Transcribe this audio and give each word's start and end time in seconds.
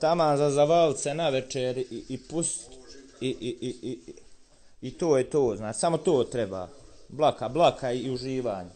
taman 0.00 0.36
za 0.36 0.50
zavalce 0.50 1.14
na 1.14 1.28
večer 1.28 1.78
i, 1.78 2.04
i 2.08 2.18
pust 2.30 2.70
i, 3.20 3.28
i, 3.28 3.56
i, 3.60 3.90
i, 3.90 3.98
i 4.80 4.90
to 4.90 5.18
je 5.18 5.30
to, 5.30 5.56
znači, 5.56 5.78
samo 5.78 5.98
to 5.98 6.24
treba. 6.24 6.68
Blaka, 7.08 7.48
blaka 7.48 7.92
i 7.92 8.10
uživanje. 8.10 8.70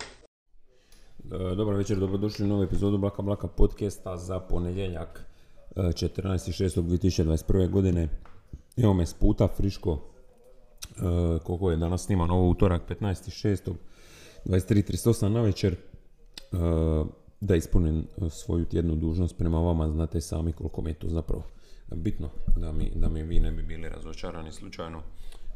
E, 1.24 1.54
Dobar 1.56 1.74
večer, 1.74 1.98
dobrodošli 1.98 2.45
u 2.45 2.48
novu 2.48 2.62
epizodu 2.62 2.98
Blaka 2.98 3.22
Blaka 3.22 3.46
podcasta 3.46 4.16
za 4.16 4.40
ponedjeljak 4.40 5.24
e, 5.77 5.80
14.6.2021. 5.80 7.70
godine. 7.70 8.09
Evo 8.77 8.95
me 8.95 9.07
s 9.07 9.14
puta 9.14 9.48
friško, 9.57 9.98
e, 9.98 11.39
koliko 11.45 11.70
je 11.70 11.77
danas 11.77 12.04
snima 12.04 12.27
novo 12.27 12.48
utorak 12.48 12.82
15.6. 12.89 13.73
23.38 14.45 15.29
na 15.29 15.41
večer 15.41 15.77
da 17.43 17.56
ispunim 17.56 17.98
e, 17.98 18.30
svoju 18.30 18.64
tjednu 18.64 18.96
dužnost 18.96 19.38
prema 19.38 19.61
vama, 19.61 19.88
znate 19.88 20.20
sami 20.20 20.52
koliko 20.52 20.82
mi 20.82 20.90
je 20.90 20.95
to 20.95 21.08
zapravo 21.08 21.43
bitno 21.94 22.29
da 22.57 22.72
mi, 22.72 22.93
da 22.94 23.08
mi 23.08 23.22
vi 23.22 23.40
ne 23.40 23.53
bi 23.53 23.62
bili 23.62 23.89
razočarani 23.89 24.53
slučajno. 24.53 25.03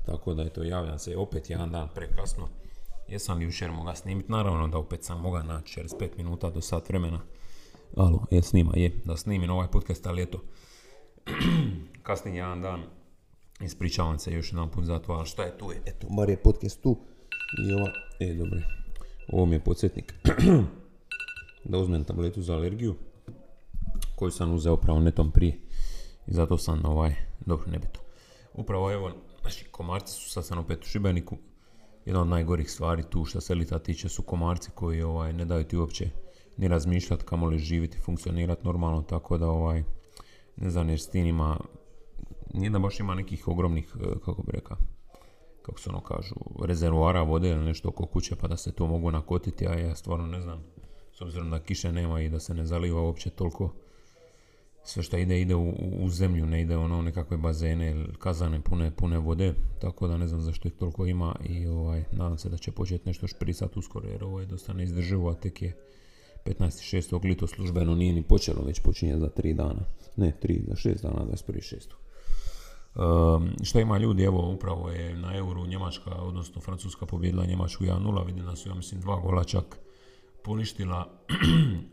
Tako 0.06 0.34
da 0.34 0.42
eto, 0.42 0.62
javljam 0.62 0.98
se 0.98 1.16
opet 1.16 1.50
jedan 1.50 1.70
dan 1.70 1.88
prekasno. 1.94 2.48
Jesam 3.08 3.42
jučer 3.42 3.70
moga 3.70 3.94
snimiti, 3.94 4.32
naravno 4.32 4.68
da 4.68 4.78
opet 4.78 5.04
sam 5.04 5.20
mogao 5.20 5.42
naći 5.42 5.80
45 5.80 6.08
minuta 6.16 6.50
do 6.50 6.60
sat 6.60 6.88
vremena. 6.88 7.20
Alo, 7.96 8.26
je 8.30 8.42
snima, 8.42 8.72
je, 8.74 9.00
da 9.04 9.16
snimim 9.16 9.50
ovaj 9.50 9.68
podcast, 9.68 10.06
ali 10.06 10.22
eto, 10.22 10.42
kasnije 12.02 12.36
jedan 12.36 12.62
dan 12.62 12.82
ispričavam 13.60 14.18
se 14.18 14.32
još 14.32 14.52
jedan 14.52 14.70
put 14.70 14.84
za 14.84 14.98
to, 14.98 15.12
ali 15.12 15.26
šta 15.26 15.42
je 15.42 15.58
tu 15.58 15.72
eto, 15.86 16.06
bar 16.10 16.30
je 16.30 16.36
podcast 16.36 16.82
tu 16.82 16.98
i 17.68 17.72
ova, 17.72 17.90
e, 18.20 18.34
dobro, 18.34 18.60
ovo 19.28 19.46
mi 19.46 19.54
je 19.54 19.64
podsjetnik. 19.64 20.14
da 21.68 21.78
uzmem 21.78 22.04
tabletu 22.04 22.42
za 22.42 22.54
alergiju, 22.54 22.94
koju 24.16 24.30
sam 24.30 24.54
uzeo 24.54 24.76
pravo 24.76 25.00
netom 25.00 25.30
prije. 25.30 25.58
I 26.26 26.32
zato 26.32 26.58
sam 26.58 26.80
ovaj, 26.84 27.14
dobro, 27.46 27.70
nebito. 27.70 28.00
Upravo 28.54 28.92
evo, 28.92 29.12
znači 29.40 29.64
komarci 29.70 30.12
su, 30.12 30.30
sad 30.30 30.46
sam 30.46 30.58
opet 30.58 30.84
u 30.84 30.86
Šibeniku, 30.86 31.36
jedna 32.04 32.20
od 32.20 32.26
najgorih 32.26 32.70
stvari 32.70 33.02
tu 33.10 33.24
što 33.24 33.40
se 33.40 33.52
elita 33.52 33.78
tiče 33.78 34.08
su 34.08 34.22
komarci 34.22 34.70
koji 34.74 35.02
ovaj, 35.02 35.32
ne 35.32 35.44
daju 35.44 35.64
ti 35.64 35.76
uopće 35.76 36.10
ni 36.56 36.68
razmišljati 36.68 37.24
kamoli 37.24 37.58
živjeti, 37.58 38.00
funkcionirati 38.00 38.64
normalno, 38.64 39.02
tako 39.02 39.38
da 39.38 39.48
ovaj, 39.48 39.84
ne 40.56 40.70
znam 40.70 40.88
jer 40.88 41.00
s 41.00 41.10
tim 41.10 41.26
ima, 41.26 41.60
nije 42.54 42.70
da 42.70 42.78
baš 42.78 43.00
ima 43.00 43.14
nekih 43.14 43.48
ogromnih, 43.48 43.96
eh, 44.00 44.18
kako 44.24 44.42
bi 44.42 44.52
rekao, 44.52 44.76
kako 45.62 45.80
se 45.80 45.90
ono 45.90 46.00
kažu, 46.00 46.34
rezervoara 46.64 47.22
vode 47.22 47.50
ili 47.50 47.64
nešto 47.64 47.88
oko 47.88 48.06
kuće 48.06 48.36
pa 48.36 48.48
da 48.48 48.56
se 48.56 48.72
to 48.72 48.86
mogu 48.86 49.10
nakotiti, 49.10 49.66
a 49.66 49.74
ja 49.74 49.94
stvarno 49.94 50.26
ne 50.26 50.40
znam, 50.40 50.64
s 51.18 51.20
obzirom 51.20 51.50
da 51.50 51.58
kiše 51.58 51.92
nema 51.92 52.20
i 52.20 52.28
da 52.28 52.40
se 52.40 52.54
ne 52.54 52.66
zaliva 52.66 53.00
uopće 53.00 53.30
toliko, 53.30 53.72
sve 54.84 55.02
što 55.02 55.16
ide, 55.16 55.40
ide 55.40 55.54
u, 55.54 56.08
zemlju, 56.08 56.46
ne 56.46 56.62
ide 56.62 56.76
ono 56.76 57.02
nekakve 57.02 57.36
bazene 57.36 58.06
kazane 58.18 58.60
pune, 58.60 58.90
pune 58.90 59.18
vode, 59.18 59.54
tako 59.80 60.08
da 60.08 60.16
ne 60.16 60.28
znam 60.28 60.40
zašto 60.40 60.68
ih 60.68 60.74
toliko 60.74 61.06
ima 61.06 61.34
i 61.48 61.66
ovaj, 61.66 62.04
nadam 62.12 62.38
se 62.38 62.48
da 62.48 62.56
će 62.56 62.72
početi 62.72 63.08
nešto 63.08 63.26
špricat 63.26 63.76
uskoro 63.76 64.08
jer 64.08 64.24
ovo 64.24 64.40
je 64.40 64.46
dosta 64.46 64.72
neizdrživo, 64.72 65.30
a 65.30 65.34
tek 65.34 65.62
je 65.62 65.76
15.6. 66.44 67.24
lito 67.24 67.46
službeno 67.46 67.94
nije 67.94 68.12
ni 68.12 68.22
počelo, 68.22 68.62
već 68.66 68.80
počinje 68.80 69.18
za 69.18 69.28
3 69.28 69.54
dana, 69.54 69.84
ne 70.16 70.32
3, 70.42 70.68
za 70.68 70.74
6 70.74 71.02
dana, 71.02 71.26
21.6. 71.26 73.36
Um, 73.36 73.50
šta 73.62 73.80
ima 73.80 73.98
ljudi, 73.98 74.22
evo 74.22 74.50
upravo 74.50 74.90
je 74.90 75.16
na 75.16 75.36
euru 75.36 75.66
Njemačka, 75.66 76.10
odnosno 76.10 76.60
Francuska 76.60 77.06
pobjedila 77.06 77.46
Njemačku 77.46 77.84
1-0, 77.84 78.26
vidim 78.26 78.44
da 78.44 78.56
su 78.56 78.68
ja 78.68 78.74
mislim 78.74 79.00
dva 79.00 79.20
gola 79.20 79.44
čak 79.44 79.85
poništila, 80.46 81.06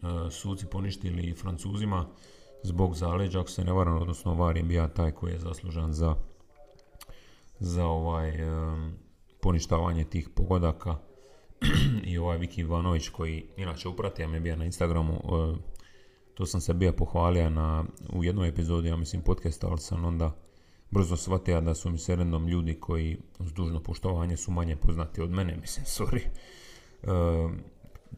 uh, 0.01 0.31
suci 0.39 0.65
poništili 0.65 1.33
Francuzima 1.33 2.05
zbog 2.63 2.95
zaleđa, 2.95 3.39
ako 3.39 3.49
se 3.49 3.63
ne 3.63 3.73
varam, 3.73 3.97
odnosno 3.97 4.33
VAR 4.33 4.57
je 4.57 4.63
bio 4.63 4.87
taj 4.87 5.11
koji 5.11 5.33
je 5.33 5.39
zaslužan 5.39 5.93
za, 5.93 6.15
za 7.59 7.85
ovaj 7.85 8.49
um, 8.49 8.93
poništavanje 9.41 10.03
tih 10.03 10.29
pogodaka. 10.29 10.95
I 12.11 12.17
ovaj 12.17 12.37
Viki 12.37 12.61
Ivanović 12.61 13.09
koji 13.09 13.45
inače 13.57 13.89
uprati, 13.89 14.21
ja 14.21 14.27
me 14.27 14.39
bio 14.39 14.55
na 14.55 14.65
Instagramu, 14.65 15.13
uh, 15.23 15.57
to 16.33 16.45
sam 16.45 16.61
se 16.61 16.73
bio 16.73 16.93
pohvalio 16.93 17.49
na, 17.49 17.85
u 18.13 18.23
jednoj 18.23 18.47
epizodi, 18.47 18.87
ja 18.89 18.95
mislim 18.95 19.21
podcasta, 19.21 19.67
ali 19.67 19.79
sam 19.79 20.05
onda 20.05 20.35
brzo 20.91 21.17
shvatio 21.17 21.61
da 21.61 21.75
su 21.75 21.89
mi 21.89 21.97
se 21.97 22.15
random 22.15 22.47
ljudi 22.47 22.79
koji 22.79 23.17
uz 23.39 23.53
dužno 23.53 23.83
poštovanje 23.83 24.37
su 24.37 24.51
manje 24.51 24.75
poznati 24.75 25.21
od 25.21 25.29
mene, 25.29 25.57
mislim, 25.61 25.85
sorry, 25.85 26.21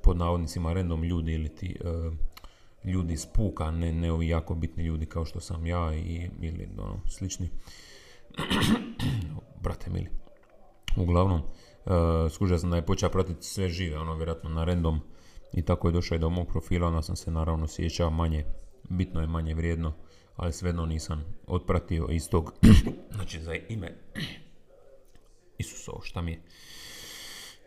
pod 0.06 0.18
navodnicima 0.18 0.74
random 0.74 1.04
ljudi 1.04 1.34
ili 1.34 1.56
ti 1.56 1.76
uh, 1.84 2.14
ljudi 2.84 3.14
iz 3.14 3.26
puka, 3.26 3.72
ne, 3.72 3.94
ne 3.94 4.12
ovi 4.12 4.28
jako 4.28 4.56
bitni 4.56 4.84
ljudi 4.84 5.06
kao 5.06 5.26
što 5.26 5.40
sam 5.40 5.66
ja 5.66 5.96
i, 5.96 6.30
ili 6.42 6.70
ono, 6.78 7.00
slični. 7.08 7.50
Brate 9.64 9.90
mili. 9.90 10.10
Uglavnom, 10.98 11.42
uh, 11.42 12.32
skužio 12.32 12.58
sam 12.58 12.70
da 12.70 12.76
je 12.76 12.86
počeo 12.86 13.10
pratiti 13.10 13.46
sve 13.46 13.70
žive, 13.70 13.98
ono, 13.98 14.16
vjerojatno 14.16 14.50
na 14.50 14.64
random 14.64 15.00
i 15.54 15.62
tako 15.62 15.88
je 15.88 15.92
došao 15.92 16.16
i 16.16 16.20
do 16.20 16.30
mog 16.30 16.48
profila, 16.48 16.88
onda 16.88 17.02
sam 17.02 17.16
se 17.16 17.32
naravno 17.32 17.68
sjećao 17.68 18.10
manje, 18.10 18.46
bitno 18.90 19.22
je 19.22 19.28
manje 19.28 19.56
vrijedno, 19.56 19.94
ali 20.36 20.54
svejedno 20.54 20.86
nisam 20.86 21.26
otpratio 21.48 22.08
iz 22.12 22.30
tog, 22.30 22.54
znači 23.16 23.42
za 23.42 23.56
ime 23.70 23.98
Isusovo, 25.58 26.02
šta 26.04 26.22
mi 26.22 26.32
je, 26.32 26.42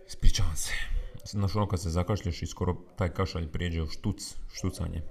ispričavam 0.07 0.57
se. 0.57 0.73
Znaš 1.25 1.57
ono 1.57 1.69
kad 1.69 1.83
se 1.83 1.91
zakašlješ 1.91 2.43
i 2.43 2.47
skoro 2.47 2.77
taj 2.97 3.09
kašalj 3.09 3.49
prijeđe 3.49 3.83
u 3.83 3.87
štuc, 3.87 4.37
štucanje. 4.53 5.03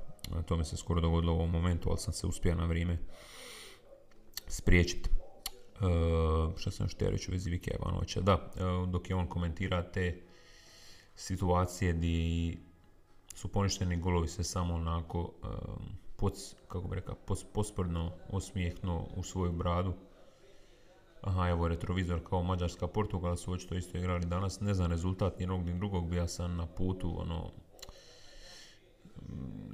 To 0.46 0.58
mi 0.58 0.66
se 0.66 0.78
skoro 0.78 1.02
dogodilo 1.02 1.34
u 1.34 1.36
ovom 1.36 1.50
momentu, 1.50 1.90
ali 1.90 1.98
sam 2.00 2.14
se 2.14 2.28
uspio 2.28 2.56
na 2.56 2.66
vrijeme 2.66 2.98
spriječiti. 4.48 5.10
Uh, 5.80 6.58
šta 6.58 6.72
sam 6.72 6.86
još 6.86 6.96
reći 7.00 7.32
u 7.32 7.34
vezi 7.34 7.50
Vike 7.50 7.72
Ivanovića? 7.80 8.22
Da, 8.22 8.52
e, 8.56 8.60
dok 8.88 9.10
je 9.10 9.16
on 9.16 9.28
komentira 9.28 9.92
te 9.92 10.22
situacije 11.16 11.94
gdje 11.94 12.58
su 13.36 13.48
poništeni 13.48 13.98
golovi 13.98 14.28
se 14.28 14.44
samo 14.44 14.74
onako 14.74 15.20
um, 15.20 16.42
kako 16.68 16.88
bi 16.88 16.96
rekao, 16.96 17.16
pos, 17.16 17.44
posprdno 17.54 18.12
osmijehno 18.30 19.08
u 19.16 19.24
svoju 19.24 19.52
bradu. 19.52 19.94
Aha, 21.22 21.50
evo 21.50 21.68
retrovizor 21.68 22.20
kao 22.30 22.44
Mađarska, 22.44 22.88
Portugal 22.88 23.36
su 23.36 23.52
očito 23.52 23.76
isto 23.76 23.98
igrali 23.98 24.26
danas. 24.26 24.60
Ne 24.60 24.74
znam 24.74 24.92
rezultat 24.92 25.40
jednog 25.40 25.66
ni 25.66 25.80
drugog, 25.80 26.10
bio 26.10 26.28
sam 26.28 26.56
na 26.56 26.66
putu, 26.66 27.22
ono, 27.22 27.52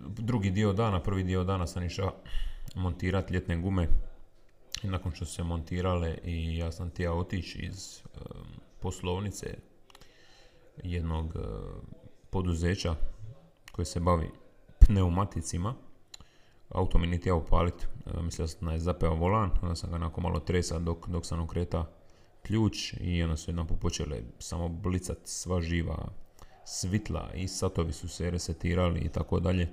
drugi 0.08 0.52
dio 0.52 0.74
dana, 0.74 1.03
prvi 1.03 1.24
dio 1.24 1.44
dana 1.44 1.68
sam 1.68 1.84
išao 1.84 2.14
montirati 2.76 3.34
ljetne 3.34 3.58
gume 3.58 3.88
i 4.84 4.88
nakon 4.88 5.12
što 5.12 5.26
su 5.26 5.34
se 5.34 5.44
montirale 5.44 6.18
i 6.24 6.58
ja 6.58 6.72
sam 6.72 6.90
htio 6.90 7.20
otići 7.20 7.59
iz 7.59 8.02
poslovnice 8.80 9.58
jednog 10.84 11.36
poduzeća 12.30 12.96
koje 13.72 13.86
se 13.86 14.00
bavi 14.00 14.30
pneumaticima 14.80 15.76
auto 16.70 16.98
mi 16.98 17.08
nije 17.08 17.20
htio 17.20 17.38
upalit, 17.38 17.84
e, 17.84 17.88
mislio 18.22 18.47
sam 18.47 18.68
da 18.68 18.74
je 18.74 18.80
zapeo 18.80 19.14
volan, 19.14 19.50
onda 19.62 19.75
sam 19.75 19.90
ga 19.90 19.96
onako 19.96 20.22
malo 20.22 20.40
tresa 20.40 20.80
dok, 20.80 21.08
dok 21.08 21.25
sam 21.25 21.41
okreta 21.41 21.86
ključ 22.41 22.94
i 23.00 23.24
onda 23.24 23.38
su 23.38 23.52
jedan 23.52 23.68
počele 23.68 24.22
samo 24.40 24.69
blicat 24.69 25.18
sva 25.24 25.62
živa 25.62 26.08
svitla 26.66 27.31
i 27.36 27.47
satovi 27.47 27.94
su 27.94 28.08
se 28.08 28.30
resetirali 28.30 29.00
i 29.00 29.09
tako 29.09 29.40
dalje 29.40 29.68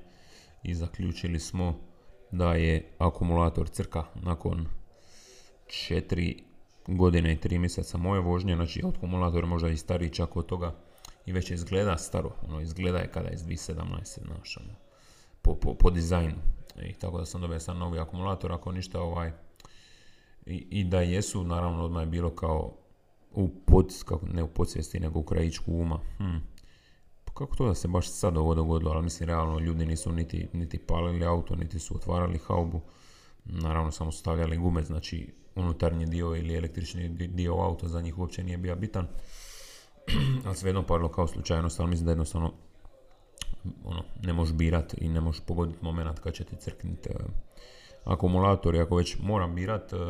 i 0.62 0.74
zaključili 0.74 1.40
smo 1.40 1.78
da 2.30 2.54
je 2.54 2.92
akumulator 2.98 3.68
crka 3.68 4.04
nakon 4.14 4.66
4 5.66 6.42
godine 6.86 7.32
i 7.32 7.36
3 7.36 7.58
mjeseca 7.58 7.98
moje 7.98 8.20
vožnje, 8.20 8.54
znači 8.54 8.82
akumulator 8.96 9.46
možda 9.46 9.68
i 9.68 9.76
stariji 9.76 10.10
čak 10.10 10.36
od 10.36 10.46
toga 10.46 10.74
i 11.26 11.32
već 11.32 11.50
izgleda 11.50 11.98
staro, 11.98 12.34
ono 12.48 12.60
izgleda 12.60 12.98
je 12.98 13.10
kada 13.12 13.28
je 13.28 13.34
iz 13.34 13.42
2017. 13.42 14.24
Znaš, 14.26 14.56
ono, 14.56 14.74
po, 15.42 15.54
po, 15.54 15.74
po 15.74 15.90
dizajnu. 15.90 16.36
I 16.82 16.92
tako 16.92 17.18
da 17.18 17.26
sam 17.26 17.40
dobio 17.40 17.60
sad 17.60 17.76
novi 17.76 17.98
akumulator, 17.98 18.52
ako 18.52 18.72
ništa 18.72 19.00
ovaj, 19.00 19.32
i, 20.46 20.66
i 20.70 20.84
da 20.84 21.00
jesu, 21.00 21.44
naravno 21.44 21.84
odmah 21.84 22.02
je 22.02 22.06
bilo 22.06 22.30
kao 22.30 22.76
u 23.32 23.48
pod, 23.66 23.94
ne 24.32 24.42
u 24.42 24.48
podsvijesti, 24.48 25.00
nego 25.00 25.18
u 25.18 25.22
krajičku 25.22 25.72
uma. 25.72 26.00
Hm. 26.18 26.36
Pa 27.24 27.32
Kako 27.32 27.56
to 27.56 27.66
da 27.66 27.74
se 27.74 27.88
baš 27.88 28.10
sad 28.10 28.36
ovo 28.36 28.54
dogodilo, 28.54 28.90
ali 28.90 29.02
mislim 29.02 29.26
realno 29.26 29.58
ljudi 29.58 29.86
nisu 29.86 30.12
niti, 30.12 30.48
niti 30.52 30.78
palili 30.78 31.24
auto, 31.24 31.56
niti 31.56 31.78
su 31.78 31.96
otvarali 31.96 32.38
haubu. 32.38 32.80
Naravno 33.44 33.90
samo 33.90 34.12
stavljali 34.12 34.56
gume, 34.56 34.82
znači 34.82 35.34
unutarnji 35.54 36.06
dio 36.06 36.36
ili 36.36 36.56
električni 36.56 37.08
dio 37.08 37.54
auta 37.54 37.88
za 37.88 38.00
njih 38.00 38.18
uopće 38.18 38.44
nije 38.44 38.58
bio 38.58 38.76
bitan. 38.76 39.06
ali 40.46 40.56
svejedno 40.56 40.82
parilo 40.82 41.08
kao 41.08 41.26
slučajnost, 41.26 41.80
ali 41.80 41.90
mislim 41.90 42.04
da 42.04 42.10
jednostavno 42.10 42.52
ono, 43.84 44.02
ne 44.22 44.32
možeš 44.32 44.54
birat 44.54 44.94
i 44.98 45.08
ne 45.08 45.20
možeš 45.20 45.42
pogoditi 45.46 45.78
moment 45.82 46.18
kad 46.18 46.34
će 46.34 46.44
ti 46.44 46.56
crkniti 46.56 47.08
uh, 47.08 47.30
akumulator 48.04 48.74
i 48.74 48.80
ako 48.80 48.96
već 48.96 49.16
moram 49.22 49.54
birat, 49.54 49.92
uh, 49.92 50.00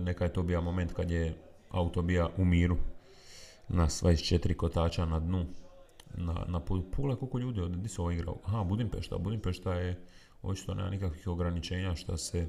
neka 0.00 0.24
je 0.24 0.32
to 0.32 0.42
bio 0.42 0.60
moment 0.60 0.92
kad 0.92 1.10
je 1.10 1.34
auto 1.70 2.02
bija 2.02 2.28
u 2.36 2.44
miru 2.44 2.76
na 3.68 3.86
24 3.86 4.56
kotača 4.56 5.04
na 5.04 5.20
dnu 5.20 5.44
na, 6.14 6.44
na. 6.48 6.60
Pogledaj 6.60 7.16
koliko 7.16 7.38
ljudi, 7.38 7.60
gdje 7.68 7.88
su 7.88 8.02
ovo 8.02 8.10
igrao? 8.10 8.36
Aha, 8.44 8.64
Budimpešta. 8.64 9.18
Budimpešta 9.18 9.74
je 9.74 10.00
očito 10.42 10.74
nema 10.74 10.90
nikakvih 10.90 11.28
ograničenja 11.28 11.94
što 11.94 12.16
se 12.16 12.48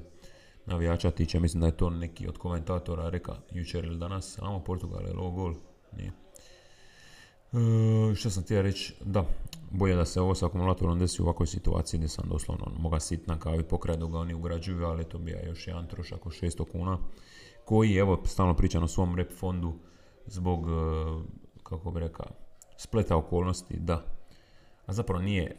navijača 0.66 1.10
tiče. 1.10 1.40
Mislim 1.40 1.60
da 1.60 1.66
je 1.66 1.76
to 1.76 1.90
neki 1.90 2.28
od 2.28 2.38
komentatora 2.38 3.08
reka 3.08 3.36
jučer 3.50 3.84
ili 3.84 3.98
danas, 3.98 4.34
samo 4.34 4.64
Portugal 4.64 5.02
je 5.02 5.16
ovo 5.16 5.30
gol. 5.30 5.54
Nije. 5.96 6.12
E, 7.52 8.14
što 8.14 8.30
sam 8.30 8.42
htio 8.42 8.62
reći, 8.62 8.94
da, 9.04 9.24
bolje 9.72 9.96
da 9.96 10.04
se 10.04 10.20
ovo 10.20 10.34
sa 10.34 10.46
akumulatorom 10.46 10.98
desi 10.98 11.22
u 11.22 11.24
ovakvoj 11.24 11.46
situaciji 11.46 11.98
gdje 11.98 12.08
sam 12.08 12.28
doslovno 12.28 12.66
moga 12.78 13.00
sit 13.00 13.26
na 13.26 13.38
kavi 13.38 13.62
pokraj 13.62 13.96
ga 13.96 14.18
oni 14.18 14.34
ugrađuju, 14.34 14.84
ali 14.84 15.04
to 15.04 15.18
bi 15.18 15.36
još 15.46 15.66
jedan 15.66 15.86
trošak 15.86 16.26
od 16.26 16.32
600 16.32 16.64
kuna 16.72 16.98
koji, 17.64 17.96
evo, 17.96 18.22
stalno 18.24 18.54
pričam 18.54 18.82
o 18.82 18.88
svom 18.88 19.16
rep 19.16 19.32
fondu 19.32 19.74
zbog, 20.26 20.66
e, 20.68 20.72
kako 21.62 21.90
bi 21.90 22.00
rekao, 22.00 22.26
spleta 22.76 23.16
okolnosti, 23.16 23.76
da. 23.78 24.04
A 24.86 24.92
zapravo 24.92 25.22
nije, 25.22 25.56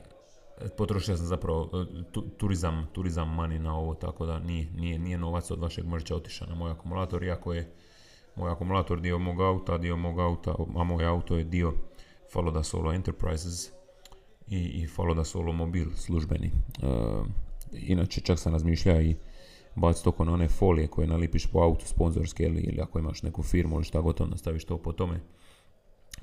potrošio 0.78 1.18
sam 1.18 1.26
zapravo 1.26 1.70
e, 1.74 2.04
turizam, 2.38 2.88
turizam 2.94 3.38
money 3.38 3.58
na 3.58 3.78
ovo, 3.78 3.94
tako 3.94 4.26
da 4.26 4.40
nije, 4.40 4.72
nije, 4.72 5.00
nije 5.00 5.18
novac 5.18 5.52
od 5.52 5.60
vašeg 5.60 5.86
mrča 5.86 6.16
otišao 6.16 6.48
na 6.48 6.56
moj 6.56 6.72
akumulator, 6.72 7.24
iako 7.24 7.54
je 7.54 7.74
moj 8.36 8.52
akumulator 8.52 9.02
dio 9.02 9.20
mog 9.20 9.42
auta, 9.42 9.78
dio 9.78 9.98
mog 9.98 10.20
auta, 10.20 10.56
a 10.76 10.84
moj 10.84 11.06
auto 11.06 11.38
je 11.38 11.44
dio 11.44 11.74
Faloda 12.34 12.64
Solo 12.64 12.94
Enterprises 12.94 13.83
i, 14.50 14.58
i 14.58 14.88
Faloda 14.88 15.24
Solo 15.24 15.54
Mobil 15.54 15.86
službeni. 15.96 16.52
Uh, 16.82 17.28
inače 17.72 18.22
čak 18.22 18.40
sam 18.40 18.54
razmišljao 18.54 19.02
i 19.02 19.16
baciti 19.76 20.04
toko 20.04 20.26
na 20.26 20.34
one 20.34 20.48
folije 20.48 20.88
koje 20.88 21.08
nalipiš 21.08 21.46
po 21.46 21.60
autu 21.60 21.88
sponzorske 21.88 22.44
ili, 22.44 22.62
ili 22.62 22.82
ako 22.82 23.00
imaš 23.00 23.24
neku 23.24 23.44
firmu 23.44 23.76
ili 23.76 23.84
šta 23.84 24.02
gotovo 24.02 24.30
nastaviš 24.30 24.66
to 24.66 24.78
po 24.78 24.92
tome. 24.92 25.20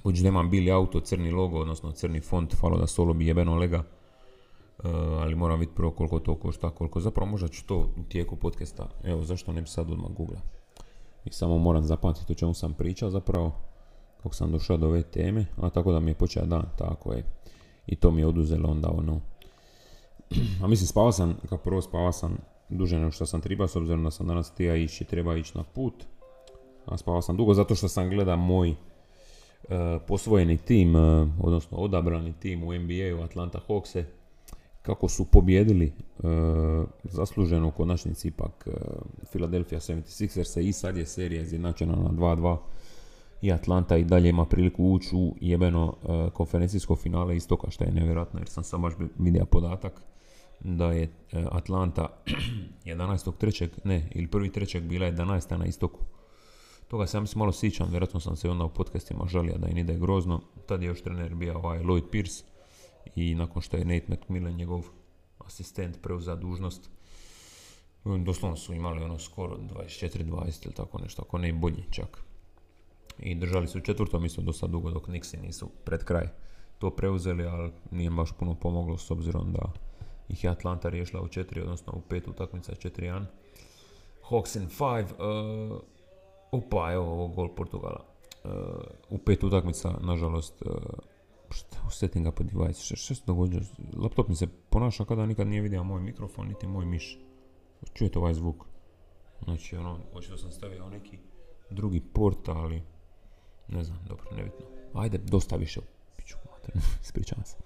Budući 0.05 0.23
da 0.23 0.29
imam 0.29 0.51
bili 0.51 0.71
auto, 0.71 1.01
crni 1.01 1.31
logo, 1.31 1.59
odnosno 1.59 1.93
crni 1.93 2.21
font, 2.21 2.55
Faloda 2.55 2.87
Solo 2.87 3.15
bi 3.15 3.27
jebeno 3.27 3.55
lega. 3.55 3.79
Uh, 3.79 4.91
ali 4.95 5.35
moram 5.35 5.61
vidjeti 5.61 5.77
prvo 5.77 5.91
koliko 5.91 6.19
to 6.19 6.35
košta, 6.35 6.71
koliko 6.71 7.01
zapravo 7.01 7.31
možda 7.31 7.49
ću 7.49 7.67
to 7.67 7.77
u 7.77 8.03
tijeku 8.09 8.37
podcasta, 8.37 8.89
evo 9.05 9.25
zašto 9.25 9.53
ne 9.53 9.63
bi 9.63 9.69
sad 9.69 9.91
odmah 9.91 10.11
googla. 10.11 10.41
I 11.25 11.33
samo 11.33 11.59
moram 11.59 11.85
zapamtiti 11.85 12.33
o 12.33 12.35
čemu 12.35 12.55
sam 12.55 12.75
pričao 12.75 13.11
zapravo, 13.11 13.53
kako 14.23 14.35
sam 14.35 14.53
došao 14.53 14.77
do 14.77 14.87
ove 14.87 15.03
teme, 15.03 15.47
a 15.57 15.71
tako 15.71 15.93
da 15.93 16.01
mi 16.01 16.11
je 16.11 16.15
počeo 16.15 16.47
dan, 16.47 16.65
tako 16.79 17.13
je. 17.13 17.25
I 17.87 17.97
to 17.97 18.11
mi 18.11 18.21
je 18.21 18.27
oduzelo 18.27 18.69
onda 18.71 18.91
ono. 18.91 19.21
a 20.63 20.67
mislim 20.67 20.87
spavao 20.87 21.13
sam, 21.13 21.37
kao 21.49 21.59
prvo 21.59 21.83
spavao 21.83 22.13
sam 22.13 22.39
duže 22.69 22.99
nego 22.99 23.11
što 23.11 23.27
sam 23.27 23.41
trebao, 23.41 23.69
s 23.69 23.77
obzirom 23.77 24.05
da 24.05 24.11
sam 24.11 24.27
danas 24.27 24.51
htio 24.51 24.77
ići, 24.77 25.05
treba 25.05 25.37
ići 25.37 25.59
na 25.59 25.65
put. 25.65 25.95
A 26.87 26.97
spavao 26.97 27.23
sam 27.23 27.37
dugo 27.37 27.55
zato 27.55 27.75
što 27.75 27.89
sam 27.89 28.11
gleda 28.11 28.37
moj 28.37 28.71
uh, 28.71 28.77
posvojeni 30.07 30.59
tim, 30.59 30.95
uh, 30.95 31.29
odnosno 31.41 31.79
odabrani 31.79 32.33
tim 32.41 32.63
u 32.63 32.75
NBA-u 32.75 33.23
Atlanta 33.23 33.61
Hawkse 33.69 34.05
kako 34.83 35.09
su 35.09 35.25
pobjedili 35.25 35.87
e, 35.87 35.93
zasluženo 37.05 37.69
u 37.69 37.71
konačnici 37.71 38.29
ipak 38.29 38.69
Philadelphia 39.31 39.81
76ers 39.81 40.61
i 40.61 40.73
sad 40.73 40.97
je 40.97 41.07
serija 41.07 41.43
izjednačena 41.43 41.97
na 41.97 42.11
2-2 42.11 42.57
i 43.43 43.53
Atlanta 43.53 43.97
i 43.97 44.05
dalje 44.05 44.29
ima 44.29 44.45
priliku 44.45 44.85
ući 44.85 45.09
u 45.17 45.37
jebeno 45.41 45.97
e, 46.03 46.31
konferencijsko 46.31 46.97
finale 46.97 47.37
istoka 47.37 47.71
što 47.71 47.85
je 47.85 47.93
nevjerojatno 47.93 48.41
jer 48.41 48.49
sam 48.49 48.65
sam 48.65 48.83
baš 48.83 48.93
vidio 49.19 49.45
podatak 49.45 50.03
da 50.61 50.93
je 50.93 51.03
e, 51.03 51.09
Atlanta 51.51 52.09
11.3. 52.85 53.69
ne 53.85 54.09
ili 54.15 54.27
1.3. 54.27 54.81
bila 54.81 55.07
11. 55.07 55.57
na 55.57 55.67
istoku 55.67 56.01
toga 56.89 57.07
se 57.07 57.17
ja 57.17 57.21
mislim 57.21 57.39
malo 57.39 57.53
sjećam, 57.53 57.91
vjerojatno 57.91 58.21
sam 58.21 58.37
se 58.37 58.51
onda 58.51 58.65
u 58.65 58.69
podcastima 58.69 59.27
žalio 59.27 59.59
da 59.59 59.69
im 59.69 59.79
ide 59.79 59.99
grozno. 59.99 60.41
Tad 60.67 60.83
je 60.83 60.87
još 60.87 61.03
trener 61.03 61.35
bio 61.35 61.59
ovaj 61.59 61.79
Lloyd 61.79 62.11
Pierce, 62.11 62.45
i 63.15 63.35
nakon 63.35 63.63
što 63.63 63.77
je 63.77 63.85
Nate 63.85 64.07
McMillan, 64.09 64.55
njegov 64.55 64.85
asistent, 65.39 66.03
preuzeo 66.03 66.37
dužnost, 66.37 66.91
doslovno 68.05 68.57
su 68.57 68.75
imali 68.75 69.03
ono 69.03 69.19
skoro 69.19 69.57
24-20 69.57 70.67
ili 70.67 70.75
tako 70.75 70.99
nešto, 70.99 71.23
ako 71.23 71.39
ne 71.39 71.53
bolji 71.53 71.85
čak. 71.91 72.25
I 73.23 73.35
držali 73.35 73.69
su 73.69 73.81
četvrto 73.81 74.21
mjesto 74.21 74.43
dosta 74.43 74.67
dugo 74.67 74.91
dok 74.91 75.09
Nixi 75.09 75.41
nisu 75.43 75.71
pred 75.85 76.05
kraj 76.05 76.29
to 76.81 76.91
preuzeli, 76.91 77.47
ali 77.47 77.73
nije 77.91 78.11
baš 78.11 78.33
puno 78.33 78.55
pomoglo 78.55 78.99
s 78.99 79.11
obzirom 79.11 79.53
da 79.53 79.73
ih 80.29 80.45
je 80.45 80.51
Atlanta 80.51 80.89
riješila 80.89 81.23
u 81.23 81.29
četiri, 81.29 81.61
odnosno 81.61 81.93
u 81.97 82.01
pet 82.01 82.29
utakmica 82.29 82.73
4-1. 82.73 83.25
Hawks 84.31 84.57
in 84.61 84.69
5, 84.69 85.03
uh, 85.03 85.81
opa, 86.53 86.93
evo 86.93 87.13
ovo 87.13 87.29
gol 87.29 87.55
Portugala. 87.55 88.05
Uh, 88.45 88.51
u 89.11 89.19
pet 89.19 89.45
utakmica, 89.45 89.95
nažalost, 90.01 90.63
uh, 90.63 90.73
šta, 91.51 91.91
setting 91.91 92.29
up 92.29 92.41
device, 92.41 92.83
što, 92.83 92.97
što 92.97 93.15
se 93.15 93.23
događa? 93.27 93.61
Laptop 93.97 94.29
mi 94.29 94.35
se 94.35 94.47
ponaša 94.71 95.05
kada 95.05 95.27
nikad 95.27 95.47
nije 95.47 95.63
vidio 95.63 95.85
moj 95.85 96.01
mikrofon, 96.01 96.49
niti 96.49 96.67
moj 96.67 96.85
miš. 96.85 97.19
Čujete 97.95 98.19
ovaj 98.19 98.35
zvuk? 98.35 98.65
Znači, 99.45 99.77
ono, 99.77 99.99
očito 100.15 100.37
sam 100.37 100.51
stavio 100.51 100.89
neki 100.89 101.19
drugi 101.71 102.01
port, 102.01 102.49
ali 102.49 102.83
ne 103.73 103.85
znam, 103.85 103.99
dobro, 104.09 104.25
nebitno. 104.37 104.67
Ajde, 104.95 105.19
dosta 105.19 105.57
više, 105.57 105.81
piću, 106.17 106.37
ispričavam 107.05 107.45
se. 107.45 107.57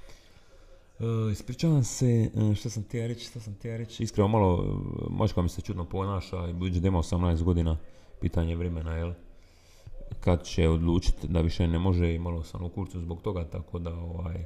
Uh, 0.99 1.33
ispričavam 1.33 1.85
se, 1.85 2.31
uh, 2.35 2.55
što 2.55 2.71
sam 2.71 2.83
ti 2.83 3.07
reći, 3.07 3.27
što 3.27 3.41
sam 3.41 3.55
ti 3.55 3.77
reći, 3.77 4.03
iskreno 4.03 4.29
malo, 4.29 4.55
uh, 4.55 5.11
mačka 5.11 5.43
mi 5.43 5.49
se 5.49 5.61
čudno 5.61 5.85
ponaša 5.85 6.49
i 6.49 6.53
budući 6.53 6.81
da 6.81 6.89
ima 6.89 6.99
18 6.99 7.43
godina, 7.43 7.77
pitanje 8.21 8.57
vremena, 8.57 8.97
jel? 8.97 9.13
kad 10.21 10.45
će 10.45 10.69
odlučiti 10.69 11.29
da 11.29 11.41
više 11.41 11.69
ne 11.69 11.79
može 11.79 12.15
i 12.15 12.19
malo 12.19 12.43
sam 12.43 12.65
u 12.65 12.69
kurcu 12.69 13.01
zbog 13.01 13.23
toga, 13.23 13.45
tako 13.45 13.79
da 13.79 13.95
ovaj, 13.95 14.45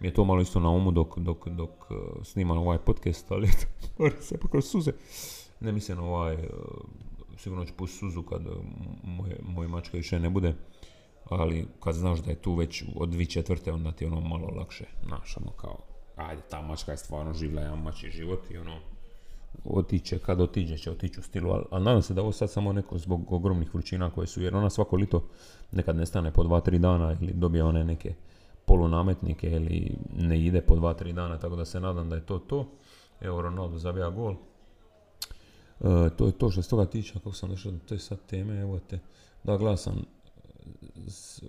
mi 0.00 0.08
je 0.08 0.14
to 0.14 0.24
malo 0.24 0.40
isto 0.40 0.60
na 0.60 0.70
umu 0.70 0.90
dok, 0.90 1.18
dok, 1.18 1.48
dok 1.48 1.90
uh, 1.90 1.96
snimam 2.24 2.58
ovaj 2.58 2.78
podcast, 2.78 3.30
ali 3.30 3.48
se 4.28 4.38
pokroz 4.38 4.64
suze. 4.64 4.92
Ne 5.60 5.72
mislim 5.72 5.98
ovaj, 5.98 6.36
sigurno 7.36 7.64
ću 7.64 7.72
pustiti 7.76 7.98
suzu 7.98 8.22
kad 8.22 8.42
moje, 9.02 9.38
moj 9.42 9.68
mačka 9.68 9.96
više 9.96 10.20
ne 10.20 10.30
bude, 10.30 10.54
ali 11.28 11.66
kad 11.80 11.94
znaš 11.94 12.18
da 12.18 12.30
je 12.30 12.36
tu 12.36 12.54
već 12.54 12.84
od 12.96 13.08
dvi 13.08 13.26
četvrte, 13.26 13.72
onda 13.72 13.92
ti 13.92 14.06
ono 14.06 14.20
malo 14.20 14.48
lakše, 14.56 14.84
znaš, 15.06 15.36
ono 15.36 15.50
kao, 15.50 15.78
ajde, 16.16 16.42
ta 16.50 16.62
mačka 16.62 16.92
je 16.92 16.98
stvarno 16.98 17.34
živla 17.34 17.62
jedan 17.62 17.82
mači 17.82 18.10
život 18.10 18.50
i 18.50 18.58
ono, 18.58 18.78
otiće, 19.64 20.18
kad 20.18 20.40
otiđe 20.40 20.76
će 20.76 20.90
otići 20.90 21.20
u 21.20 21.22
stilu, 21.22 21.50
ali, 21.70 21.84
nadam 21.84 22.02
se 22.02 22.14
da 22.14 22.22
ovo 22.22 22.32
sad 22.32 22.50
samo 22.50 22.72
neko 22.72 22.98
zbog 22.98 23.32
ogromnih 23.32 23.74
vrućina 23.74 24.10
koje 24.10 24.26
su, 24.26 24.42
jer 24.42 24.56
ona 24.56 24.70
svako 24.70 24.96
lito 24.96 25.28
nekad 25.72 25.96
nestane 25.96 26.32
po 26.32 26.42
2-3 26.42 26.78
dana 26.78 27.16
ili 27.20 27.32
dobije 27.32 27.64
one 27.64 27.84
neke 27.84 28.14
polunametnike 28.66 29.50
ili 29.50 29.96
ne 30.16 30.40
ide 30.40 30.60
po 30.60 30.74
2-3 30.74 31.12
dana, 31.12 31.38
tako 31.38 31.56
da 31.56 31.64
se 31.64 31.80
nadam 31.80 32.08
da 32.08 32.16
je 32.16 32.26
to 32.26 32.38
to. 32.38 32.66
Evo 33.20 33.42
Ronaldo 33.42 33.78
zabija 33.78 34.10
gol. 34.10 34.34
E, 35.80 36.10
to 36.16 36.26
je 36.26 36.32
to 36.32 36.50
što 36.50 36.62
se 36.62 36.70
toga 36.70 36.86
tiče, 36.86 37.12
kako 37.12 37.32
sam 37.32 37.50
došao 37.50 37.72
do 37.72 37.78
te 37.88 37.98
sad 37.98 38.18
teme, 38.26 38.60
evo 38.60 38.78
te. 38.78 38.98
Da, 39.44 39.56
gledao 39.56 39.76
sam, 39.76 40.04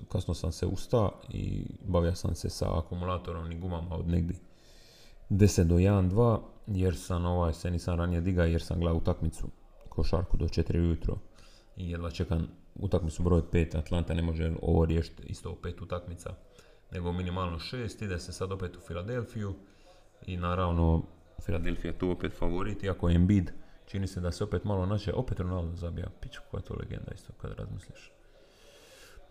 kasno 0.09 0.33
sam 0.33 0.51
se 0.51 0.65
ustao 0.65 1.11
i 1.29 1.65
bavio 1.85 2.15
sam 2.15 2.35
se 2.35 2.49
sa 2.49 2.79
akumulatorom 2.79 3.51
i 3.51 3.59
gumama 3.59 3.95
od 3.95 4.07
negdje 4.07 4.35
10 5.29 5.63
do 5.63 5.75
1-2 5.75 6.39
jer 6.67 6.97
sam 6.97 7.25
ovaj 7.25 7.53
se 7.53 7.71
nisam 7.71 7.97
ranije 7.97 8.21
diga 8.21 8.43
jer 8.43 8.61
sam 8.61 8.79
gledao 8.79 8.97
utakmicu 8.97 9.47
košarku 9.89 10.37
do 10.37 10.45
4 10.45 10.79
ujutro. 10.79 11.17
I 11.77 11.91
jedva 11.91 12.11
čekam 12.11 12.47
utakmicu 12.75 13.23
broj 13.23 13.41
5 13.41 13.77
Atlanta 13.77 14.13
ne 14.13 14.21
može 14.21 14.53
ovo 14.61 14.85
riješiti 14.85 15.23
isto 15.27 15.57
5 15.63 15.83
utakmica 15.83 16.35
nego 16.91 17.11
minimalno 17.11 17.59
6 17.59 18.03
ide 18.05 18.19
se 18.19 18.33
sad 18.33 18.51
opet 18.51 18.77
u 18.77 18.79
Filadelfiju 18.79 19.53
i 20.25 20.37
naravno 20.37 21.03
Filadelfija 21.45 21.97
tu 21.97 22.09
opet 22.09 22.33
favorit 22.33 22.83
iako 22.83 23.09
je 23.09 23.15
Embiid 23.15 23.51
čini 23.85 24.07
se 24.07 24.19
da 24.19 24.31
se 24.31 24.43
opet 24.43 24.63
malo 24.63 24.85
naše 24.85 25.13
opet 25.13 25.39
Ronaldo 25.39 25.75
zabija 25.75 26.07
piću 26.21 26.41
koja 26.51 26.59
je 26.59 26.65
to 26.65 26.75
legenda 26.79 27.11
isto 27.15 27.33
kad 27.41 27.51
razmisliš 27.51 28.11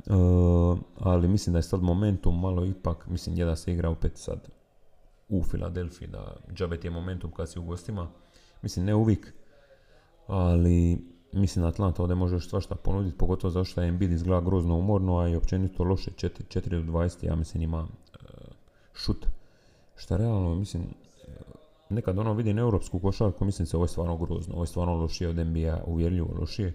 uh, 0.06 0.78
ali 0.98 1.28
mislim 1.28 1.52
da 1.52 1.58
je 1.58 1.62
sad 1.62 1.82
momentum 1.82 2.40
malo 2.40 2.64
ipak 2.64 3.06
mislim 3.06 3.36
da 3.36 3.56
se 3.56 3.72
igra 3.72 3.90
opet 3.90 4.12
sad 4.16 4.48
u 5.28 5.42
Filadelfiji, 5.42 6.08
da 6.08 6.36
džabet 6.54 6.84
je 6.84 6.90
momentum 6.90 7.30
kad 7.30 7.50
si 7.50 7.58
u 7.58 7.62
gostima. 7.62 8.08
Mislim, 8.62 8.84
ne 8.84 8.94
uvijek, 8.94 9.32
ali 10.26 10.98
mislim 11.32 11.64
Atlanta 11.64 12.02
ovdje 12.02 12.14
može 12.14 12.36
još 12.36 12.48
svašta 12.48 12.74
ponuditi, 12.74 13.18
pogotovo 13.18 13.50
zato 13.50 13.64
što 13.64 13.82
je 13.82 13.88
Embiid 13.88 14.12
izgleda 14.12 14.40
grozno 14.40 14.76
umorno, 14.76 15.18
a 15.18 15.28
i 15.28 15.36
općenito 15.36 15.84
loše 15.84 16.10
4, 16.10 16.84
do 16.84 16.92
20, 16.92 17.26
ja 17.26 17.36
mislim 17.36 17.62
ima 17.62 17.82
uh, 17.82 17.88
šut. 18.94 19.26
Šta 19.96 20.16
realno, 20.16 20.54
mislim, 20.54 20.82
uh, 20.82 21.32
nekad 21.88 22.18
ono 22.18 22.34
vidi 22.34 22.50
europsku 22.50 22.98
košarku, 22.98 23.44
mislim 23.44 23.66
se 23.66 23.76
ovo 23.76 23.84
je 23.84 23.88
stvarno 23.88 24.16
grozno, 24.16 24.54
ovo 24.54 24.62
je 24.62 24.66
stvarno 24.66 24.94
lošije 24.94 25.30
od 25.30 25.36
NBA, 25.36 25.82
uvjerljivo 25.86 26.34
lošije. 26.40 26.72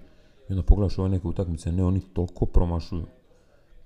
I 0.49 0.53
onda 0.53 0.63
pogledaš 0.63 0.97
ove 0.97 1.09
neke 1.09 1.27
utakmice, 1.27 1.71
ne, 1.71 1.83
oni 1.83 2.01
toliko 2.13 2.45
promašuju. 2.45 3.05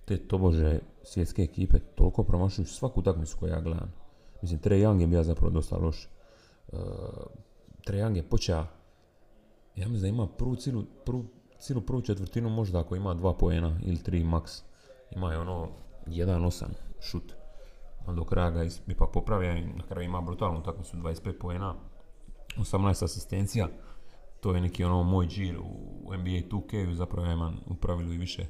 Te 0.05 0.17
tobože 0.17 0.79
svjetske 1.03 1.41
ekipe 1.41 1.79
toliko 1.79 2.23
promašuju 2.23 2.65
svaku 2.65 2.99
utakmicu 2.99 3.37
koju 3.39 3.49
ja 3.49 3.61
gledam. 3.61 3.93
Mislim, 4.41 4.59
Trae 4.59 4.79
Young 4.79 5.01
je 5.01 5.07
bio 5.07 5.23
zapravo 5.23 5.51
dosta 5.51 5.77
loš. 5.77 6.09
Uh, 6.67 6.79
Trae 7.85 8.01
Young 8.01 8.15
je 8.15 8.29
počeo, 8.29 8.65
ja 9.75 9.87
mislim 9.87 10.01
da 10.01 10.07
ima 10.07 10.27
prvu 10.27 10.55
cijelu, 10.55 10.83
prvu, 11.05 11.25
cijelu 11.59 11.81
prvu 11.81 12.01
četvrtinu 12.01 12.49
možda 12.49 12.79
ako 12.79 12.95
ima 12.95 13.13
dva 13.13 13.33
poena 13.33 13.79
ili 13.83 14.03
tri 14.03 14.23
max. 14.23 14.61
Ima 15.11 15.31
je 15.31 15.39
ono 15.39 15.67
1-8 16.05 16.65
šut. 16.99 17.33
ali 18.05 18.15
do 18.15 18.23
kraja 18.23 18.51
ga 18.51 18.63
ipak 18.87 19.09
popravlja 19.13 19.57
i 19.57 19.65
na 19.65 19.83
kraju 19.83 20.05
ima 20.05 20.21
brutalnu 20.21 20.59
utakmicu 20.59 20.97
25 20.97 21.39
poena, 21.39 21.75
18 22.57 23.03
asistencija. 23.03 23.67
To 24.39 24.55
je 24.55 24.61
neki 24.61 24.83
ono 24.83 25.03
moj 25.03 25.27
džir 25.27 25.57
u 25.59 26.13
NBA 26.13 26.47
2K, 26.49 26.93
zapravo 26.93 27.27
ja 27.27 27.33
imam 27.33 27.59
u 27.67 27.75
pravilu 27.75 28.13
i 28.13 28.17
više 28.17 28.45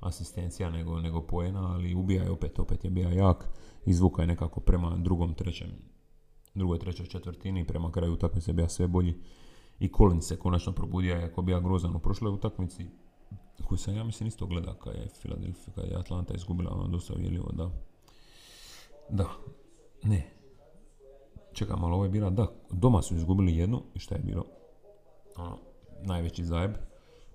asistencija 0.00 0.70
nego, 0.70 1.00
nego 1.00 1.22
poena, 1.22 1.74
ali 1.74 1.94
ubija 1.94 2.22
je 2.22 2.30
opet, 2.30 2.58
opet 2.58 2.84
je 2.84 2.90
bio 2.90 3.08
jak. 3.08 3.48
Izvuka 3.86 4.22
je 4.22 4.26
nekako 4.26 4.60
prema 4.60 4.96
drugom, 4.96 5.34
trećem, 5.34 5.70
drugoj, 6.54 6.78
trećoj 6.78 7.06
četvrtini, 7.06 7.66
prema 7.66 7.92
kraju 7.92 8.12
utakmice 8.12 8.52
bio 8.52 8.68
sve 8.68 8.86
bolji. 8.88 9.14
I 9.80 9.88
Collins 9.96 10.26
se 10.26 10.38
konačno 10.38 10.72
probudio, 10.72 11.20
iako 11.20 11.42
bio 11.42 11.60
grozan 11.60 11.96
u 11.96 11.98
prošloj 11.98 12.32
utakmici, 12.32 12.86
koju 13.64 13.78
sam 13.78 13.96
ja 13.96 14.04
mislim 14.04 14.26
isto 14.26 14.46
gleda 14.46 14.74
kad 14.74 14.94
je 14.94 15.08
Philadelphia, 15.18 15.74
kad 15.74 15.84
je 15.84 15.96
Atlanta 15.96 16.34
izgubila, 16.34 16.70
ono 16.70 16.88
dosta 16.88 17.14
uvjerljivo, 17.14 17.52
da. 17.52 17.70
Da, 19.10 19.28
ne. 20.02 20.30
Čekaj, 21.52 21.76
malo 21.76 21.94
ovo 21.94 22.04
je 22.04 22.10
bila, 22.10 22.30
da, 22.30 22.46
doma 22.70 23.02
su 23.02 23.14
izgubili 23.14 23.56
jednu 23.56 23.82
i 23.94 23.98
šta 23.98 24.14
je 24.14 24.20
bilo? 24.20 24.44
Ono, 25.38 25.58
najveći 26.04 26.44
zajeb. 26.44 26.72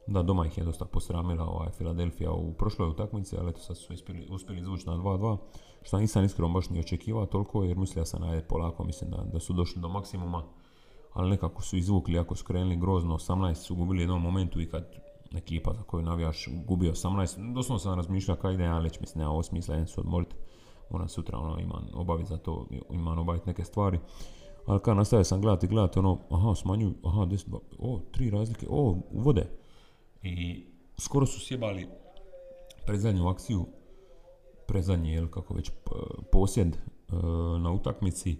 Da, 0.07 0.21
doma 0.23 0.45
ih 0.45 0.57
je 0.57 0.63
dosta 0.63 0.85
posramila 0.85 1.45
ovaj 1.45 1.69
Philadelphia 1.69 2.31
u 2.31 2.53
prošloj 2.53 2.89
utakmici, 2.89 3.37
ali 3.39 3.49
eto 3.49 3.59
sad 3.59 3.77
su 3.77 3.93
uspjeli, 3.93 4.27
uspjeli 4.29 4.61
izvući 4.61 4.87
na 4.87 4.93
2-2, 4.93 5.37
što 5.81 5.99
nisam 5.99 6.23
iskreno 6.23 6.53
baš 6.53 6.69
ni 6.69 6.79
očekivao 6.79 7.25
toliko, 7.25 7.63
jer 7.63 7.77
mislio 7.77 8.05
sam 8.05 8.23
ajde 8.23 8.43
polako, 8.43 8.83
mislim 8.83 9.11
da, 9.11 9.17
da 9.17 9.39
su 9.39 9.53
došli 9.53 9.81
do 9.81 9.89
maksimuma, 9.89 10.43
ali 11.13 11.29
nekako 11.29 11.61
su 11.61 11.77
izvukli, 11.77 12.19
ako 12.19 12.35
su 12.35 12.45
krenuli 12.45 12.77
grozno, 12.77 13.17
18 13.17 13.53
su 13.53 13.75
gubili 13.75 14.01
jednom 14.01 14.21
momentu 14.21 14.61
i 14.61 14.69
kad 14.69 14.85
ekipa 15.35 15.73
za 15.73 15.83
koju 15.83 16.03
navijaš 16.03 16.47
gubi 16.65 16.89
18, 16.89 17.53
doslovno 17.53 17.79
sam 17.79 17.95
razmišljao 17.95 18.37
kaj 18.37 18.53
ide, 18.53 18.65
ali 18.65 18.89
mislim, 19.01 19.19
nema 19.19 19.31
ovo 19.31 19.43
smisla, 19.43 19.75
jedan 19.75 19.87
se 19.87 19.99
odmoriti, 19.99 20.35
moram 20.89 21.07
sutra 21.07 21.37
ono, 21.37 21.59
imam 21.59 21.87
obaviti 21.93 22.29
za 22.29 22.37
to, 22.37 22.67
imam 22.91 23.17
obaviti 23.17 23.47
neke 23.47 23.63
stvari. 23.63 23.99
Ali 24.65 24.79
kad 24.79 24.97
nastavio 24.97 25.23
sam 25.23 25.41
gledati, 25.41 25.67
gledati 25.67 25.99
ono, 25.99 26.19
aha, 26.29 26.55
smanjuju, 26.55 26.93
aha, 27.03 27.21
10, 27.21 27.49
ba- 27.49 27.59
o, 27.79 27.99
tri 28.11 28.29
razlike, 28.29 28.67
o, 28.69 28.97
uvode. 29.11 29.45
I 30.21 30.65
skoro 30.97 31.25
su 31.25 31.39
sjebali 31.39 31.87
predzadnju 32.85 33.27
akciju, 33.27 33.65
predzadnji, 34.67 35.11
jel, 35.11 35.27
kako 35.27 35.53
već, 35.53 35.71
posjed 36.31 36.67
e, 36.67 36.79
na 37.59 37.71
utakmici. 37.71 38.37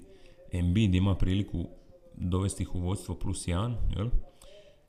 Embiid 0.52 0.96
ima 0.96 1.16
priliku 1.16 1.66
dovesti 2.18 2.64
ih 2.64 2.76
u 2.76 2.80
vodstvo 2.80 3.16
plus 3.16 3.48
jedan, 3.48 3.78
jel? 3.98 4.10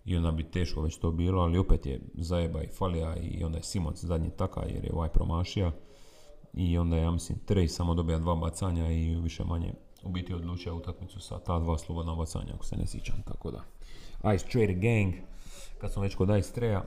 I 0.05 0.17
onda 0.17 0.31
bi 0.31 0.51
teško 0.51 0.83
već 0.83 0.97
to 0.97 1.11
bilo, 1.11 1.43
ali 1.43 1.59
opet 1.59 1.87
je 1.87 2.01
zajeba 2.15 2.63
i 2.63 2.69
falija 2.69 3.17
i 3.17 3.45
onda 3.45 3.59
je 3.59 3.65
Simons 3.65 4.05
zadnji 4.05 4.31
taka 4.37 4.61
jer 4.61 4.85
je 4.85 4.95
ovaj 4.95 5.09
promašija. 5.09 5.73
I 6.55 6.79
onda 6.79 6.97
je, 6.97 7.03
ja 7.03 7.11
mislim, 7.11 7.39
Trej 7.39 7.69
samo 7.69 7.95
dobija 7.95 8.19
dva 8.19 8.35
bacanja 8.35 8.91
i 8.91 9.15
više 9.15 9.45
manje 9.45 9.75
u 10.05 10.09
biti 10.09 10.35
odlučio 10.35 10.77
utakmicu 10.77 11.21
sa 11.21 11.39
ta 11.39 11.59
dva 11.59 11.79
slobodna 11.79 12.15
bacanja, 12.15 12.55
ako 12.55 12.65
se 12.65 12.77
ne 12.77 12.87
sjećam, 12.87 13.23
tako 13.27 13.51
da. 13.51 13.65
Ice 14.35 14.47
Trader 14.47 14.75
Gang, 14.75 15.15
kad 15.79 15.93
sam 15.93 16.03
već 16.03 16.15
kod 16.15 16.39
Ice 16.39 16.53
Treja 16.53 16.85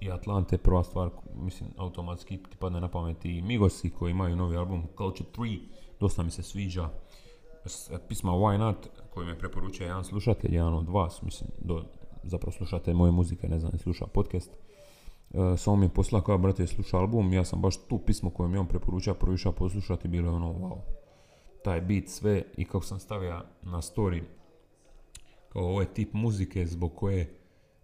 i 0.00 0.10
Atlante, 0.10 0.58
prva 0.58 0.84
stvar, 0.84 1.10
mislim, 1.34 1.70
automatski 1.76 2.36
ti 2.36 2.56
padne 2.56 2.80
na 2.80 2.88
pamet 2.88 3.24
i 3.24 3.42
Migosi 3.42 3.90
koji 3.90 4.10
imaju 4.10 4.36
novi 4.36 4.56
album 4.56 4.82
Culture 4.98 5.30
3, 5.36 5.60
dosta 6.00 6.22
mi 6.22 6.30
se 6.30 6.42
sviđa. 6.42 6.88
S- 7.66 7.90
Pisma 8.08 8.32
Why 8.32 8.58
Not, 8.58 8.88
koji 9.14 9.26
me 9.26 9.38
preporučuje 9.38 9.86
jedan 9.86 10.04
slušatelj, 10.04 10.54
jedan 10.54 10.74
od 10.74 10.88
vas, 10.88 11.22
mislim, 11.22 11.50
do, 11.58 11.84
zapravo 12.22 12.52
slušate 12.52 12.94
moje 12.94 13.12
muzike, 13.12 13.48
ne 13.48 13.60
znam, 13.60 13.78
sluša 13.78 14.06
podcast. 14.06 14.50
E, 15.30 15.56
samo 15.56 15.76
mi 15.76 15.86
je 15.86 15.94
poslao 15.94 16.22
kao, 16.22 16.38
brate, 16.38 16.66
sluša 16.66 16.98
album, 16.98 17.32
ja 17.32 17.44
sam 17.44 17.60
baš 17.60 17.76
tu 17.88 17.98
pismo 17.98 18.30
koje 18.30 18.48
mi 18.48 18.58
on 18.58 18.66
preporučio 18.66 19.14
proišao 19.14 19.52
poslušati, 19.52 20.08
bilo 20.08 20.28
je 20.30 20.34
ono, 20.34 20.52
wow, 20.52 20.78
taj 21.64 21.80
beat, 21.80 22.08
sve, 22.08 22.42
i 22.56 22.64
kako 22.64 22.84
sam 22.84 22.98
stavio 22.98 23.42
na 23.62 23.78
story, 23.78 24.22
kao 25.48 25.62
ovo 25.62 25.80
je 25.80 25.94
tip 25.94 26.12
muzike 26.12 26.66
zbog 26.66 26.94
koje 26.94 27.34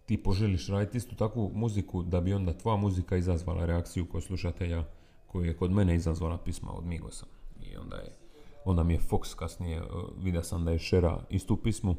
ti 0.05 0.23
poželiš 0.23 0.67
raditi 0.67 0.97
istu 0.97 1.15
takvu 1.15 1.51
muziku 1.53 2.03
da 2.03 2.21
bi 2.21 2.33
onda 2.33 2.53
tvoja 2.53 2.77
muzika 2.77 3.17
izazvala 3.17 3.65
reakciju 3.65 4.05
kod 4.11 4.23
slušatelja 4.23 4.83
koju 5.27 5.45
je 5.45 5.57
kod 5.57 5.71
mene 5.71 5.95
izazvala 5.95 6.37
pisma 6.37 6.71
od 6.71 6.85
Migosa. 6.85 7.25
I 7.61 7.77
onda 7.77 7.95
je 7.95 8.21
onda 8.65 8.83
mi 8.83 8.93
je 8.93 8.99
Fox 8.99 9.35
kasnije, 9.35 9.81
uh, 9.81 9.87
vidio 10.23 10.43
sam 10.43 10.65
da 10.65 10.71
je 10.71 10.79
šera 10.79 11.19
istu 11.29 11.57
pismu 11.57 11.95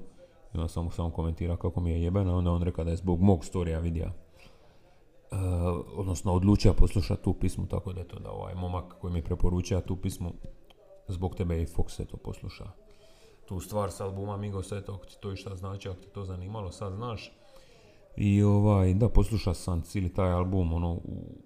i 0.55 0.59
onda 0.59 0.69
sam 0.69 0.85
mu 0.85 0.91
samo 0.91 1.11
komentirao 1.11 1.57
kako 1.57 1.81
mi 1.81 1.91
je 1.91 2.03
jebena, 2.03 2.37
onda 2.37 2.51
on 2.51 2.63
rekao 2.63 2.85
da 2.85 2.91
je 2.91 2.97
zbog 2.97 3.21
mog 3.21 3.45
storija 3.45 3.79
vidio 3.79 4.07
uh, 4.07 5.39
odnosno 5.95 6.33
odlučio 6.33 6.73
poslušati 6.73 7.23
tu 7.23 7.35
pismu, 7.35 7.67
tako 7.67 7.93
da 7.93 8.01
je 8.01 8.09
to 8.09 8.19
da 8.19 8.31
ovaj 8.31 8.55
momak 8.55 8.95
koji 9.01 9.13
mi 9.13 9.19
je 9.19 9.25
preporučio 9.25 9.81
tu 9.81 9.97
pismu, 9.97 10.33
zbog 11.09 11.35
tebe 11.35 11.57
je 11.57 11.63
i 11.63 11.67
Fox 11.67 12.07
to 12.07 12.17
posluša. 12.17 12.65
Tu 13.49 13.61
stvar 13.61 13.91
s 13.91 14.01
albuma 14.01 14.37
Migos, 14.37 14.73
eto, 14.73 14.95
ako 14.95 15.05
ti 15.05 15.17
to 15.21 15.33
išta 15.33 15.57
znači, 15.57 15.89
ako 15.89 16.01
te 16.01 16.09
to 16.09 16.25
zanimalo, 16.25 16.73
sad 16.73 16.95
znaš. 16.95 17.33
I 18.17 18.43
ovaj, 18.43 18.95
da, 18.95 19.09
poslušao 19.09 19.55
sam 19.55 19.83
cijeli 19.83 20.15
taj 20.15 20.33
album, 20.33 20.73
ono, 20.73 20.93
u 20.93 21.43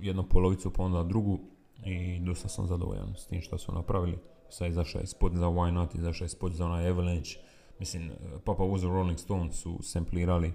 jednu 0.00 0.28
polovicu, 0.28 0.70
pa 0.70 0.82
onda 0.82 1.02
drugu 1.02 1.38
i 1.84 2.20
dosta 2.20 2.48
sam 2.48 2.66
zadovoljan 2.66 3.14
s 3.16 3.26
tim 3.26 3.40
što 3.40 3.58
su 3.58 3.72
napravili. 3.72 4.18
Sad 4.48 4.70
izašao 4.70 5.00
je 5.00 5.06
spot 5.06 5.32
za 5.34 5.46
Why 5.46 5.70
Not, 5.70 5.94
izašao 5.94 6.24
je 6.24 6.28
spot 6.28 6.52
za 6.52 6.66
onaj 6.66 6.88
Avalanche. 6.88 7.30
Mislim, 7.78 8.10
Papa 8.44 8.64
Uzo 8.64 8.88
Rolling 8.88 9.18
Stones 9.18 9.54
su 9.54 9.78
samplirali 9.82 10.52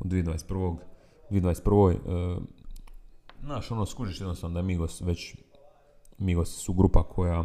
u 0.00 0.04
2021. 0.04 0.76
2021. 1.30 2.36
Uh, 2.36 2.42
znaš, 3.44 3.70
ono, 3.70 3.86
skužiš 3.86 4.20
jednostavno 4.20 4.54
da 4.54 4.62
Migos 4.62 5.00
već, 5.00 5.36
Migos 6.20 6.48
su 6.48 6.72
grupa 6.72 7.02
koja 7.02 7.44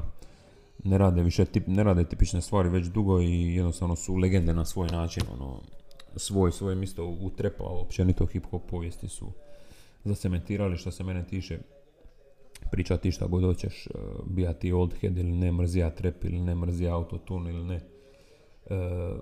ne 0.83 0.97
rade 0.97 1.23
više, 1.23 1.45
tip, 1.45 1.67
ne 1.67 1.83
rade 1.83 2.03
tipične 2.03 2.41
stvari 2.41 2.69
već 2.69 2.85
dugo 2.85 3.21
i 3.21 3.55
jednostavno 3.55 3.95
su 3.95 4.15
legende 4.15 4.53
na 4.53 4.65
svoj 4.65 4.87
način, 4.87 5.23
ono, 5.33 5.61
svoj, 6.15 6.51
svoje 6.51 6.75
mjesto 6.75 7.05
u 7.05 7.29
trepa, 7.29 7.63
općenito 7.63 8.25
hip 8.25 8.45
hop 8.45 8.61
povijesti 8.69 9.07
su 9.07 9.31
zacementirali 10.03 10.77
što 10.77 10.91
se 10.91 11.03
mene 11.03 11.27
tiče 11.27 11.59
pričati 12.71 13.11
šta 13.11 13.27
god 13.27 13.43
hoćeš, 13.43 13.87
uh, 13.87 14.01
bija 14.25 14.53
ti 14.53 14.71
old 14.71 14.93
head 14.93 15.17
ili 15.17 15.31
ne, 15.31 15.51
mrzija 15.51 15.89
trap 15.89 16.23
ili 16.23 16.39
ne, 16.39 16.55
mrzija 16.55 16.95
autotune 16.95 17.51
ili 17.51 17.63
ne. 17.63 17.81
Uh, 18.65 19.19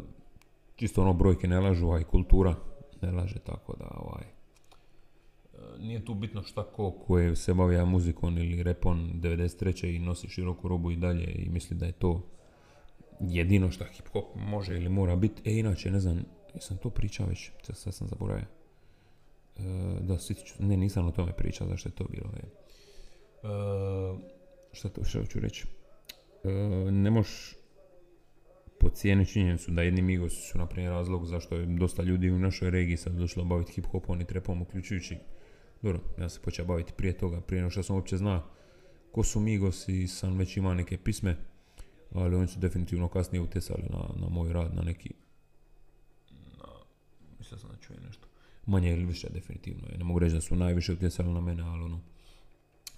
čisto 0.75 1.01
ono 1.01 1.13
brojke 1.13 1.47
ne 1.47 1.59
lažu, 1.59 1.91
a 1.91 1.99
i 1.99 2.03
kultura 2.03 2.55
ne 3.01 3.11
laže, 3.11 3.39
tako 3.39 3.75
da 3.77 3.85
ovaj, 3.95 4.23
nije 5.79 6.05
tu 6.05 6.13
bitno 6.13 6.43
šta 6.43 6.63
ko 6.63 6.91
koje 6.91 7.35
se 7.35 7.53
bavija 7.53 7.85
muzikom 7.85 8.37
ili 8.37 8.63
repom 8.63 9.11
93. 9.15 9.95
i 9.95 9.99
nosi 9.99 10.29
široku 10.29 10.67
robu 10.67 10.91
i 10.91 10.95
dalje 10.95 11.23
i 11.23 11.49
misli 11.49 11.77
da 11.77 11.85
je 11.85 11.91
to 11.91 12.21
jedino 13.19 13.71
šta 13.71 13.85
hip 13.85 14.07
hop 14.07 14.35
može 14.35 14.75
ili 14.75 14.89
mora 14.89 15.15
biti. 15.15 15.49
E, 15.49 15.59
inače, 15.59 15.91
ne 15.91 15.99
znam, 15.99 16.25
jesam 16.53 16.77
to 16.77 16.89
pričao 16.89 17.27
već, 17.27 17.51
sad 17.73 17.93
sam 17.93 18.07
zaboravio. 18.07 18.45
E, 19.57 19.61
da, 20.01 20.17
ću, 20.17 20.55
ne, 20.59 20.77
nisam 20.77 21.07
o 21.07 21.11
tome 21.11 21.33
pričao, 21.33 21.67
zašto 21.67 21.89
je 21.89 21.93
to 21.93 22.03
bilo. 22.03 22.29
E. 22.37 22.45
E, 22.45 23.49
šta 24.71 24.89
to 24.89 25.03
što 25.03 25.25
ću 25.25 25.39
reći? 25.39 25.65
E, 26.43 26.49
ne 26.91 27.11
možeš 27.11 27.55
pocijeniti 28.79 29.31
činjenicu 29.31 29.71
da 29.71 29.81
jedni 29.81 30.01
Migos 30.01 30.33
su 30.51 30.57
na 30.57 30.65
primjer 30.65 30.91
razlog 30.91 31.25
zašto 31.25 31.55
je 31.55 31.65
dosta 31.65 32.03
ljudi 32.03 32.31
u 32.31 32.39
našoj 32.39 32.69
regiji 32.69 32.97
sad 32.97 33.13
došlo 33.13 33.43
baviti 33.43 33.71
hip 33.71 33.85
hopom 33.85 34.21
i 34.21 34.25
trepom, 34.25 34.61
uključujući 34.61 35.17
dobro, 35.83 36.01
ja 36.19 36.29
se 36.29 36.39
počeo 36.41 36.65
baviti 36.65 36.93
prije 36.97 37.17
toga, 37.17 37.41
prije 37.41 37.61
nego 37.61 37.71
što 37.71 37.83
sam 37.83 37.95
uopće 37.95 38.17
zna 38.17 38.43
ko 39.11 39.23
su 39.23 39.39
Migos 39.39 39.87
i 39.87 40.07
sam 40.07 40.37
već 40.37 40.57
imao 40.57 40.73
neke 40.73 40.97
pisme, 40.97 41.37
ali 42.13 42.35
oni 42.35 42.47
su 42.47 42.59
definitivno 42.59 43.07
kasnije 43.07 43.41
utjecali 43.41 43.83
na, 43.89 44.21
na 44.21 44.29
moj 44.29 44.53
rad, 44.53 44.75
na 44.75 44.81
neki 44.81 45.09
na, 46.57 46.65
mislio 47.39 47.59
sam 47.59 47.69
da 47.69 47.77
čuje 47.77 47.99
nešto. 48.07 48.27
Manje 48.65 48.91
ili 48.91 49.05
više 49.05 49.29
definitivno, 49.29 49.87
ja 49.91 49.97
ne 49.97 50.03
mogu 50.03 50.19
reći 50.19 50.35
da 50.35 50.41
su 50.41 50.55
najviše 50.55 50.93
utjecali 50.93 51.33
na 51.33 51.41
mene, 51.41 51.63
ali 51.63 51.83
ono. 51.83 51.99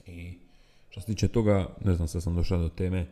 I 0.08 0.38
što 0.89 1.01
se 1.01 1.08
tiče 1.08 1.27
toga, 1.27 1.75
ne 1.86 1.96
znam, 1.96 2.08
sad 2.08 2.24
sam 2.24 2.36
došao 2.36 2.58
do 2.58 2.70
teme. 2.70 3.08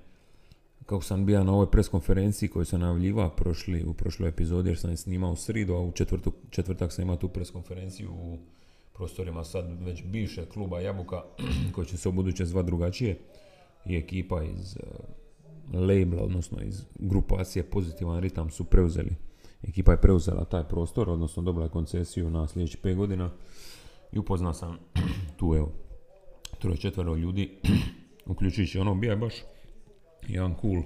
Kako 0.86 1.02
sam 1.02 1.26
bio 1.26 1.44
na 1.44 1.54
ovoj 1.54 1.72
pres 1.72 1.88
konferenciji 1.88 2.50
koju 2.50 2.66
sam 2.66 2.80
najavljiva 2.80 3.36
prošli, 3.36 3.84
u 3.84 3.94
prošloj 3.94 4.30
epizodi 4.30 4.70
jer 4.70 4.78
sam 4.78 4.92
je 4.92 4.98
snimao 4.98 5.32
u 5.32 5.36
sridu, 5.36 5.74
a 5.74 5.82
u 5.82 5.92
četvrtu, 5.92 6.34
četvrtak 6.50 6.92
sam 6.92 7.02
imao 7.02 7.18
tu 7.18 7.30
pres 7.30 7.52
konferenciju 7.52 8.12
u 8.12 8.38
prostorima 8.94 9.44
sad 9.44 9.84
već 9.84 10.04
bivše 10.04 10.46
kluba 10.46 10.80
Jabuka 10.80 11.24
koji 11.76 11.88
će 11.88 11.98
se 11.98 12.10
u 12.10 12.12
buduće 12.12 12.46
zvat 12.46 12.66
drugačije 12.66 13.20
i 13.86 13.98
ekipa 13.98 14.44
iz 14.44 14.76
uh, 14.76 15.80
labela, 15.80 16.24
odnosno 16.24 16.62
iz 16.62 16.86
grupacije 17.00 17.64
Pozitivan 17.64 18.22
ritam 18.22 18.50
su 18.50 18.64
preuzeli. 18.64 19.16
Ekipa 19.64 19.92
je 19.92 20.02
preuzela 20.02 20.46
taj 20.46 20.64
prostor, 20.64 21.10
odnosno 21.10 21.44
dobila 21.44 21.66
je 21.66 21.72
koncesiju 21.72 22.30
na 22.30 22.48
sljedećih 22.48 22.82
5 22.82 22.96
godina 22.96 23.32
i 24.12 24.20
upoznao 24.20 24.54
sam 24.54 24.78
tu 25.40 25.54
evo 25.56 25.72
troje 26.60 26.78
četvero 26.78 27.16
ljudi, 27.16 27.52
uključujući 28.32 28.80
ono 28.80 28.96
bija 28.96 29.16
baš 29.16 29.34
jedan 30.28 30.56
cool 30.62 30.84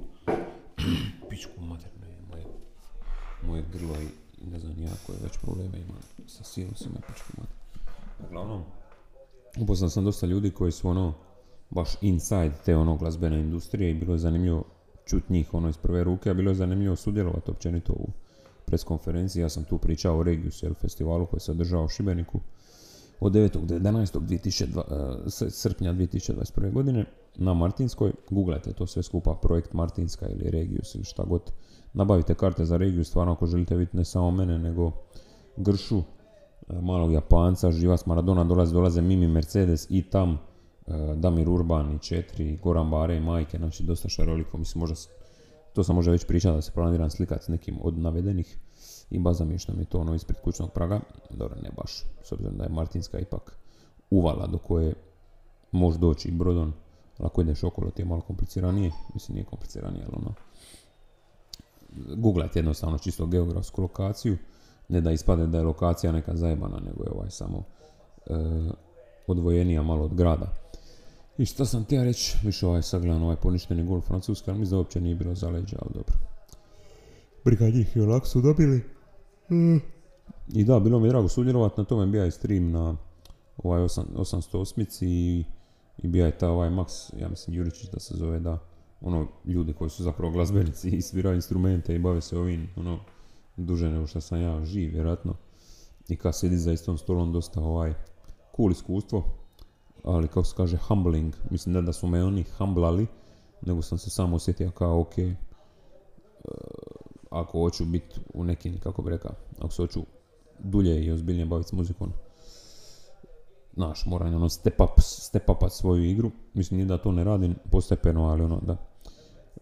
pičku 1.30 1.62
mater, 1.62 1.92
ne, 2.02 2.08
moje, 2.30 2.46
moje 3.48 3.64
grlo 3.74 3.96
i 4.42 4.50
ne 4.52 4.60
znam 4.60 4.82
ja 4.82 4.92
koje 5.06 5.18
već 5.24 5.38
probleme 5.38 5.78
imam 5.78 6.02
sa 6.28 6.44
sinusima 6.44 7.00
pičku 7.08 7.34
mater. 7.38 7.57
Uglavnom, 8.25 8.63
upoznao 9.62 9.89
sam 9.89 10.05
dosta 10.05 10.25
ljudi 10.25 10.51
koji 10.51 10.71
su 10.71 10.89
ono 10.89 11.13
baš 11.69 11.89
inside 12.01 12.53
te 12.65 12.75
ono 12.75 12.97
glazbene 12.97 13.39
industrije 13.39 13.91
i 13.91 13.93
bilo 13.93 14.13
je 14.13 14.19
zanimljivo 14.19 14.63
čut 15.05 15.29
njih 15.29 15.53
ono 15.53 15.69
iz 15.69 15.77
prve 15.77 16.03
ruke, 16.03 16.29
a 16.29 16.33
bilo 16.33 16.51
je 16.51 16.55
zanimljivo 16.55 16.95
sudjelovati 16.95 17.51
općenito 17.51 17.93
u 17.93 18.07
preskonferenciji. 18.65 19.41
Ja 19.41 19.50
sam 19.50 19.63
tu 19.63 19.77
pričao 19.77 20.19
o 20.19 20.24
Regius, 20.24 20.63
jel, 20.63 20.74
festivalu 20.74 21.25
koji 21.25 21.39
se 21.39 21.51
održava 21.51 21.83
u 21.83 21.89
Šibeniku 21.89 22.39
od 23.19 23.33
9. 23.33 23.65
do 23.65 23.75
11. 23.75 24.19
2002, 24.19 25.47
e, 25.47 25.50
srpnja 25.50 25.93
2021. 25.93 26.71
godine 26.71 27.05
na 27.36 27.53
Martinskoj. 27.53 28.12
Googlajte 28.29 28.74
to 28.74 28.88
sve 28.88 29.03
skupa, 29.03 29.39
projekt 29.41 29.74
Martinska 29.74 30.27
ili 30.27 30.50
Regius 30.50 30.95
ili 30.95 31.03
šta 31.03 31.24
god. 31.24 31.51
Nabavite 31.93 32.36
karte 32.36 32.65
za 32.65 32.77
Regius, 32.77 33.07
stvarno 33.07 33.33
ako 33.33 33.45
želite 33.45 33.75
vidjeti 33.75 33.97
ne 33.97 34.05
samo 34.05 34.31
mene, 34.31 34.59
nego 34.59 34.91
Gršu, 35.57 36.01
malog 36.67 37.12
Japanca, 37.12 37.71
Živas 37.71 38.05
Maradona, 38.05 38.43
dolaze, 38.43 38.74
dolaze 38.74 39.01
Mimi 39.01 39.27
Mercedes 39.27 39.88
i 39.89 40.01
tam 40.09 40.31
e, 40.31 40.38
Damir 41.15 41.50
Urban 41.50 41.95
i 41.95 42.00
četiri, 42.00 42.57
Goran 42.63 42.89
Bare 42.89 43.17
i 43.17 43.21
Majke, 43.21 43.57
znači 43.57 43.83
dosta 43.83 44.09
šaroliko, 44.09 44.57
mislim 44.57 44.79
možda, 44.79 44.95
to 45.74 45.83
sam 45.83 45.95
možda 45.95 46.12
već 46.12 46.25
pričao 46.25 46.55
da 46.55 46.62
se 46.62 46.71
planiram 46.71 47.09
slikati 47.09 47.45
s 47.45 47.47
nekim 47.47 47.77
od 47.81 47.97
navedenih 47.97 48.57
i 49.09 49.19
baza 49.19 49.45
mi 49.45 49.57
što 49.57 49.74
mi 49.74 49.86
to 49.86 50.00
ono 50.00 50.15
ispred 50.15 50.41
kućnog 50.41 50.71
praga, 50.71 51.00
dobro 51.29 51.55
ne 51.62 51.69
baš, 51.77 52.03
s 52.24 52.31
obzirom 52.31 52.57
da 52.57 52.63
je 52.63 52.69
Martinska 52.69 53.19
ipak 53.19 53.57
uvala 54.09 54.47
do 54.47 54.57
koje 54.57 54.93
može 55.71 55.97
doći 55.97 56.27
i 56.27 56.31
brodom, 56.31 56.74
ako 57.17 57.41
ideš 57.41 57.63
okolo 57.63 57.91
ti 57.91 58.01
je 58.01 58.05
malo 58.05 58.21
kompliciranije, 58.21 58.91
mislim 59.13 59.36
nije 59.36 59.45
kompliciranije, 59.45 60.05
ali 60.05 60.13
ono, 60.15 60.33
googlajte 62.15 62.59
jednostavno 62.59 62.97
čisto 62.97 63.25
geografsku 63.25 63.81
lokaciju, 63.81 64.38
ne 64.89 65.01
da 65.01 65.12
ispade 65.12 65.48
da 65.48 65.58
je 65.58 65.63
lokacija 65.63 66.12
neka 66.12 66.36
zajebana, 66.36 66.79
nego 66.86 67.03
je 67.03 67.12
ovaj 67.12 67.29
samo 67.29 67.63
e, 68.25 68.34
odvojenija 69.27 69.84
malo 69.84 70.06
od 70.06 70.13
grada. 70.13 70.53
I 71.38 71.46
što 71.46 71.65
sam 71.65 71.86
ti 71.86 71.96
ja 71.96 72.03
reći, 72.03 72.38
više 72.44 72.67
ovaj 72.67 72.82
sagledan 72.82 73.22
ovaj 73.22 73.36
poništeni 73.36 73.84
gol 73.84 74.01
Francuska, 74.01 74.51
ali 74.51 74.60
mi 74.60 74.65
da 74.65 74.77
uopće 74.77 75.01
nije 75.01 75.15
bilo 75.15 75.36
zaleđa, 75.36 75.77
ali 75.82 75.91
dobro. 75.94 76.15
Briga 77.46 77.70
njih 77.70 77.98
i 77.98 78.01
onako 78.01 78.27
su 78.27 78.41
dobili. 78.41 78.84
I 80.53 80.63
da, 80.63 80.79
bilo 80.79 81.00
mi 81.00 81.08
je 81.08 81.10
drago 81.10 81.27
sudjelovati, 81.27 81.82
na 81.82 81.86
tome 81.86 82.06
bija 82.06 82.25
i 82.25 82.32
stream 82.32 82.72
na 82.72 82.96
ovaj 83.58 83.82
808 83.82 85.06
i, 85.06 85.44
i 85.98 86.08
bija 86.08 86.25
je 86.25 86.38
ta 86.38 86.50
ovaj 86.50 86.70
Max, 86.70 87.22
ja 87.22 87.29
mislim 87.29 87.56
Juričić 87.56 87.89
da 87.89 88.00
se 88.00 88.15
zove, 88.17 88.39
da, 88.39 88.60
ono, 89.01 89.27
ljudi 89.46 89.74
koji 89.74 89.89
su 89.89 90.03
zapravo 90.03 90.32
glazbenici 90.32 90.89
i 90.89 91.01
sviraju 91.01 91.36
instrumente 91.36 91.96
i 91.96 92.00
bave 92.00 92.22
se 92.22 92.38
ovim, 92.38 92.70
ono, 92.75 93.00
duže 93.58 93.90
nego 93.90 94.08
što 94.08 94.22
sam 94.22 94.42
ja 94.42 94.66
živ, 94.66 94.92
vjerojatno. 94.92 95.36
I 96.10 96.16
kad 96.16 96.36
sedi 96.36 96.58
za 96.58 96.72
istom 96.72 96.98
stolom 96.98 97.34
dosta 97.34 97.62
ovaj, 97.62 97.94
cool 98.56 98.72
iskustvo, 98.72 99.24
ali 100.04 100.28
kako 100.28 100.44
se 100.44 100.56
kaže 100.58 100.78
humbling, 100.78 101.36
mislim 101.50 101.86
da 101.86 101.94
su 101.94 102.08
me 102.08 102.24
oni 102.24 102.46
humblali, 102.58 103.08
nego 103.62 103.82
sam 103.82 103.98
se 103.98 104.10
samo 104.10 104.36
osjetio 104.36 104.72
kao 104.72 105.00
ok, 105.02 105.14
ako 107.32 107.60
hoću 107.60 107.86
biti 107.86 108.20
u 108.34 108.44
nekim, 108.44 108.80
kako 108.80 109.02
bi 109.02 109.10
rekao, 109.10 109.32
ako 109.60 109.74
se 109.74 109.82
hoću 109.82 110.02
dulje 110.60 111.06
i 111.06 111.12
ozbiljnije 111.12 111.46
baviti 111.46 111.70
s 111.70 111.74
muzikom, 111.74 112.12
znaš, 113.74 114.06
moram 114.06 114.36
ono 114.36 114.50
step 114.50 114.82
up, 114.82 115.00
step 115.00 115.50
upat 115.50 115.72
svoju 115.72 116.04
igru. 116.04 116.32
Mislim, 116.54 116.78
nije 116.78 116.88
da 116.88 116.98
to 116.98 117.12
ne 117.12 117.24
radim 117.24 117.56
postepeno, 117.72 118.24
ali 118.24 118.44
ono, 118.44 118.60
da. 118.62 118.78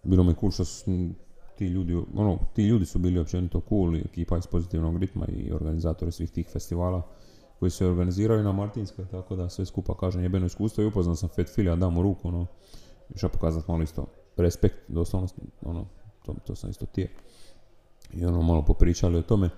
Bilo 0.04 0.24
mi 0.24 0.36
cool 0.40 0.52
što 0.52 0.66
su 0.66 0.92
ti 1.57 1.67
ljudi, 1.67 1.93
ono, 2.15 2.39
ti 2.53 2.67
ljudi 2.67 2.85
su 2.85 3.00
bili 3.00 3.19
općenito 3.19 3.62
cool 3.69 3.95
ekipa 3.95 4.38
iz 4.38 4.47
pozitivnog 4.47 4.97
ritma 4.97 5.25
i 5.27 5.51
organizatori 5.51 6.12
svih 6.12 6.31
tih 6.31 6.47
festivala 6.47 7.01
koji 7.59 7.71
se 7.71 7.85
organiziraju 7.85 8.43
na 8.43 8.51
Martinskoj, 8.51 9.05
tako 9.12 9.35
da 9.35 9.50
sve 9.50 9.65
skupa 9.65 9.97
kažem 9.97 10.24
jebeno 10.24 10.45
iskustvo 10.45 10.83
i 10.83 10.88
upoznao 10.88 11.15
sam 11.15 11.29
Fat 11.29 11.50
Filija, 11.55 11.75
dam 11.75 11.93
mu 11.93 12.01
ruku, 12.01 12.27
ono, 12.27 12.45
još 13.09 13.31
pokazati 13.31 13.71
malo 13.71 13.83
isto 13.83 14.05
respekt, 14.38 14.75
doslovno, 14.88 15.27
ono, 15.62 15.85
to, 16.25 16.35
to 16.45 16.55
sam 16.55 16.69
isto 16.69 16.85
tije 16.85 17.12
i 18.13 18.25
ono 18.25 18.41
malo 18.41 18.65
popričali 18.65 19.17
o 19.17 19.21
tome, 19.21 19.50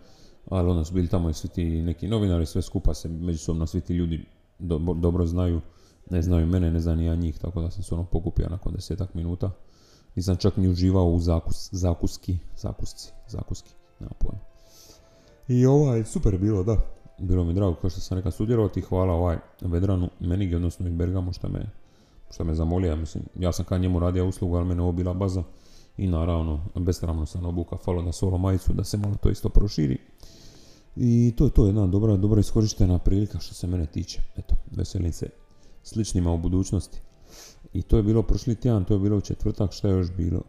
ali 0.49 0.69
onda 0.69 0.83
su 0.83 0.93
bili 0.93 1.07
tamo 1.07 1.29
i 1.29 1.33
svi 1.33 1.49
ti 1.49 1.81
neki 1.81 2.07
novinari, 2.07 2.45
sve 2.45 2.61
skupa 2.61 2.93
se 2.93 3.09
međusobno 3.09 3.67
svi 3.67 3.81
ti 3.81 3.93
ljudi 3.93 4.25
dobro 4.95 5.25
znaju, 5.25 5.61
ne 6.09 6.21
znaju 6.21 6.47
mene, 6.47 6.71
ne 6.71 6.79
znam 6.79 6.97
ni 6.97 7.05
ja 7.05 7.15
njih, 7.15 7.39
tako 7.39 7.61
da 7.61 7.71
sam 7.71 7.83
se 7.83 7.95
ono 7.95 8.03
pokupio 8.03 8.49
nakon 8.49 8.73
desetak 8.73 9.13
minuta. 9.13 9.51
Nisam 10.17 10.35
čak 10.35 10.57
ni 10.57 10.69
uživao 10.69 11.05
u 11.05 11.19
zakus, 11.19 11.69
zakuski, 11.71 12.37
zakusci, 12.55 13.11
zakuski, 13.27 13.71
nema 13.99 14.11
pojma. 14.19 14.39
I 15.47 15.65
ovaj, 15.65 16.03
super 16.05 16.37
bilo, 16.37 16.63
da. 16.63 16.77
Bilo 17.19 17.43
mi 17.43 17.53
drago, 17.53 17.75
kao 17.75 17.89
što 17.89 17.99
sam 17.99 18.17
rekao, 18.17 18.31
sudjelovati. 18.31 18.81
Hvala 18.81 19.13
ovaj 19.13 19.37
Vedranu 19.61 20.09
Menigi, 20.19 20.55
odnosno 20.55 20.87
i 20.87 20.91
Bergamu, 20.91 21.33
što 21.33 21.49
me, 21.49 21.69
što 22.31 22.43
me 22.43 22.55
zamolio. 22.55 22.95
Mislim, 22.95 23.23
ja 23.39 23.51
sam 23.51 23.65
kad 23.65 23.81
njemu 23.81 23.99
radio 23.99 24.27
uslugu, 24.27 24.55
ali 24.55 24.65
mene 24.65 24.81
ovo 24.81 24.91
bila 24.91 25.13
baza 25.13 25.43
i 25.97 26.07
naravno 26.07 26.65
besramno 26.75 27.25
sam 27.25 27.45
obuka 27.45 27.77
falo 27.77 28.01
na 28.01 28.11
solo 28.11 28.37
majicu 28.37 28.73
da 28.73 28.83
se 28.83 28.97
malo 28.97 29.15
to 29.15 29.29
isto 29.29 29.49
proširi. 29.49 29.97
I 30.95 31.33
to 31.37 31.45
je 31.45 31.51
to 31.51 31.65
jedna 31.65 31.87
dobra, 31.87 32.15
dobra 32.15 32.39
iskorištena 32.39 32.99
prilika 32.99 33.39
što 33.39 33.53
se 33.53 33.67
mene 33.67 33.85
tiče. 33.85 34.21
Eto, 34.37 34.55
veselim 34.71 35.13
se 35.13 35.29
sličnima 35.83 36.31
u 36.31 36.37
budućnosti. 36.37 37.01
I 37.77 37.81
to 37.81 37.97
je 37.97 38.03
bilo 38.03 38.23
prošli 38.23 38.55
tjedan, 38.55 38.85
to 38.85 38.93
je 38.93 38.99
bilo 38.99 39.17
u 39.17 39.21
četvrtak, 39.21 39.71
što 39.71 39.87
je 39.87 39.93
još 39.93 40.11
bilo? 40.11 40.41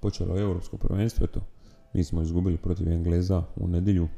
Počelo 0.00 0.36
je 0.36 0.42
Europsko 0.42 0.76
prvenstvo, 0.76 1.24
eto, 1.24 1.40
mi 1.94 2.04
smo 2.04 2.22
izgubili 2.22 2.56
protiv 2.56 2.88
Engleza 2.88 3.42
u 3.56 3.68
nedjelju 3.68 4.08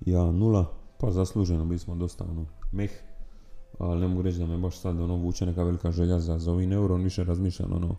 1-0, 0.00 0.64
pa 0.98 1.10
zasluženo 1.10 1.64
bili 1.64 1.78
smo 1.78 1.94
dosta 1.94 2.24
ono, 2.24 2.46
meh, 2.72 2.90
ali 3.78 4.00
ne 4.00 4.08
mogu 4.08 4.22
reći 4.22 4.38
da 4.38 4.46
me 4.46 4.58
baš 4.58 4.78
sad 4.78 5.00
ono 5.00 5.16
vuče 5.16 5.46
neka 5.46 5.62
velika 5.62 5.90
želja 5.90 6.20
za, 6.20 6.38
za 6.38 6.52
ovim 6.52 7.02
više 7.02 7.24
razmišljam 7.24 7.72
ono, 7.72 7.96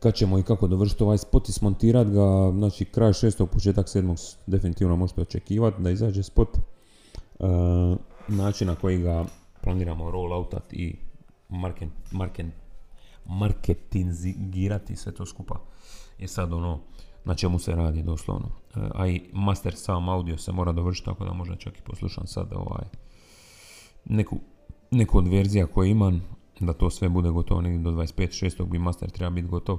kad 0.00 0.14
ćemo 0.14 0.38
i 0.38 0.42
kako 0.42 0.66
dovršiti 0.66 1.02
ovaj 1.02 1.18
spot 1.18 1.48
i 1.48 1.52
smontirati 1.52 2.10
ga, 2.10 2.52
znači 2.52 2.84
kraj 2.84 3.12
šestog, 3.12 3.50
početak 3.50 3.88
sedmog 3.88 4.16
definitivno 4.46 4.96
možete 4.96 5.20
očekivati 5.20 5.82
da 5.82 5.90
izađe 5.90 6.22
spot. 6.22 6.48
E, 6.58 6.60
način 8.28 8.66
na 8.66 8.74
koji 8.74 8.98
ga 8.98 9.24
planiramo 9.62 10.10
rolloutat 10.10 10.72
i 10.72 10.96
market, 11.48 11.88
market, 12.12 12.46
marketingirati 13.28 14.96
sve 14.96 15.12
to 15.12 15.26
skupa 15.26 15.54
je 16.18 16.28
sad 16.28 16.52
ono 16.52 16.80
na 17.24 17.34
čemu 17.34 17.58
se 17.58 17.74
radi 17.74 18.02
doslovno. 18.02 18.48
E, 18.76 18.80
a 18.94 19.06
i 19.06 19.22
master 19.32 19.74
sam 19.76 20.08
audio 20.08 20.38
se 20.38 20.52
mora 20.52 20.72
dovršiti 20.72 21.04
tako 21.04 21.24
da 21.24 21.32
možda 21.32 21.56
čak 21.56 21.78
i 21.78 21.82
poslušam 21.82 22.26
sad 22.26 22.52
ovaj 22.52 22.84
neku, 24.04 24.38
neku 24.90 25.18
od 25.18 25.28
verzija 25.28 25.66
koje 25.66 25.90
imam 25.90 26.22
da 26.60 26.72
to 26.72 26.90
sve 26.90 27.08
bude 27.08 27.30
gotovo 27.30 27.60
negdje 27.60 27.82
do 27.82 27.90
25.6. 27.90 28.66
bi 28.66 28.78
master 28.78 29.10
treba 29.10 29.30
biti 29.30 29.48
gotov 29.48 29.78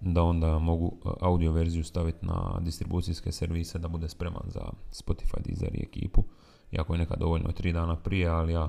da 0.00 0.22
onda 0.22 0.58
mogu 0.58 0.96
e, 1.04 1.08
audio 1.20 1.52
verziju 1.52 1.84
staviti 1.84 2.26
na 2.26 2.60
distribucijske 2.60 3.32
servise 3.32 3.78
da 3.78 3.88
bude 3.88 4.08
spreman 4.08 4.42
za 4.46 4.60
Spotify, 4.92 5.42
Deezer 5.46 5.74
i 5.74 5.82
ekipu. 5.82 6.24
Iako 6.72 6.94
je 6.94 6.98
nekad 6.98 7.18
dovoljno 7.18 7.48
3 7.48 7.72
dana 7.72 7.96
prije, 7.96 8.28
ali 8.28 8.52
ja 8.52 8.68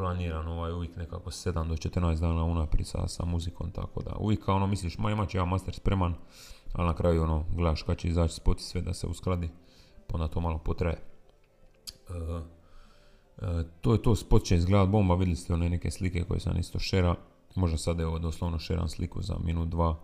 planiram 0.00 0.48
ovaj 0.48 0.72
uvijek 0.72 0.96
nekako 0.96 1.30
7 1.30 1.68
do 1.68 1.74
14 1.74 2.20
dana 2.20 2.44
unaprijed 2.44 2.86
sa, 2.86 3.08
sa 3.08 3.24
muzikom, 3.24 3.70
tako 3.70 4.02
da 4.02 4.16
uvijek 4.18 4.44
kao 4.44 4.56
ono 4.56 4.66
misliš, 4.66 4.98
ma 4.98 5.10
imat 5.10 5.28
ću 5.28 5.36
ja 5.36 5.44
master 5.44 5.74
spreman, 5.74 6.14
ali 6.72 6.86
na 6.86 6.94
kraju 6.94 7.22
ono, 7.22 7.44
gledaš 7.56 7.82
kad 7.82 7.98
će 7.98 8.08
izaći 8.08 8.34
spot 8.34 8.60
sve 8.60 8.80
da 8.80 8.94
se 8.94 9.06
uskladi, 9.06 9.50
pa 10.06 10.14
onda 10.14 10.28
to 10.28 10.40
malo 10.40 10.58
potraje. 10.58 10.98
Uh, 12.08 12.42
to 13.80 13.92
je 13.92 14.02
to, 14.02 14.16
spot 14.16 14.44
će 14.44 14.56
izgledat 14.56 14.88
bomba, 14.88 15.14
vidjeli 15.14 15.36
ste 15.36 15.54
one 15.54 15.68
neke 15.68 15.90
slike 15.90 16.24
koje 16.24 16.40
sam 16.40 16.58
isto 16.58 16.78
šera. 16.78 17.14
Možda 17.54 17.78
sad 17.78 18.00
evo 18.00 18.18
doslovno 18.18 18.58
šeram 18.58 18.88
sliku 18.88 19.22
za 19.22 19.36
minut, 19.44 19.68
dva. 19.68 19.98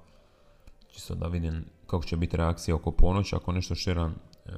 Čisto 0.89 1.15
da 1.15 1.27
vidim 1.27 1.65
kako 1.87 2.05
će 2.05 2.17
biti 2.17 2.37
reakcija 2.37 2.75
oko 2.75 2.91
ponoći. 2.91 3.37
Ako 3.37 3.53
nešto 3.53 3.75
šeram, 3.75 4.15
e, 4.47 4.53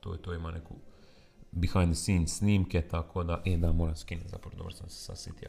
to, 0.00 0.16
to 0.16 0.34
ima 0.34 0.50
neku 0.50 0.74
behind 1.54 1.86
the 1.86 1.94
scenes 1.94 2.36
snimke, 2.38 2.82
tako 2.82 3.24
da, 3.24 3.42
e 3.44 3.56
da, 3.56 3.72
moram 3.72 3.96
skinuti, 3.96 4.28
zapravo 4.28 4.56
dobro 4.56 4.72
sam 4.72 4.88
se 4.88 5.04
sasitio. 5.04 5.48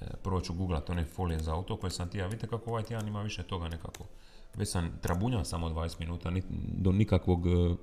E, 0.00 0.06
prvo 0.22 0.40
ću 0.40 0.54
googlat 0.54 0.90
one 0.90 1.04
folije 1.04 1.40
za 1.40 1.54
auto 1.54 1.76
koje 1.76 1.90
sam 1.90 2.10
tija, 2.10 2.26
vidite 2.26 2.46
kako 2.46 2.70
ovaj 2.70 2.82
tjedan 2.82 3.08
ima 3.08 3.22
više 3.22 3.42
toga 3.42 3.68
nekako. 3.68 4.04
Već 4.54 4.68
sam 4.68 4.98
trabunja 5.02 5.44
samo 5.44 5.68
20 5.68 6.00
minuta, 6.00 6.32
do 6.76 6.92
nikakvog 6.92 7.40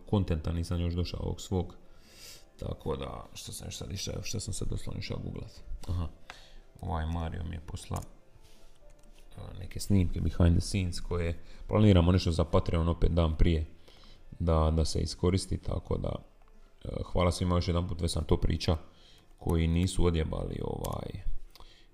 kontenta 0.10 0.51
nisam 0.51 0.81
još 0.81 0.93
došao 0.93 1.19
ovog 1.19 1.41
svog 1.41 1.75
tako 2.60 2.95
da, 2.95 3.25
što 3.34 3.51
sam 3.51 3.71
sad 3.71 3.91
išao, 3.91 4.23
što 4.23 4.39
sam 4.39 4.53
sad 4.53 4.67
doslovno 4.67 4.99
išao 4.99 5.17
googlat. 5.17 5.51
Aha, 5.88 6.07
ovaj 6.81 7.05
Mario 7.05 7.43
mi 7.43 7.55
je 7.55 7.60
posla 7.60 8.01
neke 9.60 9.79
snimke 9.79 10.21
behind 10.21 10.57
the 10.57 10.62
scenes 10.62 10.99
koje 10.99 11.39
planiramo 11.67 12.12
nešto 12.12 12.31
za 12.31 12.43
Patreon 12.43 12.88
opet 12.88 13.12
dan 13.12 13.36
prije 13.38 13.65
da, 14.39 14.71
da 14.75 14.86
se 14.86 15.01
iskoristi, 15.01 15.57
tako 15.57 15.97
da 15.97 16.10
e, 16.10 16.30
hvala 17.11 17.31
svima 17.31 17.55
još 17.55 17.67
jedan 17.67 17.87
put, 17.87 18.01
već 18.01 18.11
sam 18.11 18.23
to 18.23 18.37
priča, 18.37 18.77
koji 19.37 19.67
nisu 19.67 20.05
odjebali 20.05 20.59
ovaj, 20.63 21.23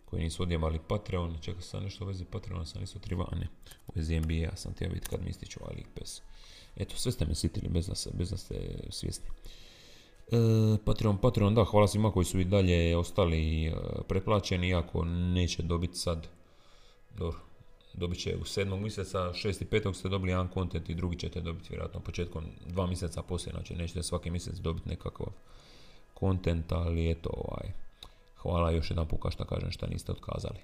koji 0.05 0.23
nisu 0.23 0.43
odjebali 0.43 0.79
Patreon, 0.87 1.37
čekaj 1.41 1.61
sam 1.61 1.83
nešto 1.83 2.03
u 2.03 2.07
vezi 2.07 2.25
Patreona, 2.25 2.65
sam 2.65 2.83
isto 2.83 2.99
treba, 2.99 3.25
a 3.31 3.35
ne, 3.35 3.47
u 3.87 3.91
vezi 3.95 4.19
NBA 4.19 4.55
sam 4.55 4.73
htio 4.73 4.87
vidjeti 4.87 5.09
kad 5.09 5.23
mi 5.23 5.29
ističu 5.29 5.59
ovaj 5.63 5.83
Eto, 6.77 6.95
sve 6.95 7.11
ste 7.11 7.25
me 7.25 7.35
sitili 7.35 7.69
bez 7.69 7.87
da, 7.87 7.95
se, 7.95 8.09
bez 8.13 8.29
da 8.29 8.37
ste 8.37 8.55
svjesni. 8.89 9.25
E, 10.31 10.77
Patreon, 10.85 11.17
Patreon, 11.17 11.55
da, 11.55 11.63
hvala 11.63 11.87
svima 11.87 12.11
koji 12.11 12.25
su 12.25 12.39
i 12.39 12.45
dalje 12.45 12.97
ostali 12.97 13.67
e, 13.67 13.73
preplaćeni, 14.07 14.69
iako 14.69 15.05
neće 15.05 15.63
dobiti 15.63 15.97
sad, 15.97 16.27
dobro, 17.17 17.39
dobit 17.97 18.19
će 18.19 18.37
u 18.41 18.45
sedmog 18.45 18.79
mjeseca, 18.79 19.33
šest 19.33 19.61
i 19.61 19.65
petog 19.65 19.95
ste 19.95 20.09
dobili 20.09 20.31
jedan 20.31 20.47
kontent 20.47 20.89
i 20.89 20.95
drugi 20.95 21.19
ćete 21.19 21.41
dobiti 21.41 21.69
vjerojatno 21.69 21.99
početkom 21.99 22.43
dva 22.65 22.87
mjeseca 22.87 23.21
poslije, 23.21 23.51
znači 23.51 23.75
nećete 23.75 24.03
svaki 24.03 24.31
mjesec 24.31 24.57
dobiti 24.57 24.89
nekakav 24.89 25.27
kontent, 26.13 26.71
ali 26.71 27.11
eto, 27.11 27.29
ovaj, 27.33 27.71
hvala 28.35 28.71
još 28.71 28.89
jedan 28.89 29.07
puka 29.07 29.31
šta 29.31 29.45
kažem 29.45 29.71
šta 29.71 29.87
niste 29.87 30.11
otkazali. 30.11 30.59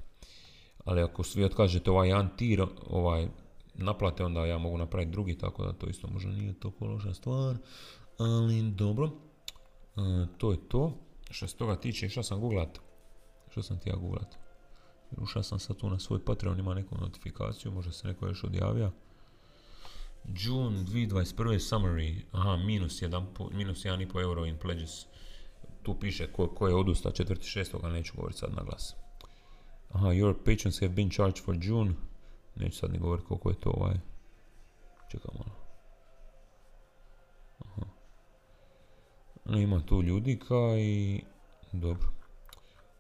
Ali 0.86 1.02
ako 1.02 1.24
svi 1.24 1.44
otkažete 1.44 1.92
ovaj 1.92 2.08
jedan 2.08 2.30
tir, 2.38 2.66
ovaj, 2.90 3.28
naplate, 3.74 4.24
onda 4.24 4.46
ja 4.46 4.58
mogu 4.58 4.78
napraviti 4.78 5.12
drugi, 5.12 5.38
tako 5.38 5.66
da 5.66 5.74
to 5.74 5.88
isto 5.88 6.08
možda 6.08 6.32
nije 6.32 6.54
toliko 6.54 6.86
loša 6.86 7.14
stvar. 7.14 7.58
Ali 8.18 8.72
dobro, 8.72 9.10
E, 9.98 10.28
to 10.38 10.52
je 10.52 10.58
to. 10.68 10.94
Što 11.30 11.48
se 11.48 11.58
toga 11.58 11.76
tiče, 11.76 12.10
što 12.10 12.24
sam 12.24 12.42
googlat? 12.42 12.80
Što 13.52 13.64
sam 13.64 13.80
ti 13.80 13.90
ja 13.90 13.96
googlat? 13.96 14.36
Ušao 15.18 15.44
sam 15.44 15.60
sad 15.60 15.78
tu 15.78 15.90
na 15.90 16.00
svoj 16.00 16.26
Patreon, 16.26 16.60
ima 16.60 16.74
neku 16.74 16.96
notifikaciju, 17.02 17.72
možda 17.72 17.92
se 17.92 18.08
neko 18.08 18.28
još 18.28 18.44
odjavio. 18.44 18.92
June 20.26 20.84
2021. 20.84 21.60
summary, 21.60 22.22
aha, 22.32 22.58
minus 22.58 23.02
1,5 23.02 23.54
minus 23.54 23.86
euro 24.24 24.46
in 24.46 24.58
pledges. 24.58 25.06
Tu 25.84 26.00
piše 26.00 26.28
ko, 26.32 26.68
je 26.68 26.76
odusta 26.76 27.12
4.6. 27.12 27.78
ali 27.84 27.94
neću 27.94 28.14
govoriti 28.16 28.40
sad 28.40 28.54
na 28.54 28.64
glas. 28.64 28.96
Aha, 29.90 30.08
your 30.08 30.34
patrons 30.34 30.80
have 30.80 30.94
been 30.94 31.10
charged 31.10 31.46
for 31.46 31.56
June. 31.62 31.94
Neću 32.56 32.78
sad 32.78 32.92
ni 32.92 33.00
govoriti 33.00 33.28
koliko 33.28 33.50
je 33.50 33.60
to 33.60 33.70
ovaj. 33.70 33.96
Čekaj 35.12 35.32
malo. 35.34 35.64
Ima 39.46 39.86
tu 39.86 40.02
ljudika 40.02 40.56
i... 40.80 41.24
Dobro. 41.72 42.08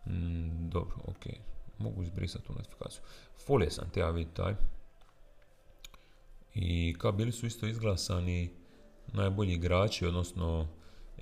Mm, 0.05 0.69
dobro, 0.69 0.95
ok. 1.05 1.52
Mogu 1.77 2.03
izbrisati 2.03 2.45
tu 2.47 2.53
notifikaciju. 2.53 3.01
Folije 3.45 3.71
sam 3.71 3.89
te 3.93 3.99
ja 3.99 4.09
vidjeti 4.09 4.35
taj. 4.35 4.55
I 6.55 6.95
kao 6.97 7.11
bili 7.11 7.31
su 7.31 7.45
isto 7.45 7.67
izglasani 7.67 8.49
najbolji 9.13 9.53
igrači, 9.53 10.05
odnosno 10.05 10.67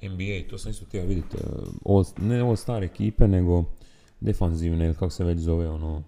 NBA, 0.02 0.50
to 0.50 0.58
sam 0.58 0.72
isto 0.72 0.86
htio 0.86 1.06
vidjeti. 1.06 1.38
E, 1.38 2.22
ne 2.22 2.44
ovo 2.44 2.56
stare 2.56 2.86
ekipe, 2.86 3.28
nego 3.28 3.64
defanzivne, 4.20 4.94
kako 4.94 5.10
se 5.10 5.24
već 5.24 5.40
zove, 5.40 5.70
ono, 5.70 6.04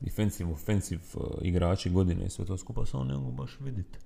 defensive, 0.00 0.52
offensive 0.52 1.00
uh, 1.14 1.22
igrači 1.42 1.90
godine 1.90 2.26
i 2.26 2.30
sve 2.30 2.44
to 2.44 2.58
skupa, 2.58 2.86
samo 2.86 3.04
ne 3.04 3.14
mogu 3.14 3.32
baš 3.32 3.56
vidjeti. 3.60 3.98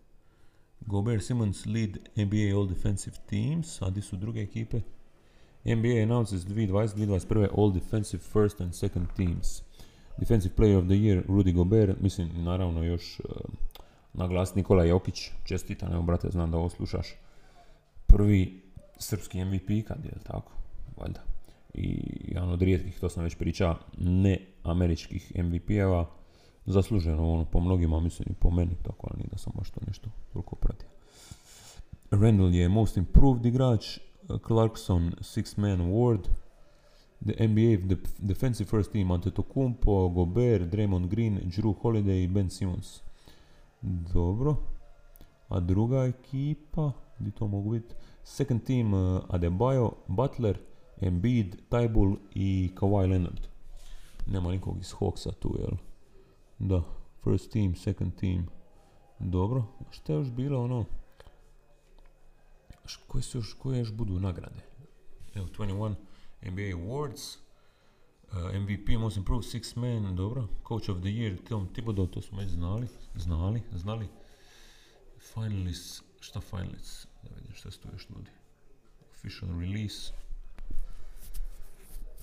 Gobert 0.80 1.24
Simmons 1.24 1.66
lead 1.66 1.90
NBA 2.16 2.58
All 2.58 2.68
Defensive 2.68 3.16
Teams, 3.26 3.82
a 3.82 3.90
di 3.90 4.02
su 4.02 4.16
druge 4.16 4.42
ekipe? 4.42 4.80
NBA 5.64 6.02
announces 6.02 6.46
2020-2021 6.46 7.48
All 7.58 7.72
Defensive 7.72 8.22
First 8.22 8.60
and 8.60 8.74
Second 8.74 9.06
Teams. 9.16 9.62
Defensive 10.18 10.54
Player 10.54 10.78
of 10.78 10.84
the 10.84 10.94
Year 10.94 11.22
Rudy 11.26 11.52
Gobert, 11.52 12.00
mislim 12.00 12.44
naravno 12.44 12.82
još 12.82 13.20
uh, 13.20 13.26
naglas 14.12 14.54
Nikola 14.54 14.84
Jokić, 14.84 15.30
čestitam, 15.44 15.92
evo 15.92 16.02
brate, 16.02 16.30
znam 16.30 16.50
da 16.50 16.56
ovo 16.56 16.68
slušaš. 16.68 17.14
Prvi 18.06 18.62
srpski 18.98 19.44
MVP 19.44 19.88
kad 19.88 20.04
je, 20.04 20.12
tako, 20.22 20.52
valjda. 20.96 21.20
I 21.74 22.00
jedan 22.28 22.50
od 22.50 22.62
rijetkih, 22.62 23.00
to 23.00 23.08
sam 23.08 23.24
već 23.24 23.34
pričao, 23.34 23.76
ne 23.98 24.38
američkih 24.62 25.32
MVP-eva 25.36 26.06
zasluženo 26.66 27.32
ono, 27.32 27.44
po 27.44 27.60
mnogima, 27.60 28.00
mislim 28.00 28.28
i 28.30 28.34
po 28.34 28.50
meni, 28.50 28.74
tako 28.82 29.08
ali 29.10 29.24
da 29.30 29.38
sam 29.38 29.52
baš 29.56 29.70
to 29.70 29.80
nešto 29.86 30.10
toliko 30.32 30.56
pratio. 30.56 30.88
Randall 32.10 32.54
je 32.54 32.68
most 32.68 32.96
improved 32.96 33.46
igrač, 33.46 33.98
Clarkson 34.42 35.14
six 35.20 35.56
man 35.56 35.80
award, 35.80 36.28
the 37.26 37.32
NBA 37.32 37.96
defensive 38.18 38.68
first 38.68 38.92
team 38.92 39.08
Antetokounmpo, 39.08 40.14
Gobert, 40.14 40.70
Draymond 40.70 41.08
Green, 41.08 41.40
Drew 41.50 41.74
Holiday 41.82 42.24
i 42.24 42.28
Ben 42.28 42.50
Simmons. 42.50 43.02
Dobro. 43.82 44.56
A 45.48 45.60
druga 45.60 46.04
ekipa, 46.04 46.92
gdje 47.18 47.32
to 47.32 47.46
mogu 47.46 47.70
vidjeti? 47.70 47.94
Second 48.24 48.64
team 48.64 48.94
uh, 48.94 49.22
Adebayo, 49.28 49.92
Butler, 50.08 50.58
Embiid, 51.00 51.56
Tybull 51.68 52.16
i 52.34 52.70
Kawhi 52.74 53.06
Leonard. 53.06 53.48
Nema 54.26 54.50
nikog 54.50 54.78
iz 54.80 54.92
Hawksa 54.92 55.32
tu, 55.32 55.56
jel? 55.58 55.76
Da, 56.58 56.82
first 57.24 57.52
team, 57.52 57.74
second 57.74 58.14
team. 58.14 58.46
Dobro, 59.18 59.64
šta 59.90 60.12
je 60.12 60.18
još 60.18 60.30
bilo 60.30 60.64
ono? 60.64 60.84
Koje 63.06 63.22
su 63.22 63.38
još, 63.38 63.54
koje 63.58 63.78
još 63.78 63.92
budu 63.92 64.20
nagrade? 64.20 64.60
Evo, 65.34 65.46
21 65.58 65.94
NBA 66.42 66.62
Awards, 66.62 67.36
uh, 68.32 68.54
MVP, 68.60 68.88
Most 68.98 69.16
Improved 69.16 69.44
Six 69.44 69.76
Man, 69.76 70.16
dobro. 70.16 70.48
Coach 70.68 70.88
of 70.88 70.98
the 70.98 71.08
Year, 71.08 71.36
Tom 71.48 71.68
Thibodeau, 71.72 72.06
to 72.06 72.22
smo 72.22 72.38
već 72.38 72.48
znali, 72.48 72.88
znali, 73.14 73.62
znali. 73.72 74.08
Finalists, 75.34 76.02
šta 76.20 76.40
finalists? 76.40 77.06
Da 77.22 77.34
vidim 77.36 77.54
šta 77.54 77.70
se 77.70 77.80
tu 77.80 77.88
još 77.92 78.08
nudi. 78.08 78.30
Official 79.10 79.60
release. 79.60 80.12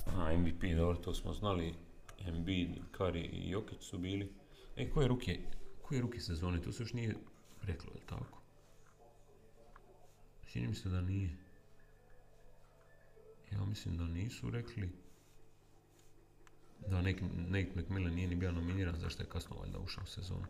Aha, 0.05 0.37
MVP, 0.37 0.63
dobro, 0.77 0.97
to 0.97 1.13
smo 1.13 1.33
znali. 1.33 1.73
Embiid, 2.19 2.69
Kari 2.91 3.21
i 3.21 3.49
Jokić 3.49 3.81
su 3.81 3.97
bili. 3.97 4.33
E, 4.75 4.89
koje 4.89 5.07
ruke, 5.07 5.39
koje 5.81 6.01
ruke 6.01 6.19
sezone? 6.19 6.61
To 6.61 6.71
se 6.71 6.83
još 6.83 6.93
nije 6.93 7.15
reklo, 7.61 7.91
je 7.95 8.01
tako? 8.05 8.40
Čini 10.51 10.67
mi 10.67 10.75
se 10.75 10.89
da 10.89 11.01
nije. 11.01 11.29
Ja 13.51 13.65
mislim 13.65 13.97
da 13.97 14.03
nisu 14.03 14.49
rekli. 14.49 14.91
Da, 16.87 17.01
Nate, 17.01 17.71
McMillan 17.75 18.13
nije 18.13 18.27
ni 18.27 18.35
bio 18.35 18.51
nominiran, 18.51 18.99
zašto 18.99 19.23
je 19.23 19.29
kasno 19.29 19.55
valjda 19.55 19.79
ušao 19.79 20.03
u 20.03 20.07
sezonu. 20.07 20.45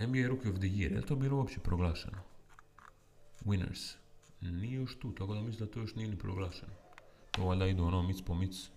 NBA 0.00 0.26
Rookie 0.28 0.50
of 0.50 0.56
the 0.56 0.66
Year, 0.66 0.92
je 0.92 0.98
li 0.98 1.06
to 1.06 1.16
bilo 1.16 1.36
uopće 1.36 1.60
proglašeno? 1.60 2.18
Winners. 3.44 3.94
Nije 4.40 4.74
još 4.74 4.98
tu, 4.98 5.12
tako 5.12 5.34
da 5.34 5.40
mislim 5.40 5.66
da 5.66 5.72
to 5.72 5.80
još 5.80 5.94
nije 5.94 6.08
ni 6.08 6.18
proglašeno. 6.18 6.72
To 7.30 7.44
valjda 7.44 7.66
idu 7.66 7.84
ono 7.84 8.02
mic 8.02 8.22
po 8.26 8.34
mic. 8.34 8.70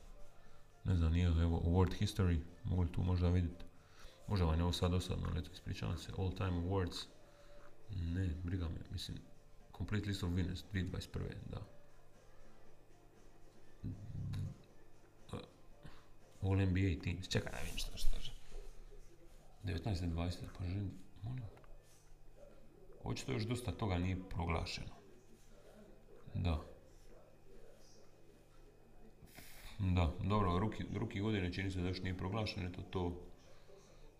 Ne 0.83 0.95
znam, 0.95 1.11
nije 1.11 1.27
evo 1.27 1.61
award 1.65 1.99
history, 1.99 2.39
mogu 2.63 2.81
li 2.81 2.91
tu 2.91 3.03
možda 3.03 3.29
vidjeti. 3.29 3.65
Možda 4.27 4.45
vam 4.45 4.59
je 4.59 4.63
ovo 4.63 4.73
sad 4.73 4.91
dosadno, 4.91 5.27
ali 5.31 5.43
ispričavam 5.53 5.97
se. 5.97 6.11
All 6.17 6.31
time 6.31 6.51
awards. 6.51 7.05
Ne, 7.89 8.35
briga 8.43 8.69
me, 8.69 8.79
mislim. 8.91 9.17
Complete 9.79 10.07
list 10.07 10.23
of 10.23 10.29
winners 10.29 10.63
2021. 10.73 11.35
Da. 11.51 11.61
All 16.41 16.55
NBA 16.55 17.03
teams. 17.03 17.27
Čekaj, 17.27 17.51
da 17.51 17.57
vidim 17.57 17.77
što 17.77 17.97
što 17.97 18.09
kaže. 18.15 18.33
19. 19.63 20.13
20. 20.13 20.35
pa 20.57 20.65
želim, 20.65 20.91
molim. 21.23 21.43
Očito 23.03 23.31
još 23.31 23.43
dosta 23.43 23.71
toga 23.71 23.97
nije 23.97 24.29
proglašeno. 24.29 24.95
Da. 26.33 26.61
Da, 29.79 30.13
dobro, 30.23 30.59
ruki, 30.59 30.83
ruki 30.93 31.19
godine 31.19 31.53
čini 31.53 31.71
se 31.71 31.81
da 31.81 31.87
još 31.87 32.01
nije 32.01 32.17
proglašeno, 32.17 32.69
eto 32.69 32.81
to 32.81 33.21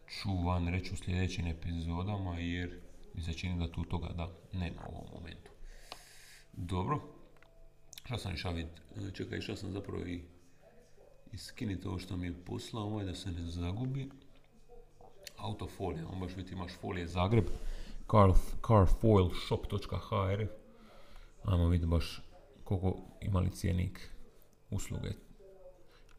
ću 0.10 0.30
vam 0.45 0.67
reći 0.67 0.93
u 0.93 0.98
sljedećim 0.98 1.48
epizodama 1.48 2.39
jer 2.39 2.80
mi 3.19 3.25
se 3.25 3.34
čini 3.34 3.60
da 3.60 3.71
tu 3.71 3.84
toga 3.84 4.08
da 4.08 4.29
nema 4.53 4.82
u 4.89 4.95
ovom 4.95 5.08
momentu. 5.13 5.51
Dobro, 6.53 6.99
šta 8.05 8.17
sam 8.17 8.34
išao 8.34 8.51
vidjeti? 8.53 8.82
E, 8.95 9.12
čekaj, 9.12 9.38
išao 9.38 9.55
sam 9.55 9.71
zapravo 9.71 10.05
i 10.05 10.21
iskiniti 11.32 11.88
ovo 11.88 11.99
što 11.99 12.17
mi 12.17 12.27
je 12.27 12.45
poslao, 12.45 12.84
ovaj 12.84 13.05
da 13.05 13.15
se 13.15 13.32
ne 13.32 13.45
zagubi. 13.45 14.10
Autofolija, 15.38 16.08
on 16.08 16.19
baš 16.19 16.36
vidi 16.36 16.53
imaš 16.53 16.71
folije 16.82 17.08
Zagreb, 17.08 17.45
carfoilshop.hr 18.67 20.45
Ajmo 21.43 21.69
vidjeti 21.69 21.89
baš 21.89 22.21
koliko 22.63 22.97
imali 23.21 23.51
cijenik 23.51 24.12
usluge 24.69 25.10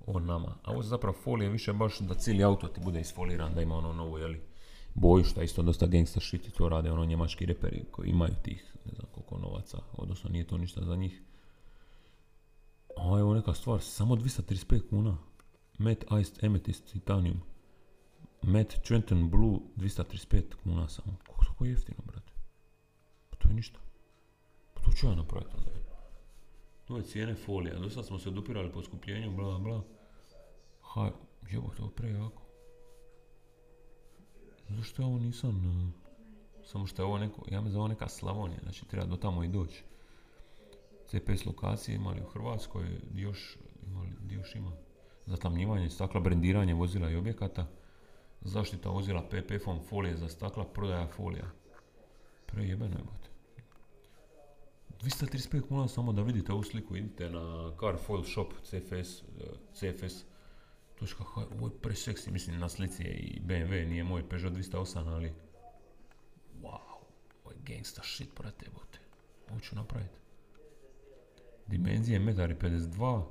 o 0.07 0.21
nama. 0.21 0.59
A 0.65 0.71
ovo 0.71 0.81
je 0.81 0.87
zapravo 0.87 1.17
folije 1.25 1.51
više 1.51 1.73
baš 1.73 1.99
da 1.99 2.15
cijeli 2.15 2.45
auto 2.45 2.69
ti 2.69 2.81
bude 2.85 3.01
isfoliran, 3.01 3.55
da 3.55 3.63
ima 3.63 3.77
ono 3.77 3.93
novu, 3.93 4.19
jeli, 4.19 4.50
boju, 4.95 5.25
što 5.25 5.43
isto 5.43 5.63
dosta 5.63 5.87
gangsta 5.87 6.21
shit 6.21 6.53
to 6.57 6.69
rade 6.69 6.91
ono 6.91 7.05
njemački 7.05 7.47
reperi 7.47 7.85
koji 7.91 8.09
imaju 8.09 8.35
tih, 8.43 8.77
ne 8.85 8.93
znam 8.95 9.07
koliko 9.13 9.39
novaca, 9.39 9.79
odnosno 9.93 10.31
nije 10.31 10.47
to 10.47 10.59
ništa 10.59 10.85
za 10.85 10.97
njih. 10.97 11.23
A 12.97 13.19
evo 13.19 13.35
neka 13.35 13.55
stvar, 13.55 13.81
samo 13.81 14.17
235 14.17 14.89
kuna. 14.91 15.17
Matte 15.79 16.07
Iced 16.21 16.45
Amethyst 16.45 16.93
Titanium. 16.93 17.41
Matte 18.43 18.77
Trenton 18.85 19.31
Blue 19.31 19.59
235 19.77 20.43
kuna 20.65 20.89
samo. 20.89 21.17
Kako 21.47 21.65
je 21.65 21.71
jeftino, 21.71 21.99
brate? 22.07 22.33
Pa 23.31 23.37
to 23.37 23.49
je 23.49 23.55
ništa. 23.55 23.79
Pa 24.75 24.81
to 24.81 24.93
ću 24.93 25.07
ja 25.07 25.15
napraviti 25.15 25.51
onda. 25.59 25.71
To 26.85 26.97
je 26.97 27.03
cijene 27.03 27.35
folija. 27.35 27.79
Dosta 27.79 28.03
smo 28.03 28.19
se 28.19 28.29
odupirali 28.29 28.73
po 28.73 28.83
skupljenju, 28.83 29.37
bla 29.37 29.59
bla. 29.59 29.83
Ha, 30.81 31.11
jebo, 31.51 31.71
to 31.77 31.89
prejako. 31.89 32.40
Zašto 34.77 35.03
ja 35.03 35.07
ovo 35.07 35.19
nisam... 35.19 35.67
Uh, 35.67 36.11
samo 36.65 36.87
što 36.87 37.03
je 37.03 37.07
ovo 37.07 37.19
neko, 37.19 37.45
ja 37.51 37.61
me 37.61 37.71
za 37.71 37.79
ovo 37.79 37.89
neka 37.89 38.09
Slavonija, 38.09 38.61
znači 38.63 38.85
treba 38.85 39.07
do 39.07 39.17
tamo 39.17 39.45
i 39.45 39.49
doći. 39.49 39.83
CPS 41.07 41.47
lokacije 41.47 41.95
imali 41.95 42.21
u 42.21 42.29
Hrvatskoj, 42.29 42.85
još, 43.15 43.59
imali, 43.87 44.09
još 44.31 44.55
ima 44.55 44.73
zatamnjivanje 45.27 45.91
stakla, 45.91 46.21
brendiranje 46.21 46.75
vozila 46.75 47.11
i 47.11 47.17
objekata, 47.17 47.67
zaštita 48.41 48.91
vozila 48.91 49.23
PPF-om, 49.23 49.81
folije 49.89 50.17
za 50.17 50.29
stakla, 50.29 50.65
prodaja 50.65 51.07
folija. 51.07 51.51
Prejebeno 52.47 52.97
je, 52.97 53.05
bote. 53.05 53.31
235 55.03 55.69
kuna 55.69 55.89
samo 55.89 56.13
da 56.13 56.23
vidite 56.23 56.53
ovu 56.53 56.63
sliku, 56.63 56.97
idite 56.97 57.31
na 57.31 57.73
Car 57.81 57.97
Foil 58.07 58.23
Shop 58.25 58.49
CFS, 58.63 59.23
eh, 59.23 59.47
CFS 59.75 60.25
Točka, 61.01 61.25
ovo 61.35 61.67
je 61.67 61.81
preseksi, 61.83 62.31
mislim 62.31 62.59
na 62.59 62.69
slici 62.69 63.03
je 63.03 63.11
i 63.11 63.41
BMW, 63.41 63.89
nije 63.89 64.05
moj 64.05 64.29
Peugeot 64.29 64.53
208, 64.53 65.09
ali 65.09 65.33
wow, 66.63 66.79
ovo 67.45 67.53
je 67.53 67.57
gangsta 67.75 68.03
shit, 68.03 68.29
brate, 68.37 68.67
bote. 68.75 68.99
Ovo 69.51 69.61
ću 69.61 69.77
napraviti. 69.77 70.15
Dimenzije 71.67 72.21
1,52 72.21 73.25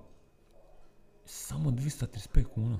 samo 1.26 1.72
235 1.72 2.44
kuna. 2.44 2.80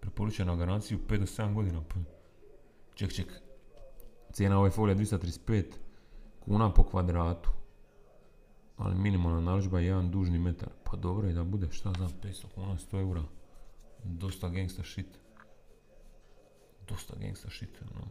Preporučena 0.00 0.56
garanciju 0.56 0.98
5 1.08 1.18
do 1.18 1.26
7 1.26 1.54
godina. 1.54 1.82
Ček, 2.94 3.12
ček. 3.12 3.32
Cijena 4.32 4.58
ove 4.58 4.70
folije 4.70 4.96
235 4.96 5.64
kuna 6.40 6.74
po 6.74 6.84
kvadratu. 6.84 7.50
Ali 8.80 8.94
minimalna 8.94 9.40
narudžba 9.40 9.80
je 9.80 9.86
jedan 9.86 10.10
dužni 10.10 10.38
metar. 10.38 10.68
Pa 10.84 10.96
dobro 10.96 11.28
je 11.28 11.34
da 11.34 11.44
bude, 11.44 11.68
šta 11.70 11.92
znam, 11.96 12.10
500 12.22 12.44
kuna, 12.54 12.76
100 12.92 13.00
eura. 13.00 13.22
Dosta 14.04 14.48
gangsta 14.48 14.82
shit. 14.82 15.18
Dosta 16.88 17.16
gangsta 17.20 17.50
shit, 17.50 17.80
no. 17.94 18.08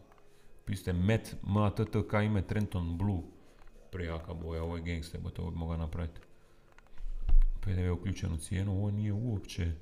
Piste 0.65 0.93
Met, 0.93 1.35
MATTK 1.43 2.13
ime 2.25 2.41
Trenton 2.41 2.97
Blue. 2.97 3.21
Prejaka 3.91 4.33
boja, 4.33 4.63
ovo 4.63 4.77
je 4.77 4.83
gangsta, 4.83 5.17
bo 5.19 5.29
to 5.29 5.51
moga 5.51 5.77
napraviti. 5.77 6.19
PDV 7.61 7.79
je 7.79 7.91
uključen 7.91 8.33
u 8.33 8.37
cijenu, 8.37 8.71
ovo 8.71 8.91
nije 8.91 9.13
uopće 9.13 9.73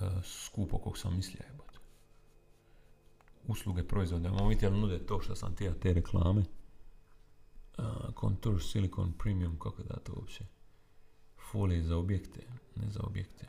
uh, 0.00 0.24
skupo 0.24 0.78
kog 0.78 0.98
sam 0.98 1.16
mislio 1.16 1.42
jebote. 1.50 1.78
Usluge 3.46 3.82
proizvode, 3.82 4.28
imamo 4.28 4.48
vidjeti 4.48 4.74
nude 4.74 5.06
to 5.06 5.20
što 5.20 5.36
sam 5.36 5.54
tija 5.54 5.74
te 5.74 5.92
reklame. 5.92 6.59
Contour 8.20 8.62
Silicon 8.62 9.12
Premium, 9.12 9.58
kako 9.58 9.82
da 9.82 9.94
to 9.94 10.12
uopće? 10.12 10.44
Folije 11.50 11.82
za 11.82 11.96
objekte, 11.96 12.40
ne 12.76 12.90
za 12.90 13.00
objekte. 13.02 13.48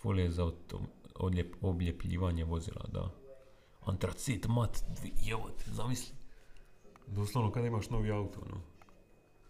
Folije 0.00 0.30
za 0.30 0.42
auto, 0.42 0.80
odljep, 1.14 1.56
obljepljivanje 1.60 2.44
vozila, 2.44 2.84
da. 2.92 3.10
Antracit 3.80 4.46
mat, 4.48 4.78
jevote, 5.22 5.64
zamisli. 5.66 6.14
Doslovno 7.06 7.52
kada 7.52 7.66
imaš 7.66 7.90
novi 7.90 8.10
auto, 8.10 8.40
no. 8.50 8.60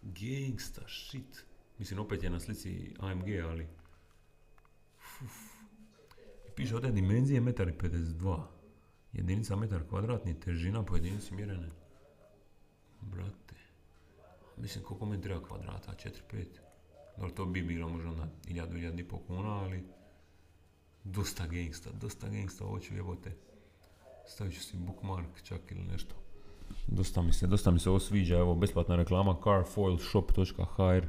Gangsta 0.01 0.81
shit. 0.87 1.45
Mislim, 1.77 1.99
opet 1.99 2.23
je 2.23 2.29
na 2.29 2.39
slici 2.39 2.93
AMG, 2.99 3.29
ali... 3.49 3.67
Uf. 5.23 5.51
Piše 6.55 6.75
ovdje 6.75 6.91
dimenzije 6.91 7.41
1,52 7.41 8.35
m. 8.35 8.43
Jedinica 9.13 9.55
metar 9.55 9.87
kvadratni, 9.89 10.39
težina 10.39 10.83
po 10.83 10.95
jedinici 10.95 11.33
mjerene. 11.33 11.80
Brate. 13.01 13.55
Mislim, 14.57 14.83
koliko 14.83 15.05
mi 15.05 15.21
treba 15.21 15.47
kvadrata? 15.47 15.93
4-5. 16.31 16.45
Dobro, 17.17 17.31
to 17.31 17.45
bi 17.45 17.61
bilo 17.61 17.89
možda 17.89 18.11
na 18.11 18.27
1000 18.47 18.99
i 18.99 19.07
pol 19.07 19.19
kuna, 19.27 19.49
ali... 19.49 19.83
Dosta 21.03 21.47
gangsta, 21.47 21.89
dosta 21.91 22.29
gangsta, 22.29 22.65
ovo 22.65 22.79
ću 22.79 22.95
jebote. 22.95 23.31
Stavit 24.27 24.53
ću 24.53 24.59
si 24.59 24.77
bookmark 24.77 25.43
čak 25.43 25.61
ili 25.71 25.83
nešto. 25.83 26.15
Dosta 26.87 27.21
mi 27.21 27.33
se, 27.33 27.47
dosta 27.47 27.71
mi 27.71 27.79
se 27.79 27.89
ovo 27.89 27.99
sviđa, 27.99 28.37
evo, 28.37 28.55
besplatna 28.55 28.95
reklama 28.95 29.37
carfoilshop.hr 29.43 31.05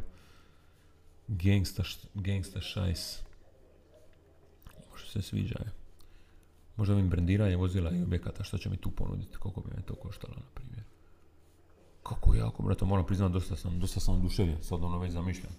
Gangsta, 1.28 1.82
gangsta 2.14 2.60
šajs. 2.60 3.22
Možda 4.90 5.08
se 5.08 5.22
sviđa, 5.22 5.54
je. 5.58 5.72
Možda 6.76 6.94
mi 6.94 7.08
brendiranje 7.08 7.56
vozila 7.56 7.90
i 7.90 8.02
objekata, 8.02 8.44
što 8.44 8.58
će 8.58 8.70
mi 8.70 8.76
tu 8.76 8.90
ponuditi, 8.90 9.36
koliko 9.36 9.60
bi 9.60 9.70
me 9.76 9.82
to 9.82 9.94
koštalo, 9.94 10.34
na 10.34 10.46
primjer. 10.54 10.84
Kako 12.02 12.34
jako, 12.34 12.62
brate, 12.62 12.84
moram 12.84 13.06
priznati, 13.06 13.32
dosta 13.32 13.56
sam, 13.56 13.80
dosta 13.80 14.00
sam 14.00 14.14
oduševljen, 14.14 14.62
sad 14.62 14.84
ono 14.84 14.98
već 14.98 15.12
zamišljam. 15.12 15.52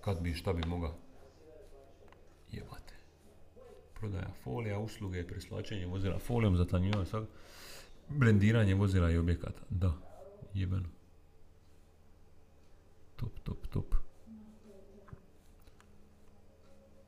Kad 0.00 0.20
bi, 0.20 0.34
šta 0.34 0.52
bi 0.52 0.68
mogao. 0.68 0.94
Jebate. 2.52 2.94
Prodaja 3.94 4.30
folija, 4.44 4.78
usluge, 4.78 5.26
preslačenje 5.26 5.86
vozila 5.86 6.18
folijom, 6.18 6.56
zatanjivanje, 6.56 7.06
sad. 7.06 7.26
Brendiranje 8.08 8.74
vozila 8.74 9.10
i 9.10 9.18
objekata, 9.18 9.62
da, 9.70 9.92
jebeno. 10.54 10.88
Top, 13.16 13.38
top, 13.42 13.66
top. 13.66 13.94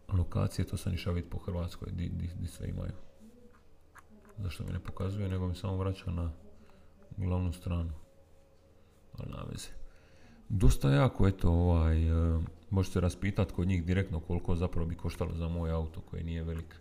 Lokacije, 0.09 0.67
to 0.67 0.77
sam 0.77 0.95
išao 0.95 1.13
vidjeti 1.13 1.31
po 1.31 1.39
Hrvatskoj, 1.39 1.89
di, 1.93 2.09
di, 2.09 2.31
di 2.41 2.47
sve 2.47 2.69
imaju. 2.69 2.93
Zašto 4.39 4.65
mi 4.65 4.73
ne 4.73 4.81
pokazuje, 4.81 5.29
nego 5.29 5.49
mi 5.49 5.55
samo 5.55 5.77
vraća 5.77 6.11
na 6.11 6.33
glavnu 7.17 7.53
stranu. 7.53 8.02
Ali 9.19 9.31
na. 9.31 9.45
Dosta 10.49 10.91
jako, 10.91 11.29
eto, 11.29 11.51
ovaj, 11.51 12.09
e, 12.09 12.41
možete 12.71 13.01
raspitati 13.01 13.55
kod 13.55 13.69
njih 13.69 13.85
direktno 13.85 14.21
koliko 14.21 14.57
zapravo 14.57 14.87
bi 14.87 14.95
koštalo 14.95 15.35
za 15.35 15.49
moj 15.49 15.71
auto 15.71 16.01
koji 16.01 16.25
nije 16.25 16.43
velik. 16.43 16.77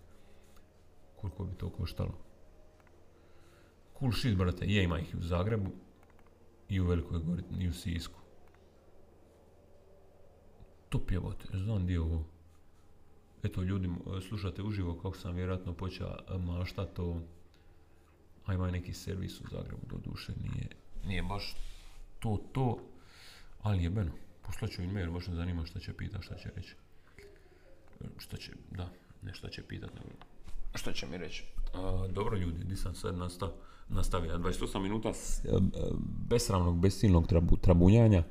Koliko 1.16 1.46
bi 1.46 1.56
to 1.56 1.70
koštalo. 1.70 2.18
Cool 4.00 4.12
shit, 4.12 4.38
brate. 4.38 4.66
Je, 4.66 4.84
ima 4.84 5.00
ih 5.00 5.14
i 5.14 5.18
u 5.18 5.22
Zagrebu. 5.22 5.72
I 6.70 6.80
u 6.80 6.86
Velikoj 6.86 7.20
Gori, 7.20 7.44
i 7.60 7.68
u 7.68 7.74
Sisku. 7.74 8.20
Top 10.90 11.12
jebote, 11.12 11.48
znam 11.54 11.86
di 11.86 11.94
je 11.94 12.00
ovo. 12.02 12.24
Eto, 13.44 13.62
ljudi, 13.62 13.90
slušate 14.28 14.64
uživo 14.64 14.96
kako 14.96 15.18
sam 15.18 15.36
vjerojatno 15.36 15.74
počeo 15.74 16.16
maštat 16.40 17.00
o... 17.00 17.22
A 18.46 18.54
ima 18.54 18.72
neki 18.72 18.94
servis 18.94 19.42
u 19.42 19.44
Zagrebu, 19.52 19.86
do 19.90 19.98
duše 19.98 20.34
nije, 20.44 20.68
nije 21.06 21.24
baš 21.24 21.56
to 22.22 22.38
to, 22.52 22.78
ali 23.62 23.84
jebeno. 23.84 24.12
Poslaću 24.42 24.82
im 24.82 24.92
mail, 24.92 25.12
baš 25.12 25.28
me 25.28 25.36
zanima 25.36 25.66
šta 25.66 25.80
će 25.80 25.94
pita, 25.94 26.22
šta 26.22 26.36
će 26.36 26.50
reći. 26.56 26.76
Šta 28.18 28.38
će, 28.38 28.52
da, 28.72 28.90
ne 29.22 29.34
šta 29.34 29.50
će 29.50 29.64
pitat, 29.64 29.90
nego 29.94 30.10
šta 30.76 30.94
će 30.94 31.08
mi 31.08 31.18
reći. 31.18 31.44
dobro 32.10 32.38
ljudi, 32.38 32.64
di 32.64 32.76
sam 32.76 32.96
sad 32.96 33.18
nastao 33.18 33.54
nastavio. 33.92 34.38
28 34.38 34.80
minuta 34.80 35.10
e, 35.10 35.12
e, 35.50 35.60
besramnog, 36.30 36.80
besilnog 36.80 37.28
trabu, 37.28 37.58
trabunjanja. 37.58 38.24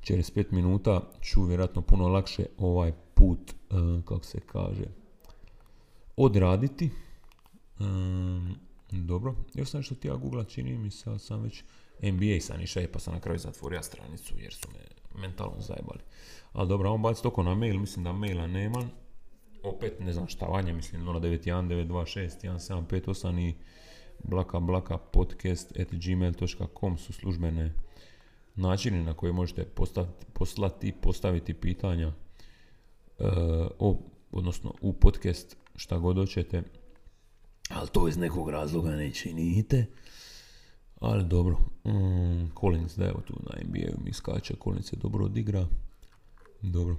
Čez 0.00 0.32
5 0.32 0.52
minuta 0.52 1.00
ću 1.20 1.42
vjerojatno 1.42 1.82
puno 1.82 2.08
lakše 2.08 2.46
ovaj 2.58 2.92
put, 3.14 3.50
e, 3.50 3.74
kako 4.04 4.24
se 4.24 4.40
kaže, 4.40 4.84
odraditi. 6.16 6.90
dobro, 8.90 9.34
još 9.54 9.68
sam 9.70 9.80
nešto 9.80 9.94
htio 9.94 10.18
googla, 10.18 10.44
čini 10.44 10.78
mi 10.78 10.90
se, 10.90 11.18
sam 11.18 11.42
već 11.42 11.64
NBA 12.02 12.40
sam 12.40 12.60
išao 12.60 12.82
pa 12.92 12.98
sam 12.98 13.14
na 13.14 13.20
kraju 13.20 13.38
zatvorio 13.38 13.82
stranicu 13.82 14.34
jer 14.38 14.54
su 14.54 14.68
me 14.72 14.80
mentalno 15.20 15.60
zajebali. 15.60 16.00
Ali 16.52 16.68
dobro, 16.68 16.92
on 16.92 17.02
baci 17.02 17.22
toko 17.22 17.42
na 17.42 17.54
mail, 17.54 17.78
mislim 17.78 18.04
da 18.04 18.12
maila 18.12 18.46
nema. 18.46 18.88
Opet 19.62 20.00
ne 20.00 20.12
znam 20.12 20.28
šta 20.28 20.46
vanje, 20.46 20.72
mislim 20.72 21.02
091 21.02 21.86
926 21.88 22.30
1758 22.42 23.48
i 23.48 23.54
blaka 24.24 24.60
blaka 24.60 24.98
podcast 24.98 25.80
at 25.80 25.88
gmail.com 25.92 26.98
su 26.98 27.12
službene 27.12 27.72
načini 28.54 29.04
na 29.04 29.14
koje 29.14 29.32
možete 29.32 29.64
poslati, 29.64 30.26
poslati 30.32 30.92
postaviti 30.92 31.54
pitanja 31.54 32.12
o, 33.78 33.98
odnosno 34.32 34.74
u 34.80 34.92
podcast 34.92 35.56
šta 35.76 35.98
god 35.98 36.16
hoćete 36.16 36.62
ali 37.70 37.88
to 37.88 38.08
iz 38.08 38.16
nekog 38.16 38.50
razloga 38.50 38.90
ne 38.90 39.12
činite 39.12 39.86
ali 41.00 41.24
dobro 41.24 41.56
mm, 41.84 42.50
Collins 42.60 42.96
da 42.96 43.04
evo 43.04 43.20
tu 43.26 43.34
na 43.42 43.62
NBA 43.64 44.04
mi 44.04 44.12
skače 44.12 44.54
Collins 44.64 44.92
je 44.92 44.96
dobro 44.96 45.24
odigra 45.24 45.66
dobro 46.62 46.96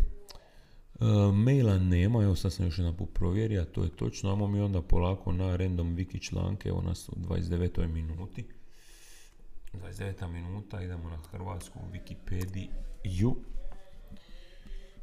E, 1.00 1.06
maila 1.32 1.78
nema, 1.78 2.24
evo 2.24 2.36
sad 2.36 2.54
sam 2.54 2.66
još 2.66 2.78
jedan 2.78 2.96
put 2.96 3.10
provjerio, 3.14 3.66
to 3.66 3.84
je 3.84 3.96
točno, 3.96 4.30
ajmo 4.30 4.48
mi 4.48 4.60
onda 4.60 4.82
polako 4.82 5.32
na 5.32 5.56
random 5.56 5.96
wiki 5.96 6.22
članke, 6.22 6.70
evo 6.70 6.82
nas 6.82 7.10
u 7.10 7.12
29. 7.16 7.88
minuti. 7.88 8.46
29. 9.74 10.28
minuta, 10.28 10.82
idemo 10.82 11.10
na 11.10 11.18
hrvatsku 11.18 11.80
Wikipediju 11.94 13.36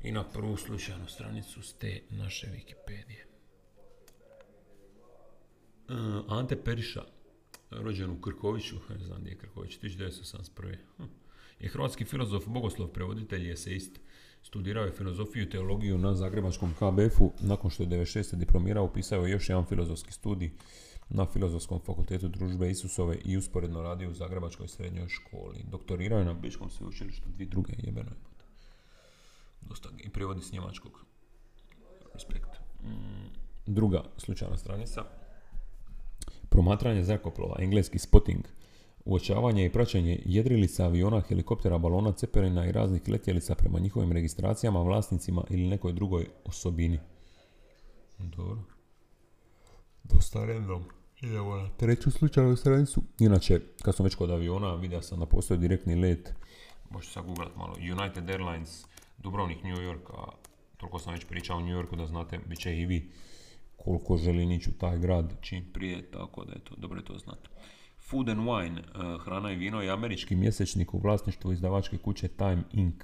i 0.03 0.13
na 0.13 0.25
prvu 0.29 0.57
slučajnu 0.57 1.09
stranicu 1.09 1.63
s 1.63 1.73
te 1.73 2.03
naše 2.11 2.47
Wikipedije. 2.47 3.25
E, 5.89 5.95
Ante 6.29 6.65
Periša, 6.65 7.05
rođen 7.71 8.11
u 8.11 8.21
Krkoviću, 8.21 8.77
ne 8.99 9.05
znam 9.05 9.21
gdje 9.21 9.31
je 9.31 9.39
Krković, 9.39 9.79
1981. 9.81 10.77
Hm. 10.97 11.03
Je 11.61 11.69
hrvatski 11.69 12.05
filozof, 12.05 12.47
bogoslov, 12.47 12.89
prevoditelj 12.89 13.47
i 13.47 13.53
eseist. 13.53 14.01
Studirao 14.43 14.85
je 14.85 14.93
filozofiju 14.93 15.43
i 15.43 15.51
teologiju 15.51 15.99
na 15.99 16.15
Zagrebačkom 16.15 16.75
KBF-u. 16.75 17.33
Nakon 17.41 17.71
što 17.71 17.83
je 17.83 17.89
96. 17.89 18.37
diplomirao, 18.37 18.85
upisao 18.85 19.27
je 19.27 19.33
još 19.33 19.49
jedan 19.49 19.65
filozofski 19.65 20.13
studij 20.13 20.51
na 21.09 21.27
Filozofskom 21.27 21.81
fakultetu 21.81 22.29
družbe 22.29 22.71
Isusove 22.71 23.19
i 23.25 23.37
usporedno 23.37 23.83
radio 23.83 24.11
u 24.11 24.15
Zagrebačkoj 24.15 24.69
srednjoj 24.69 25.09
školi. 25.09 25.65
Doktorirao 25.71 26.19
je 26.19 26.25
na 26.25 26.35
Biškom 26.35 26.71
sveučilištu 26.71 27.29
dvije 27.29 27.49
druge 27.49 27.73
jebeno 27.79 28.11
je. 28.11 28.17
Dosta 29.61 29.89
i 29.99 30.11
prijevodi 30.11 30.41
s 30.41 30.53
njemačkog. 30.53 31.05
Respekt. 32.15 32.51
Mm, 32.83 33.29
druga 33.67 34.03
slučajna 34.17 34.57
stranica. 34.57 35.05
Promatranje 36.55 37.05
zrakoplova, 37.05 37.57
engleski 37.59 37.99
spotting, 37.99 38.45
uočavanje 39.05 39.67
i 39.67 39.73
praćenje 39.73 40.23
jedrilica, 40.25 40.85
aviona, 40.85 41.21
helikoptera, 41.21 41.79
balona, 41.79 42.13
cepelina 42.13 42.67
i 42.67 42.73
raznih 42.73 43.09
letjelica 43.09 43.55
prema 43.55 43.79
njihovim 43.79 44.13
registracijama, 44.13 44.83
vlasnicima 44.83 45.45
ili 45.51 45.67
nekoj 45.67 45.93
drugoj 45.93 46.27
osobini. 46.45 46.99
Dobro. 48.19 48.59
Dosta 50.05 50.45
random. 50.45 50.85
Idemo 51.21 51.57
na 51.57 51.69
treću 51.77 52.11
slučajnu 52.11 52.57
stranicu. 52.57 53.03
Inače, 53.19 53.61
kad 53.83 53.97
sam 53.97 54.05
već 54.05 54.15
kod 54.15 54.31
aviona, 54.31 54.75
vidio 54.75 55.03
sam 55.03 55.21
da 55.21 55.27
postoji 55.27 55.61
direktni 55.61 55.95
let. 55.95 56.33
Možete 56.91 57.13
sad 57.13 57.27
googlat 57.27 57.57
malo. 57.57 57.75
United 57.99 58.31
Airlines, 58.31 58.85
Dubrovnik, 59.19 59.63
New 59.63 59.77
York, 59.77 60.11
a 60.17 60.31
toliko 60.77 60.99
sam 60.99 61.13
već 61.13 61.25
pričao 61.25 61.57
o 61.57 61.61
New 61.61 61.77
Yorku 61.77 61.97
da 61.97 62.07
znate, 62.07 62.39
bit 62.47 62.59
će 62.59 62.77
i 62.77 62.87
vi 62.87 63.11
koliko 63.85 64.17
želi 64.17 64.55
ići 64.55 64.71
u 64.71 64.73
taj 64.73 64.99
grad 64.99 65.33
čim 65.41 65.65
prije, 65.73 66.11
tako 66.11 66.45
da 66.45 66.53
je 66.53 66.59
to, 66.59 66.75
dobro 66.77 66.99
je 66.99 67.05
to 67.05 67.19
znati. 67.19 67.49
Food 68.11 68.29
and 68.29 68.41
Wine, 68.41 68.79
eh, 68.79 69.19
hrana 69.25 69.53
i 69.53 69.57
vino 69.57 69.83
je 69.83 69.91
američki 69.91 70.37
mjesečnik 70.37 70.95
u 70.95 70.99
vlasništvu 70.99 71.53
izdavačke 71.53 71.99
kuće 71.99 72.29
Time 72.29 72.63
Inc. 72.73 72.95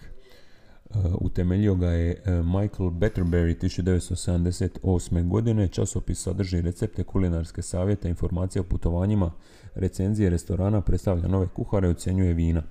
Uh, 0.95 0.97
utemeljio 1.21 1.75
ga 1.75 1.89
je 1.89 2.23
uh, 2.27 2.47
Michael 2.47 2.91
Betterberry 2.91 3.55
1978. 3.55 5.29
godine. 5.29 5.69
Časopis 5.69 6.23
sadrži 6.23 6.61
recepte, 6.61 7.05
kulinarske 7.05 7.63
savjete, 7.63 8.09
informacije 8.09 8.61
o 8.61 8.65
putovanjima, 8.65 9.33
recenzije 9.75 10.31
restorana, 10.31 10.81
predstavlja 10.81 11.29
nove 11.29 11.49
kuhare, 11.49 11.89
ocjenjuje 11.89 12.33
vina. 12.35 12.63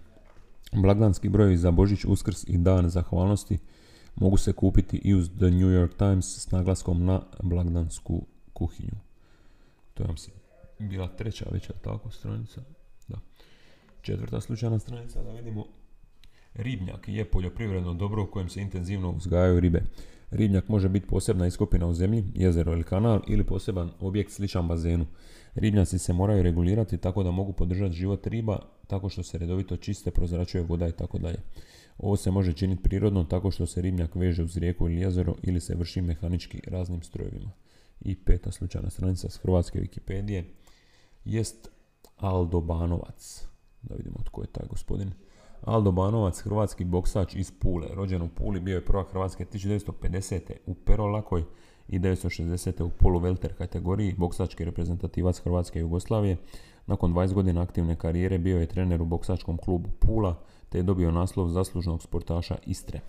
Blagdanski 0.74 1.30
broj 1.30 1.58
za 1.58 1.72
Božić, 1.72 2.06
Uskrs 2.06 2.44
i 2.48 2.58
Dan 2.58 2.90
zahvalnosti 2.90 3.58
mogu 4.20 4.38
se 4.38 4.54
kupiti 4.54 4.98
i 4.98 5.14
uz 5.14 5.30
The 5.30 5.52
New 5.52 5.70
York 5.70 5.98
Times 5.98 6.38
s 6.38 6.52
naglaskom 6.52 7.06
na 7.06 7.22
blagdansku 7.44 8.26
kuhinju. 8.54 8.96
To 9.94 10.04
je 10.04 10.18
se 10.18 10.32
bila 10.80 11.08
treća 11.08 11.46
već, 11.52 11.70
tako, 11.82 12.12
stranica? 12.12 12.62
Da. 13.08 13.18
Četvrta 14.02 14.42
slučajna 14.42 14.80
stranica, 14.80 15.24
da 15.24 15.32
vidimo 15.32 15.66
Ribnjak 16.54 17.08
je 17.08 17.26
poljoprivredno 17.26 17.94
dobro 17.94 18.24
u 18.24 18.28
kojem 18.28 18.50
se 18.50 18.62
intenzivno 18.62 19.12
uzgajaju 19.12 19.60
ribe. 19.60 19.82
Ribnjak 20.32 20.68
može 20.68 20.90
biti 20.90 21.08
posebna 21.08 21.48
iskopina 21.48 21.88
u 21.88 21.94
zemlji, 21.94 22.24
jezero 22.36 22.74
ili 22.74 22.84
kanal 22.84 23.22
ili 23.28 23.44
poseban 23.44 23.92
objekt 24.00 24.32
sličan 24.32 24.68
bazenu. 24.68 25.06
Ribnjaci 25.56 26.00
se 26.00 26.14
moraju 26.14 26.44
regulirati 26.44 26.98
tako 26.98 27.24
da 27.24 27.32
mogu 27.32 27.54
podržati 27.54 27.96
život 27.96 28.28
riba 28.28 28.60
tako 28.88 29.10
što 29.10 29.24
se 29.24 29.38
redovito 29.38 29.78
čiste, 29.78 30.12
prozračuje 30.12 30.64
voda 30.64 30.88
i 30.88 30.92
tako 30.92 31.18
dalje. 31.18 31.38
Ovo 32.00 32.16
se 32.16 32.32
može 32.32 32.54
činiti 32.54 32.84
prirodno 32.84 33.24
tako 33.24 33.52
što 33.52 33.66
se 33.66 33.82
ribnjak 33.82 34.16
veže 34.16 34.44
uz 34.44 34.58
rijeku 34.58 34.90
ili 34.90 35.02
jezero 35.02 35.36
ili 35.44 35.60
se 35.60 35.76
vrši 35.76 36.02
mehanički 36.02 36.62
raznim 36.68 37.02
strojevima. 37.02 37.52
I 38.02 38.16
peta 38.16 38.52
slučajna 38.52 38.90
stranica 38.90 39.30
s 39.30 39.38
hrvatske 39.38 39.80
Wikipedije 39.80 40.44
jest 41.26 41.70
Aldo 42.18 42.62
Banovac. 42.62 43.48
Da 43.82 43.96
vidimo 43.96 44.18
tko 44.26 44.42
je 44.42 44.48
taj 44.48 44.68
gospodin. 44.68 45.12
Aldo 45.62 45.92
Banovac, 45.92 46.42
hrvatski 46.42 46.86
boksač 46.86 47.36
iz 47.36 47.52
Pule. 47.52 47.88
Rođen 47.94 48.22
u 48.22 48.30
Puli, 48.30 48.60
bio 48.60 48.76
je 48.76 48.86
prvak 48.86 49.12
Hrvatske 49.12 49.46
1950. 49.46 50.40
u 50.66 50.74
Perolakoj 50.74 51.44
i 51.88 52.00
1960. 52.00 52.84
u 52.84 52.90
polu 52.90 53.20
welter 53.20 53.54
kategoriji, 53.58 54.16
boksački 54.18 54.66
reprezentativac 54.66 55.40
Hrvatske 55.40 55.80
i 55.80 55.82
Jugoslavije. 55.82 56.38
Nakon 56.88 57.14
20 57.14 57.34
godina 57.34 57.62
aktivne 57.62 57.96
karijere 57.96 58.38
bio 58.38 58.60
je 58.60 58.66
trener 58.66 59.02
u 59.02 59.06
boksačkom 59.06 59.58
klubu 59.58 59.90
Pula, 60.00 60.36
te 60.70 60.78
je 60.78 60.84
dobio 60.84 61.12
naslov 61.12 61.50
zaslužnog 61.50 62.04
sportaša 62.04 62.58
Istre. 62.66 63.00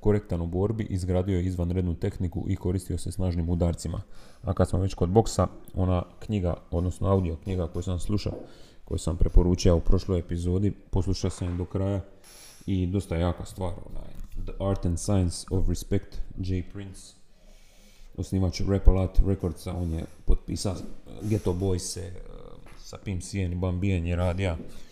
Korektan 0.00 0.40
u 0.40 0.46
borbi, 0.46 0.84
izgradio 0.84 1.36
je 1.36 1.44
izvanrednu 1.44 1.94
tehniku 1.94 2.44
i 2.48 2.56
koristio 2.56 2.98
se 2.98 3.12
snažnim 3.12 3.48
udarcima. 3.48 4.02
A 4.42 4.54
kad 4.54 4.68
smo 4.68 4.78
već 4.78 4.94
kod 4.94 5.08
boksa, 5.08 5.46
ona 5.74 6.02
knjiga, 6.18 6.54
odnosno 6.70 7.08
audio 7.08 7.36
knjiga 7.36 7.68
koju 7.68 7.82
sam 7.82 7.98
slušao, 7.98 8.32
koju 8.84 8.98
sam 8.98 9.16
preporučio 9.16 9.76
u 9.76 9.80
prošloj 9.80 10.18
epizodi, 10.18 10.70
poslušao 10.90 11.30
sam 11.30 11.48
je 11.48 11.56
do 11.56 11.64
kraja 11.64 12.00
i 12.66 12.86
dosta 12.86 13.16
jaka 13.16 13.44
stvar, 13.44 13.72
onaj, 13.90 14.10
The 14.44 14.64
Art 14.64 14.86
and 14.86 14.98
Science 14.98 15.46
of 15.50 15.68
Respect, 15.68 16.16
J. 16.38 16.62
Prince, 16.72 17.14
osnivač 18.16 18.60
Repolat 18.68 19.20
Recordsa, 19.26 19.74
on 19.74 19.92
je 19.92 20.04
potpisao 20.24 20.74
Ghetto 21.22 21.52
Boys 21.52 21.98
sa 22.78 22.98
Pim 23.04 23.20
Sien 23.20 23.52
i 23.52 23.56
Bambijen 23.56 24.06
je 24.06 24.16
radija 24.16 24.52
uh, 24.52 24.85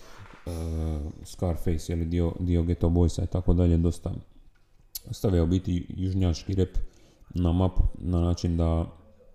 Scarface, 1.24 1.92
ili 1.92 2.04
dio, 2.04 2.32
dio 2.40 2.62
Ghetto 2.62 2.88
Boysa 2.88 3.24
i 3.24 3.26
tako 3.26 3.54
dalje, 3.54 3.76
dosta 3.76 4.14
stavio 5.10 5.46
biti 5.46 5.86
južnjački 5.88 6.54
rep 6.54 6.78
na 7.34 7.52
mapu 7.52 7.82
na 7.98 8.20
način 8.20 8.56
da 8.56 8.86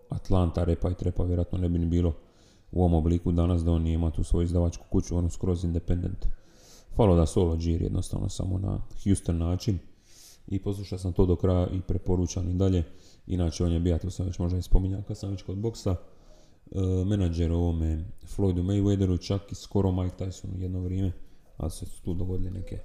Atlanta 0.10 0.64
repa 0.64 0.90
i 0.90 0.96
trepa 0.96 1.24
vjerojatno 1.24 1.58
ne 1.58 1.70
bi 1.70 1.80
ni 1.80 1.86
bilo 1.86 2.14
u 2.72 2.80
ovom 2.80 2.94
obliku 2.94 3.32
danas 3.32 3.64
da 3.64 3.72
on 3.72 3.88
ima 3.88 4.12
tu 4.12 4.24
svoju 4.24 4.44
izdavačku 4.44 4.86
kuću, 4.92 5.18
ono 5.18 5.30
skroz 5.30 5.64
independent. 5.64 6.26
Falo 6.96 7.16
da 7.16 7.26
solo 7.26 7.58
džir 7.58 7.82
jednostavno 7.82 8.30
samo 8.30 8.58
na 8.58 8.82
Houston 9.04 9.38
način 9.38 9.80
i 10.48 10.60
poslušao 10.60 11.00
sam 11.00 11.14
to 11.14 11.26
do 11.26 11.36
kraja 11.36 11.68
i 11.68 11.82
preporučam 11.82 12.50
i 12.50 12.54
dalje. 12.54 12.84
Inače 13.28 13.64
on 13.64 13.72
je 13.72 13.80
bija, 13.80 13.98
to 13.98 14.12
sam 14.12 14.26
već 14.26 14.40
možda 14.40 14.58
i 14.58 14.62
spominjao 14.62 15.02
kad 15.08 15.18
sam 15.18 15.30
već 15.30 15.44
kod 15.44 15.58
boksa, 15.58 15.96
menadžer 17.06 17.52
ovome 17.52 18.06
Floydu 18.36 18.64
Mayweatheru, 18.64 19.28
čak 19.28 19.52
i 19.52 19.56
skoro 19.56 19.92
Mike 19.92 20.16
Tysonu 20.18 20.62
jedno 20.62 20.80
vrijeme, 20.80 21.12
ali 21.58 21.72
se 21.72 21.86
tu 22.04 22.14
dogodile 22.14 22.52
neke 22.52 22.80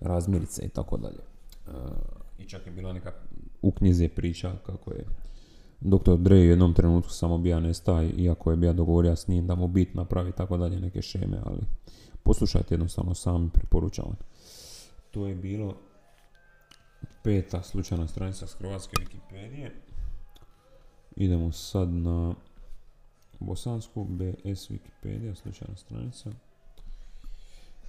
razmirice 0.00 0.62
i 0.66 0.68
tako 0.68 0.96
dalje. 0.96 1.20
E, 1.66 1.72
I 2.38 2.48
čak 2.48 2.66
je 2.66 2.72
bila 2.72 2.92
neka 2.92 3.12
u 3.62 3.70
knjizi 3.70 4.08
priča 4.08 4.52
kako 4.66 4.92
je 4.92 5.04
Dr. 5.80 6.16
Dre 6.16 6.36
u 6.36 6.44
jednom 6.44 6.74
trenutku 6.74 7.10
samo 7.10 7.38
bija 7.38 7.60
nesta, 7.60 8.02
iako 8.02 8.50
je 8.50 8.56
bija 8.56 8.72
dogovorio 8.72 9.16
s 9.16 9.28
njim 9.28 9.46
da 9.46 9.54
mu 9.54 9.68
bit 9.68 9.94
napravi 9.94 10.32
tako 10.32 10.56
dalje 10.56 10.80
neke 10.80 11.02
šeme, 11.02 11.38
ali 11.44 11.60
poslušajte 12.22 12.74
jednostavno 12.74 13.14
sami, 13.14 13.50
preporučavam. 13.50 14.16
To 15.10 15.26
je 15.26 15.34
bilo 15.34 15.74
peta 17.22 17.62
slučajna 17.62 18.08
stranica 18.08 18.46
s 18.46 18.54
Hrvatske 18.54 18.96
Wikipedije. 18.96 19.70
Idemo 21.16 21.52
sad 21.52 21.88
na 21.88 22.34
bosansku 23.40 24.04
BS 24.04 24.70
Wikipedia, 24.70 25.34
slučajna 25.34 25.76
stranica. 25.76 26.30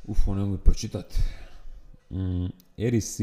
Uf, 0.08 0.28
ne 0.28 0.34
mogu 0.34 0.58
pročitati. 0.58 1.20
Mm, 2.10 2.48
Eris 2.78 3.22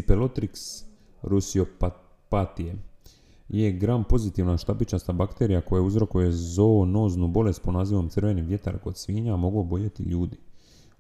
rusiopatije 1.23 2.77
je 3.49 3.73
gram 3.73 4.05
pozitivna 4.05 4.57
štapičasta 4.57 5.13
bakterija 5.13 5.61
koja 5.61 5.83
uzrokuje 5.83 6.33
zoonoznu 6.33 7.29
bolest 7.29 7.63
po 7.63 7.73
nazivom 7.73 8.09
crveni 8.09 8.43
vjetar 8.43 8.79
kod 8.79 8.97
svinja, 8.97 9.35
a 9.35 9.37
mogu 9.37 9.61
oboljeti 9.61 10.03
ljudi. 10.03 10.37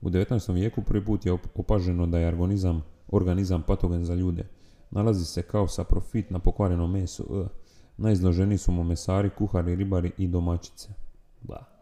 U 0.00 0.10
19. 0.10 0.52
vijeku 0.52 0.82
prvi 0.82 1.04
put 1.04 1.26
je 1.26 1.38
opaženo 1.54 2.06
da 2.06 2.18
je 2.18 2.28
organizam, 2.28 2.82
organizam 3.08 3.62
patogen 3.62 4.04
za 4.04 4.14
ljude. 4.14 4.48
Nalazi 4.90 5.24
se 5.24 5.42
kao 5.42 5.68
saprofit 5.68 6.30
na 6.30 6.38
pokvareno 6.38 6.86
meso. 6.86 7.24
E. 7.30 7.48
Najizloženiji 7.96 8.58
su 8.58 8.72
mu 8.72 8.84
mesari, 8.84 9.30
kuhari, 9.38 9.74
ribari 9.74 10.12
i 10.18 10.28
domaćice. 10.28 11.05
Da. 11.42 11.76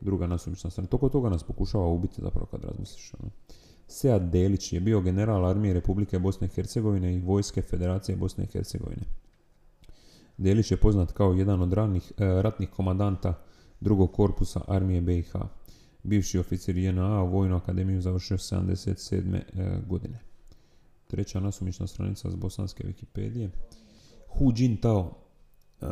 Druga 0.00 0.26
nasumična 0.26 0.70
strana. 0.70 0.88
Toko 0.88 1.08
toga 1.08 1.28
nas 1.28 1.42
pokušava 1.42 1.86
ubiti 1.86 2.22
zapravo 2.22 2.46
kad 2.46 2.64
razmisliš. 2.64 3.14
Ono. 3.14 3.30
Sead 3.88 4.22
Delić 4.22 4.72
je 4.72 4.80
bio 4.80 5.00
general 5.00 5.46
armije 5.46 5.74
Republike 5.74 6.18
Bosne 6.18 6.46
i 6.46 6.50
Hercegovine 6.50 7.14
i 7.14 7.20
vojske 7.20 7.62
Federacije 7.62 8.16
Bosne 8.16 8.44
i 8.44 8.46
Hercegovine. 8.46 9.02
Delić 10.36 10.70
je 10.70 10.76
poznat 10.76 11.12
kao 11.12 11.32
jedan 11.32 11.62
od 11.62 11.72
ranih, 11.72 12.12
e, 12.18 12.42
ratnih 12.42 12.70
komandanta 12.70 13.34
drugog 13.80 14.12
korpusa 14.12 14.60
armije 14.68 15.00
BiH. 15.00 15.32
Bivši 16.02 16.38
oficir 16.38 16.76
JNA 16.76 17.22
u 17.22 17.30
Vojnu 17.30 17.56
akademiju 17.56 18.00
završio 18.00 18.36
77. 18.36 19.36
E, 19.36 19.80
godine. 19.86 20.18
Treća 21.06 21.40
nasumična 21.40 21.86
stranica 21.86 22.30
s 22.30 22.34
bosanske 22.34 22.84
Wikipedije. 22.84 23.48
Hu 24.28 24.52
Jintao 24.56 25.14
e, 25.80 25.86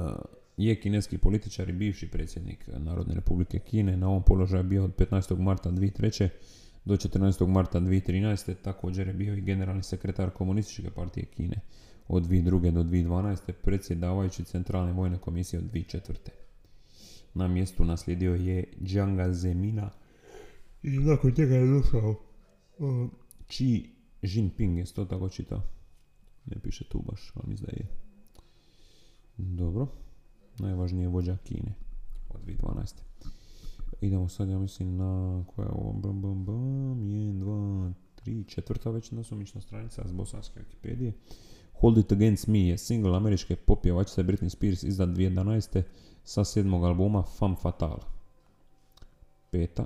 je 0.57 0.81
kineski 0.81 1.19
političar 1.19 1.69
i 1.69 1.73
bivši 1.73 2.09
predsjednik 2.09 2.69
Narodne 2.79 3.15
republike 3.15 3.59
Kine. 3.59 3.97
Na 3.97 4.09
ovom 4.09 4.23
položaju 4.23 4.63
bio 4.63 4.85
od 4.85 4.97
15. 4.97 5.39
marta 5.39 5.71
2003 5.71 6.29
do 6.85 6.97
14. 6.97 7.47
marta 7.47 7.81
2013. 7.81 8.55
također 8.63 9.07
je 9.07 9.15
bio 9.15 9.35
i 9.35 9.41
generalni 9.41 9.83
sekretar 9.83 10.31
komunističke 10.31 10.91
partije 10.91 11.27
Kine 11.27 11.61
od 12.09 12.23
2002. 12.23 12.71
do 12.71 12.83
2012. 12.83 13.53
predsjedavajući 13.53 14.45
centralne 14.45 14.93
vojne 14.93 15.19
komisije 15.19 15.61
od 15.61 15.73
2004. 15.73 16.13
Na 17.35 17.49
mjestu 17.49 17.85
naslijedio 17.85 18.35
je 18.35 18.65
Jianga 18.81 19.33
Zemina 19.33 19.91
i 20.83 20.91
nakon 20.99 21.33
njega 21.39 21.55
je 21.55 21.67
došao 21.67 22.11
uh, 22.79 23.11
Xi 23.49 23.91
Jinping, 24.23 24.79
je 24.79 24.85
to 24.85 25.05
tako 25.05 25.29
čitao? 25.29 25.63
Ne 26.47 26.57
piše 26.63 26.85
tu 26.85 27.03
baš, 27.03 27.33
ali 27.35 27.57
da 27.57 27.73
je. 27.73 27.87
Dobro. 29.37 30.04
Najvažniji 30.59 31.03
je 31.03 31.09
vođa 31.09 31.37
Kine 31.45 31.75
od 32.31 32.41
2012. 32.47 32.95
idemo 34.01 34.29
sad, 34.29 34.49
ja 34.49 34.59
mislim, 34.59 34.97
na 34.97 35.45
koja 35.55 35.67
je 35.67 35.73
ovo, 35.73 35.93
bam, 35.93 36.23
bam, 36.23 36.45
bam, 36.45 36.55
1, 36.55 37.39
2, 37.39 37.93
3, 38.27 38.47
četvrta 38.47 38.91
već 38.91 39.11
nasumična 39.11 39.61
stranica 39.61 40.03
s 40.09 40.13
bosanske 40.13 40.61
Wikipedije. 40.61 41.13
Hold 41.81 41.99
It 41.99 42.13
Against 42.13 42.47
Me 42.47 42.61
je 42.61 42.79
single 42.79 43.17
američke 43.17 43.57
pop 43.57 43.83
pjevačice 43.83 44.23
Britney 44.23 44.49
Spears 44.49 44.83
izdan 44.83 45.17
2011. 45.17 45.83
sa 46.25 46.45
sedmog 46.45 46.85
albuma 46.85 47.23
Femme 47.23 47.57
Fatale. 47.63 48.03
Peta. 49.51 49.85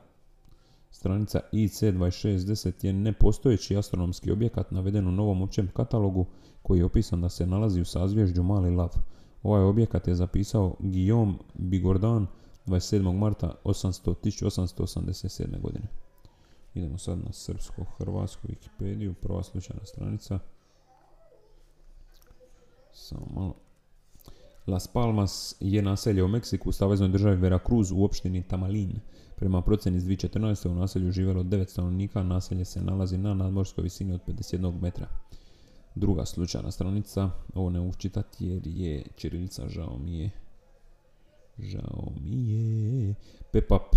Stranica 0.90 1.40
IC2610 1.52 2.84
je 2.84 2.92
nepostojeći 2.92 3.76
astronomski 3.76 4.30
objekat 4.30 4.70
naveden 4.70 5.06
u 5.06 5.12
novom 5.12 5.42
općem 5.42 5.68
katalogu 5.74 6.26
koji 6.62 6.78
je 6.78 6.84
opisan 6.84 7.20
da 7.20 7.28
se 7.28 7.46
nalazi 7.46 7.80
u 7.80 7.84
sazvježđu 7.84 8.42
Mali 8.42 8.70
Lav. 8.70 8.90
Ovaj 9.43 9.62
objekat 9.62 10.09
je 10.09 10.14
zapisao 10.14 10.76
Guillaume 10.78 11.34
Bigordan 11.55 12.26
27. 12.66 13.18
marta 13.18 13.55
800, 13.64 14.14
1887. 14.14 15.61
godine. 15.61 15.86
Idemo 16.74 16.99
sad 16.99 17.18
na 17.18 17.32
srpsko-hrvatsku 17.32 18.49
Wikipediju, 18.49 19.14
prva 19.14 19.43
slučajna 19.43 19.84
stranica. 19.84 20.39
Samo 22.93 23.26
malo. 23.34 23.55
Las 24.66 24.86
Palmas 24.86 25.57
je 25.61 25.82
naselje 25.82 26.24
u 26.24 26.28
Meksiku 26.28 26.68
u 26.68 26.72
saveznoj 26.72 27.09
državi 27.09 27.36
Veracruz 27.36 27.91
u 27.93 28.05
opštini 28.05 28.43
Tamalin. 28.43 29.01
Prema 29.36 29.62
procjeni 29.62 29.99
iz 29.99 30.05
2014. 30.05 30.68
u 30.68 30.74
naselju 30.74 31.12
živjelo 31.12 31.43
9 31.43 31.68
stanovnika, 31.68 32.22
naselje 32.22 32.64
se 32.64 32.80
nalazi 32.80 33.18
na 33.18 33.34
nadmorskoj 33.34 33.82
visini 33.82 34.12
od 34.12 34.20
51 34.26 34.80
metra. 34.80 35.07
Druga 35.95 36.24
slučajna 36.24 36.70
stranica, 36.70 37.30
ovo 37.55 37.70
ne 37.70 37.80
učitati 37.80 38.47
jer 38.47 38.62
je 38.66 39.05
čirilica, 39.16 39.68
žao 39.68 39.99
mi 39.99 40.18
je. 40.18 40.30
Žao 41.59 42.12
mi 42.20 42.51
je. 42.51 43.14
Pepap 43.53 43.97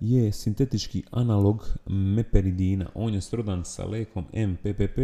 je 0.00 0.32
sintetički 0.32 1.02
analog 1.10 1.68
meperidina. 1.86 2.90
On 2.94 3.14
je 3.14 3.20
srodan 3.20 3.64
sa 3.64 3.84
lekom 3.84 4.24
MPPP 4.32 4.98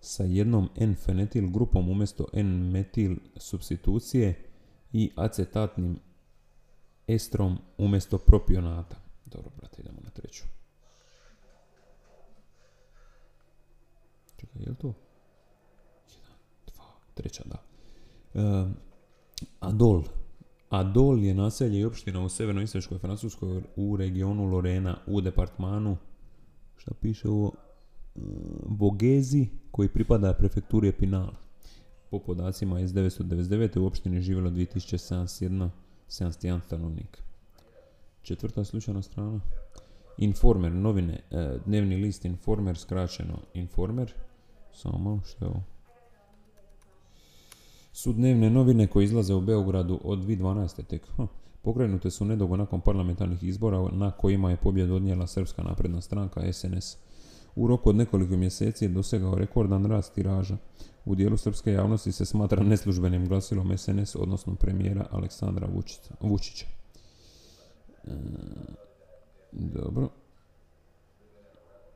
sa 0.00 0.24
jednom 0.24 0.68
N-fenetil 0.76 1.50
grupom 1.50 1.90
umjesto 1.90 2.26
N-metil 2.32 3.16
substitucije 3.36 4.34
i 4.92 5.10
acetatnim 5.16 5.98
estrom 7.06 7.58
umjesto 7.78 8.18
propionata. 8.18 8.96
Dobro, 9.24 9.50
brate, 9.56 9.82
idemo 9.82 9.98
na 10.04 10.10
treću. 10.10 10.44
Čekaj, 14.36 14.62
je 14.62 14.70
li 14.70 14.76
to? 14.76 15.05
Treća, 17.16 17.42
da. 17.44 17.62
E, 18.34 18.68
Adol. 19.60 20.02
Adol 20.68 21.24
je 21.24 21.34
naselje 21.34 21.80
i 21.80 21.84
opština 21.84 22.24
u 22.24 22.28
severno-istočkoj 22.28 22.98
Francuskoj 22.98 23.62
u 23.76 23.96
regionu 23.96 24.44
Lorena 24.44 24.96
u 25.06 25.20
departmanu 25.20 25.96
šta 26.76 26.94
piše 27.00 27.28
ovo 27.28 27.52
Vogezi 28.66 29.48
koji 29.70 29.88
pripada 29.88 30.32
prefekturi 30.32 30.88
Epinal. 30.88 31.30
Po 32.10 32.18
podacima 32.18 32.80
iz 32.80 32.92
1999. 32.92 33.78
u 33.78 33.86
opštini 33.86 34.20
živjelo 34.20 34.50
2071 34.50 35.68
71 36.08 36.60
stanovnik. 36.64 37.22
Četvrta 38.22 38.64
slučajna 38.64 39.02
strana. 39.02 39.40
Informer, 40.18 40.72
novine, 40.72 41.20
e, 41.30 41.58
dnevni 41.66 41.96
list 41.96 42.24
Informer, 42.24 42.78
skraćeno 42.78 43.38
Informer. 43.54 44.12
Samo 44.72 44.98
malo 44.98 45.20
što 45.24 45.44
je 45.44 45.48
ovo. 45.48 45.75
Su 47.96 48.12
dnevne 48.12 48.50
novine 48.50 48.86
koje 48.86 49.04
izlaze 49.04 49.34
u 49.34 49.40
Beogradu 49.40 50.00
od 50.04 50.18
2012. 50.18 50.84
tek. 50.84 51.06
Hm. 51.16 51.22
Pokrenute 51.62 52.10
su 52.10 52.24
nedugo 52.24 52.56
nakon 52.56 52.80
parlamentarnih 52.80 53.44
izbora 53.44 53.88
na 53.92 54.10
kojima 54.10 54.50
je 54.50 54.56
pobjedu 54.56 54.94
odnijela 54.94 55.26
Srpska 55.26 55.62
napredna 55.62 56.00
stranka 56.00 56.52
SNS. 56.52 56.96
U 57.54 57.66
roku 57.66 57.90
od 57.90 57.96
nekoliko 57.96 58.36
mjeseci 58.36 58.84
je 58.84 58.88
dosegao 58.88 59.34
rekordan 59.34 59.86
rast 59.86 60.14
tiraža. 60.14 60.56
U 61.04 61.14
dijelu 61.14 61.36
srpske 61.36 61.72
javnosti 61.72 62.12
se 62.12 62.24
smatra 62.24 62.62
neslužbenim 62.62 63.28
glasilom 63.28 63.78
SNS, 63.78 64.16
odnosno 64.16 64.54
premijera 64.54 65.06
Aleksandra 65.10 65.68
Vučića. 66.20 66.66
E, 68.04 68.10
dobro. 69.52 70.08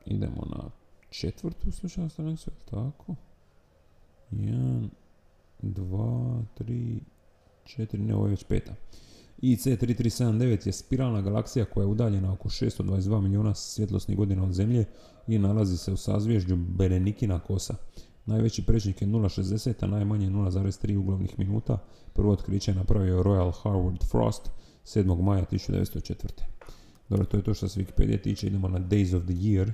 Idemo 0.05 0.45
na 0.55 0.69
četvrtu 1.09 1.71
slučajnu 1.71 2.09
stranicu, 2.09 2.51
tako? 2.69 3.15
Jedan, 4.31 4.89
dva, 5.61 6.43
tri, 6.53 6.99
četiri, 7.63 8.01
ne, 8.01 8.15
ovo 8.15 8.25
je 8.25 8.29
već 8.29 8.43
peta. 8.43 8.73
IC3379 9.41 10.67
je 10.67 10.73
spiralna 10.73 11.21
galaksija 11.21 11.65
koja 11.65 11.83
je 11.83 11.87
udaljena 11.87 12.33
oko 12.33 12.49
622 12.49 13.21
milijuna 13.21 13.55
svjetlosnih 13.55 14.17
godina 14.17 14.43
od 14.43 14.53
Zemlje 14.53 14.85
i 15.27 15.39
nalazi 15.39 15.77
se 15.77 15.91
u 15.91 15.97
sazvježđu 15.97 16.55
Berenikina 16.55 17.39
kosa. 17.39 17.75
Najveći 18.25 18.65
prečnik 18.65 19.01
je 19.01 19.07
0,60, 19.07 19.83
a 19.83 19.87
najmanje 19.87 20.29
0,3 20.29 20.97
uglavnih 20.97 21.39
minuta. 21.39 21.77
Prvo 22.13 22.31
otkriće 22.31 22.71
je 22.71 22.75
napravio 22.75 23.23
Royal 23.23 23.51
Harvard 23.63 24.03
Frost 24.03 24.49
7. 24.85 25.21
maja 25.21 25.45
1904. 25.51 26.13
Dobro, 27.09 27.25
to 27.25 27.37
je 27.37 27.43
to 27.43 27.53
što 27.53 27.69
se 27.69 27.79
Wikipedia 27.79 28.21
tiče. 28.21 28.47
Idemo 28.47 28.67
na 28.67 28.79
Days 28.79 29.17
of 29.17 29.23
the 29.23 29.33
Year. 29.33 29.71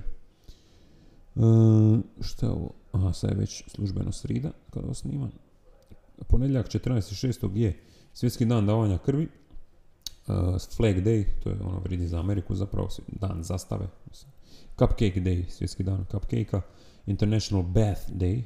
E, 1.36 2.02
šta 2.20 2.46
je 2.46 2.52
ovo? 2.52 2.70
Aha, 2.92 3.12
sad 3.12 3.30
je 3.30 3.36
već 3.36 3.64
službeno 3.66 4.12
srida 4.12 4.50
kada 4.70 4.86
ovo 4.86 4.94
snimam. 4.94 5.30
Ponedjeljak 6.26 6.68
14.6. 6.68 7.56
je 7.56 7.80
Svjetski 8.12 8.44
dan 8.44 8.66
davanja 8.66 8.98
krvi. 8.98 9.28
Uh, 10.26 10.34
Flag 10.76 10.96
Day, 10.96 11.24
to 11.42 11.50
je 11.50 11.56
ono 11.60 11.78
vridi 11.78 12.06
za 12.06 12.20
Ameriku 12.20 12.54
zapravo, 12.54 12.88
dan 13.08 13.42
zastave. 13.42 13.86
Cupcake 14.78 15.20
Day, 15.20 15.44
svjetski 15.48 15.82
dan 15.82 16.04
cupcakea. 16.10 16.60
International 17.06 17.62
Bath 17.62 18.10
Day, 18.12 18.42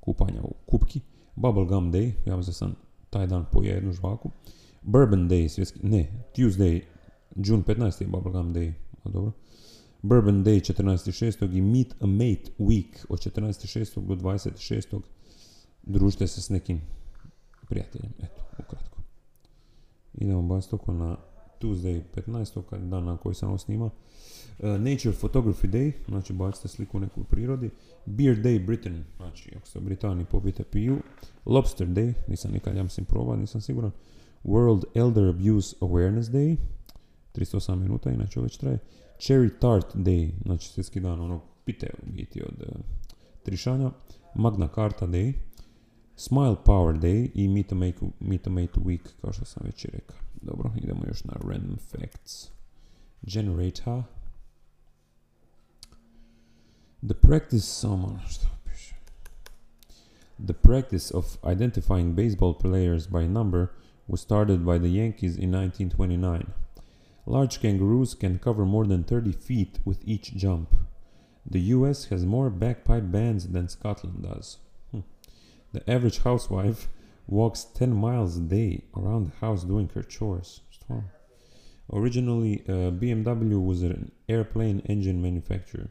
kupanja 0.00 0.42
u 0.42 0.54
kupki. 0.66 1.00
Bubblegum 1.34 1.92
Day, 1.92 2.12
ja 2.26 2.36
mislim 2.36 2.54
sam 2.54 2.74
taj 3.10 3.26
dan 3.26 3.46
poje 3.52 3.74
jednu 3.74 3.92
žvaku. 3.92 4.30
Bourbon 4.82 5.28
Day, 5.28 5.48
svjetski, 5.48 5.78
ne, 5.82 6.24
Tuesday, 6.36 6.82
June 7.36 7.62
15. 7.62 8.02
je 8.02 8.06
Bubblegum 8.08 8.54
Day, 8.54 8.72
a 9.04 9.08
dobro. 9.08 9.32
Bourbon 10.02 10.44
Day 10.44 10.72
14.6. 10.72 11.56
i 11.56 11.60
Meet 11.60 11.94
a 12.00 12.06
Mate 12.06 12.50
Week 12.58 13.06
od 13.08 13.18
14.6. 13.18 14.06
do 14.06 14.14
26. 14.14 15.00
Družite 15.82 16.26
se 16.26 16.42
s 16.42 16.48
nekim 16.48 16.80
prijateljem, 17.68 18.12
eto, 18.22 18.40
ukratko. 18.58 18.98
Idemo 20.14 20.42
baciti 20.42 20.74
oko 20.74 20.92
na 20.92 21.16
Tuesday 21.60 22.02
15. 22.14 22.62
kad 22.70 22.80
dan 22.80 23.04
na 23.04 23.16
koji 23.16 23.34
sam 23.34 23.56
ovo. 23.68 23.84
Uh, 23.84 23.92
Nature 24.62 25.14
Photography 25.22 25.68
Day, 25.68 25.92
znači 26.08 26.32
bacite 26.32 26.68
sliku 26.68 27.00
neku 27.00 27.20
u 27.20 27.24
prirodi. 27.24 27.70
Beer 28.06 28.36
Day 28.36 28.66
Britain, 28.66 29.04
znači 29.16 29.52
ako 29.56 29.66
ste 29.66 29.78
u 29.78 29.82
Britaniji 29.82 30.26
popijete 30.30 30.64
piju. 30.64 30.98
Lobster 31.46 31.88
Day, 31.88 32.12
nisam 32.28 32.52
nikad 32.52 32.76
ja 32.76 32.82
mislim 32.82 33.06
probao, 33.06 33.36
nisam 33.36 33.60
siguran. 33.60 33.90
World 34.44 34.84
Elder 34.94 35.28
Abuse 35.28 35.76
Awareness 35.80 36.30
Day, 36.30 36.56
308 37.34 37.74
minuta, 37.74 38.10
inače 38.10 38.40
već 38.40 38.56
traje. 38.56 38.78
Cherry 39.18 39.50
Tart 39.60 39.94
Day, 39.94 40.30
znači 40.44 40.68
svjetski 40.68 41.00
dan 41.00 41.20
onog 41.20 41.40
pite 41.64 41.90
u 42.02 42.12
biti 42.12 42.42
od 42.42 42.60
uh, 42.60 42.80
trišanja. 43.42 43.90
Magna 44.34 44.68
Carta 44.74 45.06
Day, 45.06 45.32
Smile 46.20 46.56
Power 46.64 46.94
Day 46.94 47.30
i 47.34 47.48
Mate, 47.48 47.74
Meet 48.20 48.46
a 48.46 48.50
Mate 48.50 48.80
Week, 48.80 49.08
kao 49.20 49.32
što 49.32 49.44
sam 49.44 49.62
već 49.66 49.84
rekao. 49.84 50.16
Dobro, 50.42 50.72
idemo 50.76 51.00
još 51.08 51.24
na 51.24 51.32
Random 51.32 51.76
Facts. 51.76 52.50
Generator. 53.22 54.02
The 57.06 57.14
practice, 57.14 57.66
samo 57.66 58.20
što 58.28 58.46
piše. 58.64 58.94
The 60.46 60.52
practice 60.52 61.14
of 61.14 61.36
identifying 61.52 62.14
baseball 62.14 62.54
players 62.62 63.08
by 63.08 63.28
number 63.28 63.66
was 64.08 64.20
started 64.20 64.60
by 64.60 64.78
the 64.78 64.88
Yankees 64.88 65.38
in 65.38 65.50
1929. 65.50 66.42
Large 67.26 67.60
kangaroos 67.60 68.14
can 68.20 68.38
cover 68.38 68.64
more 68.64 68.88
than 68.88 69.04
30 69.04 69.32
feet 69.32 69.80
with 69.84 69.98
each 70.06 70.32
jump. 70.36 70.68
The 71.52 71.74
US 71.74 72.10
has 72.10 72.24
more 72.24 72.50
bagpipe 72.50 73.12
bands 73.12 73.48
than 73.52 73.68
Scotland 73.68 74.22
does. 74.22 74.67
The 75.72 75.88
average 75.90 76.20
housewife 76.22 76.88
walks 77.26 77.64
10 77.64 77.92
miles 77.92 78.36
a 78.36 78.40
day 78.40 78.84
around 78.96 79.26
the 79.26 79.36
house 79.36 79.64
doing 79.64 79.90
her 79.94 80.02
chores. 80.02 80.60
Originally, 81.92 82.62
uh, 82.68 82.90
BMW 82.90 83.64
was 83.64 83.82
an 83.82 84.12
airplane 84.28 84.80
engine 84.80 85.22
manufacturer. 85.22 85.88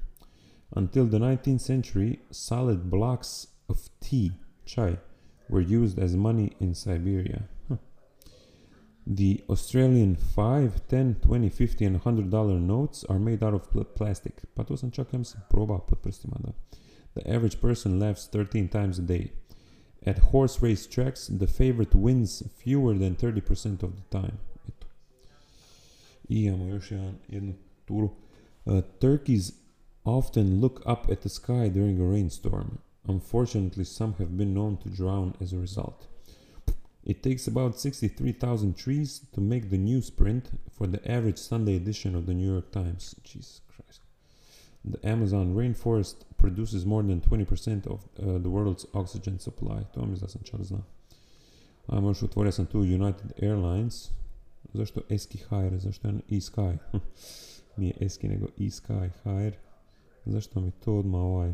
Until 0.75 1.05
the 1.05 1.19
19th 1.19 1.61
century, 1.61 2.19
solid 2.30 2.89
blocks 2.89 3.47
of 3.69 3.89
tea, 3.99 4.32
chai, 4.65 4.97
were 5.49 5.61
used 5.61 5.97
as 5.97 6.15
money 6.15 6.51
in 6.59 6.75
Siberia. 6.75 7.47
The 9.09 9.41
Australian 9.49 10.17
5, 10.17 10.88
10, 10.89 11.15
20, 11.21 11.49
50 11.49 11.86
and 11.86 11.95
100 11.95 12.30
dollar 12.30 12.59
notes 12.59 13.05
are 13.05 13.17
made 13.17 13.41
out 13.41 13.53
of 13.53 13.71
pl- 13.71 13.86
plastic. 13.86 14.41
The 17.13 17.23
average 17.25 17.61
person 17.61 17.99
laughs 17.99 18.28
13 18.28 18.67
times 18.67 18.99
a 18.99 19.01
day. 19.01 19.32
At 20.06 20.20
horse 20.20 20.62
race 20.62 20.88
tracks, 20.88 21.28
the 21.28 21.48
favorite 21.48 21.95
wins 21.95 22.43
fewer 22.58 22.93
than 22.93 23.16
30% 23.16 23.84
of 23.84 23.91
the 23.95 24.04
time. 24.10 24.38
Eto. 24.68 24.88
I 26.30 26.45
imamo 26.45 26.66
još 26.66 26.91
jedan, 26.91 27.16
jednu 27.30 27.54
turu. 27.86 28.10
Uh, 28.66 28.82
turkeys 29.00 29.52
often 30.04 30.62
look 30.62 30.80
up 30.86 31.12
at 31.12 31.20
the 31.22 31.30
sky 31.30 31.70
during 31.70 32.02
a 32.02 32.12
rainstorm. 32.12 32.78
Unfortunately, 33.08 33.86
some 33.86 34.14
have 34.20 34.30
been 34.30 34.54
known 34.54 34.78
to 34.78 34.89
drown 34.89 35.34
as 35.41 35.54
a 35.54 35.58
result. 35.58 36.08
It 37.04 37.24
takes 37.24 37.48
about 37.48 37.80
63,000 37.80 38.76
trees 38.76 39.22
to 39.34 39.41
make 39.41 39.70
the 39.70 39.78
newsprint 39.78 40.43
for 40.74 40.88
the 40.88 41.00
average 41.10 41.38
Sunday 41.38 41.78
edition 41.78 42.16
of 42.16 42.26
the 42.26 42.34
New 42.34 42.52
York 42.52 42.72
Times. 42.72 43.16
Jesus. 43.24 43.62
The 44.91 45.13
Amazon 45.13 45.55
rainforest 45.55 46.15
produces 46.38 46.85
more 46.85 47.07
than 47.07 47.21
20% 47.21 47.88
of 47.88 47.99
uh, 47.99 48.41
the 48.41 48.49
world's 48.49 48.85
oxygen 48.93 49.38
supply. 49.39 49.83
To 49.93 50.05
mi 50.05 50.17
da 50.17 50.27
sam 50.27 50.41
čak 50.43 50.63
zna. 50.63 50.83
Ajmo 51.88 52.09
još 52.09 52.23
otvorio 52.23 52.51
sam 52.51 52.65
tu 52.65 52.79
United 52.79 53.33
Airlines. 53.41 54.09
Zašto 54.73 55.01
Eski 55.09 55.38
HR? 55.38 55.77
Zašto 55.77 56.07
je 56.07 56.13
e-Sky? 56.13 56.77
Nije 57.77 57.93
Eski 57.99 58.27
nego 58.27 58.45
e-Sky 58.45 59.09
HR. 59.23 59.57
Zašto 60.25 60.61
mi 60.61 60.71
to 60.71 60.97
odmah 60.97 61.21
ovaj 61.21 61.53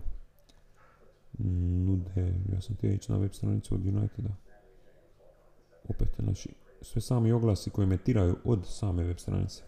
nude? 1.38 2.34
Ja 2.53 2.61
sam 2.61 2.75
htio 2.75 2.91
ići 2.91 3.11
na 3.11 3.17
web 3.17 3.34
stranicu 3.34 3.75
od 3.75 3.86
Uniteda. 3.86 4.36
Opet, 5.89 6.09
znači, 6.19 6.49
sve 6.81 7.01
sami 7.01 7.31
oglasi 7.31 7.69
koji 7.69 7.88
metiraju 7.88 8.38
od 8.43 8.67
same 8.67 9.03
web 9.03 9.17
stranice. 9.17 9.63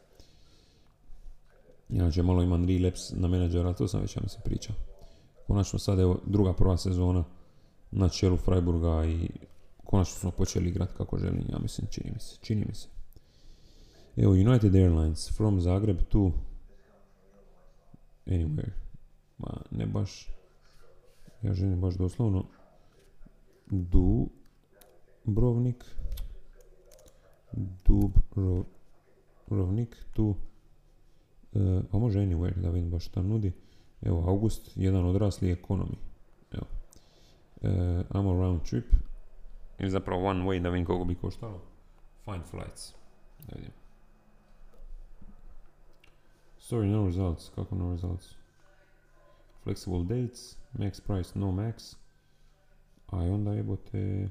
Inače, 1.89 2.23
malo 2.23 2.43
imam 2.43 2.67
relapse 2.67 3.15
na 3.15 3.27
menadžera, 3.27 3.73
to 3.73 3.87
sam 3.87 4.01
već 4.01 4.15
ja 4.15 4.21
mislim 4.23 4.41
pričao. 4.45 4.75
Konačno 5.47 5.79
sad 5.79 5.99
evo 5.99 6.19
druga 6.25 6.53
prva 6.53 6.77
sezona 6.77 7.23
na 7.91 8.09
čelu 8.09 8.37
Freiburga 8.37 9.05
i 9.05 9.29
konačno 9.83 10.19
smo 10.19 10.31
počeli 10.31 10.69
igrati 10.69 10.93
kako 10.97 11.17
želim, 11.17 11.45
ja 11.49 11.59
mislim, 11.59 11.87
čini 11.91 12.11
mi 12.13 12.19
se, 12.19 12.37
čini 12.41 12.65
mi 12.67 12.75
se. 12.75 12.87
Evo, 14.17 14.31
United 14.31 14.75
Airlines, 14.75 15.37
from 15.37 15.61
Zagreb 15.61 15.97
to 16.09 16.31
anywhere. 18.25 18.71
Ma, 19.37 19.61
ne 19.71 19.85
baš, 19.85 20.29
ja 21.41 21.53
želim 21.53 21.81
baš 21.81 21.95
doslovno 21.95 22.45
du, 23.65 24.29
Brovnik, 25.23 25.85
Dubrovnik 27.85 28.65
tu, 30.13 30.35
e, 31.55 31.81
a 31.91 31.97
može 31.97 32.19
anywhere 32.19 32.61
da 32.61 32.69
vidim 32.69 32.91
baš 32.91 33.05
šta 33.05 33.21
nudi. 33.21 33.51
Evo, 34.01 34.23
August, 34.27 34.71
jedan 34.75 35.05
odrasli 35.05 35.51
ekonomi. 35.51 35.97
Evo. 36.51 36.65
E, 37.61 37.69
I'm 38.09 38.39
round 38.41 38.61
trip. 38.61 38.85
Ili 39.79 39.89
zapravo 39.89 40.25
one 40.25 40.45
way 40.45 40.61
da 40.61 40.69
vidim 40.69 40.85
koliko 40.85 41.05
bi 41.05 41.15
koštalo. 41.15 41.61
Find 42.25 42.43
flights. 42.43 42.93
Da 43.47 43.55
vidim. 43.55 43.71
Sorry, 46.59 46.87
no 46.87 47.05
results. 47.05 47.49
Kako 47.55 47.75
no 47.75 47.91
results? 47.91 48.35
Flexible 49.63 50.03
dates, 50.03 50.57
max 50.73 51.01
price, 51.01 51.39
no 51.39 51.51
max. 51.51 51.95
A 53.07 53.25
i 53.25 53.29
onda 53.29 53.53
jebote... 53.53 54.29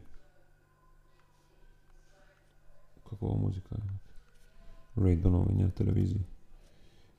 Kako 3.11 3.27
ovo 3.27 3.37
muzika 3.37 3.75
je? 3.75 3.99
Rate 4.97 5.21
donovi 5.23 5.55
na 5.55 5.71
televiziji. 5.71 6.21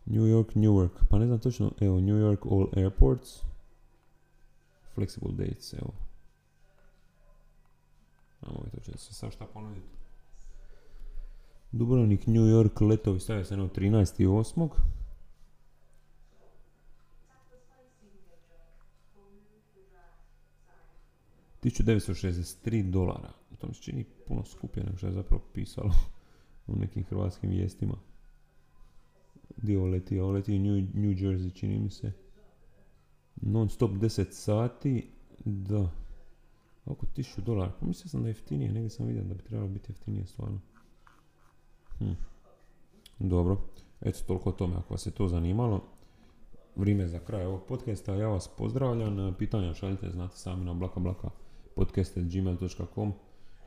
New 0.06 0.26
York, 0.26 0.56
Newark. 0.56 1.06
Pa 1.10 1.20
ne 1.20 1.26
znam 1.26 1.40
točno, 1.40 1.72
evo, 1.82 2.00
New 2.00 2.16
York 2.16 2.46
all 2.52 2.68
airports. 2.84 3.42
Flexible 4.96 5.32
dates, 5.32 5.74
evo. 5.74 5.94
Ajmo 8.42 8.60
vidjeti, 8.64 8.92
će 8.92 8.98
se 8.98 9.14
sad 9.14 9.32
šta 9.32 9.46
ponuditi. 9.46 9.88
Dubrovnik, 11.72 12.28
New 12.28 12.44
York, 12.44 12.82
letovi 12.82 13.20
stavio 13.20 13.46
se 13.46 13.58
na 13.58 13.64
13.8. 13.64 14.70
1963 21.66 22.92
dolara. 22.92 23.32
To 23.58 23.68
mi 23.68 23.74
se 23.74 23.82
čini 23.82 24.06
puno 24.28 24.46
skuplje 24.46 24.84
nego 24.84 24.98
što 24.98 25.08
je 25.08 25.14
zapravo 25.14 25.44
pisalo 25.54 25.92
u 26.68 26.76
nekim 26.76 27.04
hrvatskim 27.04 27.50
vijestima. 27.50 27.96
Dio 29.58 29.80
ovo 29.80 29.88
leti? 29.88 30.20
Ovo 30.20 30.32
leti 30.32 30.60
New, 30.60 31.14
Jersey, 31.14 31.54
čini 31.54 31.80
mi 31.80 31.90
se. 31.90 32.12
Non 33.36 33.70
stop 33.70 33.92
10 33.92 34.32
sati, 34.32 35.10
da. 35.46 35.90
Oko 36.86 37.06
1000 37.06 37.42
dolara. 37.42 37.72
Pa 37.80 37.86
mislio 37.86 38.10
sam 38.10 38.22
da 38.22 38.28
je 38.28 38.30
jeftinije, 38.30 38.72
negdje 38.72 38.90
sam 38.90 39.06
vidio 39.08 39.24
da 39.24 39.34
bi 39.34 39.44
trebalo 39.44 39.70
biti 39.70 39.92
jeftinije 39.92 40.26
stvarno. 40.26 40.60
Hm. 42.00 42.12
Dobro. 43.20 43.62
Eto, 44.02 44.20
toliko 44.28 44.50
o 44.50 44.54
tome 44.54 44.76
ako 44.76 44.94
vas 44.94 45.06
je 45.06 45.12
to 45.12 45.28
zanimalo. 45.28 45.84
Vrijeme 46.76 47.08
za 47.08 47.20
kraj 47.20 47.46
ovog 47.46 47.62
podcasta. 47.68 48.16
Ja 48.16 48.28
vas 48.28 48.50
pozdravljam. 48.58 49.36
Pitanja 49.40 49.74
šaljite, 49.74 50.10
znate 50.12 50.38
sami 50.38 50.66
na 50.66 50.74
blaka 50.74 51.00
blaka 51.00 51.30
podcast.gmail.com 51.76 53.14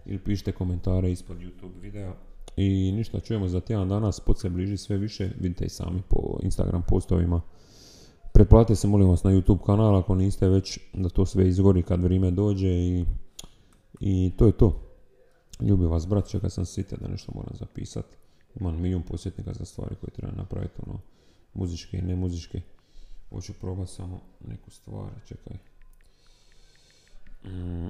ili 0.06 0.18
pišite 0.18 0.52
komentare 0.52 1.12
ispod 1.12 1.38
YouTube 1.38 1.80
videa. 1.80 2.14
I 2.60 2.92
ništa, 2.92 3.20
čujemo 3.20 3.48
za 3.48 3.60
tjedan 3.60 3.88
danas, 3.88 4.20
pod 4.20 4.40
se 4.40 4.48
bliži 4.48 4.76
sve 4.76 4.96
više, 4.96 5.30
vidite 5.40 5.64
i 5.64 5.68
sami 5.68 6.02
po 6.08 6.38
Instagram 6.42 6.82
postovima. 6.88 7.40
Pretplatite 8.32 8.76
se 8.76 8.88
molim 8.88 9.08
vas 9.08 9.24
na 9.24 9.30
YouTube 9.30 9.64
kanal 9.66 9.96
ako 9.96 10.14
niste 10.14 10.48
već 10.48 10.78
da 10.94 11.08
to 11.08 11.26
sve 11.26 11.48
izgori 11.48 11.82
kad 11.82 12.02
vrijeme 12.02 12.30
dođe 12.30 12.68
i, 12.68 13.04
i 14.00 14.32
to 14.36 14.46
je 14.46 14.52
to. 14.52 14.80
Ljubi 15.60 15.86
vas 15.86 16.06
brat, 16.06 16.28
čekaj 16.28 16.50
sam 16.50 16.64
sitio 16.64 16.98
da 17.00 17.08
nešto 17.08 17.32
moram 17.34 17.54
zapisati. 17.54 18.16
Imam 18.60 18.80
milijun 18.80 19.02
posjetnika 19.02 19.52
za 19.52 19.64
stvari 19.64 19.96
koje 20.00 20.10
treba 20.10 20.32
napraviti, 20.36 20.80
ono, 20.86 21.00
muzičke 21.54 21.98
i 21.98 22.02
ne 22.02 22.16
muzičke. 22.16 22.60
Hoću 23.30 23.52
probati 23.60 23.92
samo 23.92 24.20
neku 24.48 24.70
stvar, 24.70 25.10
čekaj. 25.26 25.56
Mm, 27.44 27.88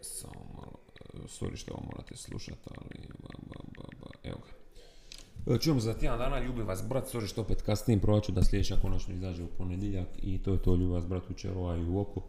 samo 0.00 0.44
malo, 0.54 0.85
sorry 1.14 1.56
što 1.56 1.74
ovo 1.74 1.82
morate 1.86 2.16
slušati, 2.16 2.60
ali 2.64 3.08
ba, 3.22 3.28
ba, 3.48 3.60
ba, 3.76 3.88
ba, 4.00 4.10
evo 4.22 4.38
ga. 4.46 5.58
Čujemo 5.58 5.80
za 5.80 5.94
tjedan 5.94 6.18
dana, 6.18 6.40
ljubi 6.40 6.62
vas 6.62 6.82
brat, 6.88 7.04
sorry 7.12 7.26
što 7.26 7.40
opet 7.40 7.62
kasnim, 7.62 8.00
probat 8.00 8.24
ću 8.24 8.32
da 8.32 8.44
sljedeća 8.44 8.76
konačno 8.82 9.14
izađe 9.14 9.42
u 9.42 9.48
ponedjeljak 9.58 10.08
i 10.22 10.42
to 10.42 10.52
je 10.52 10.62
to, 10.62 10.74
ljubi 10.74 10.92
vas 10.92 11.06
brat 11.06 11.30
u 11.30 11.34
čerova 11.34 11.76
i 11.76 11.84
u 11.84 12.00
oku. 12.00 12.22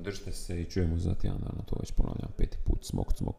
Držite 0.00 0.32
se 0.32 0.62
i 0.62 0.70
čujemo 0.70 0.96
za 0.98 1.14
tjedan 1.14 1.38
dana, 1.38 1.62
to 1.66 1.76
već 1.80 1.92
ponavljam 1.92 2.32
peti 2.36 2.56
put, 2.64 2.84
smok, 2.84 3.06
smok. 3.16 3.36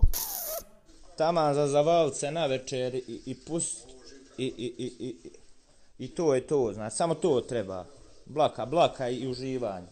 Taman 1.17 1.53
za 1.53 1.67
zavalce 1.67 2.31
na 2.31 2.45
večer 2.45 2.95
i, 2.95 3.21
i 3.25 3.35
pust 3.47 3.87
i, 4.37 4.45
i, 4.45 4.73
i, 4.77 5.07
i, 5.07 5.15
i 5.99 6.07
to 6.07 6.35
je 6.35 6.47
to, 6.47 6.73
znači 6.73 6.95
samo 6.95 7.15
to 7.15 7.41
treba. 7.41 7.85
Blaka, 8.25 8.65
blaka 8.65 9.09
i 9.09 9.27
uživanje. 9.27 9.87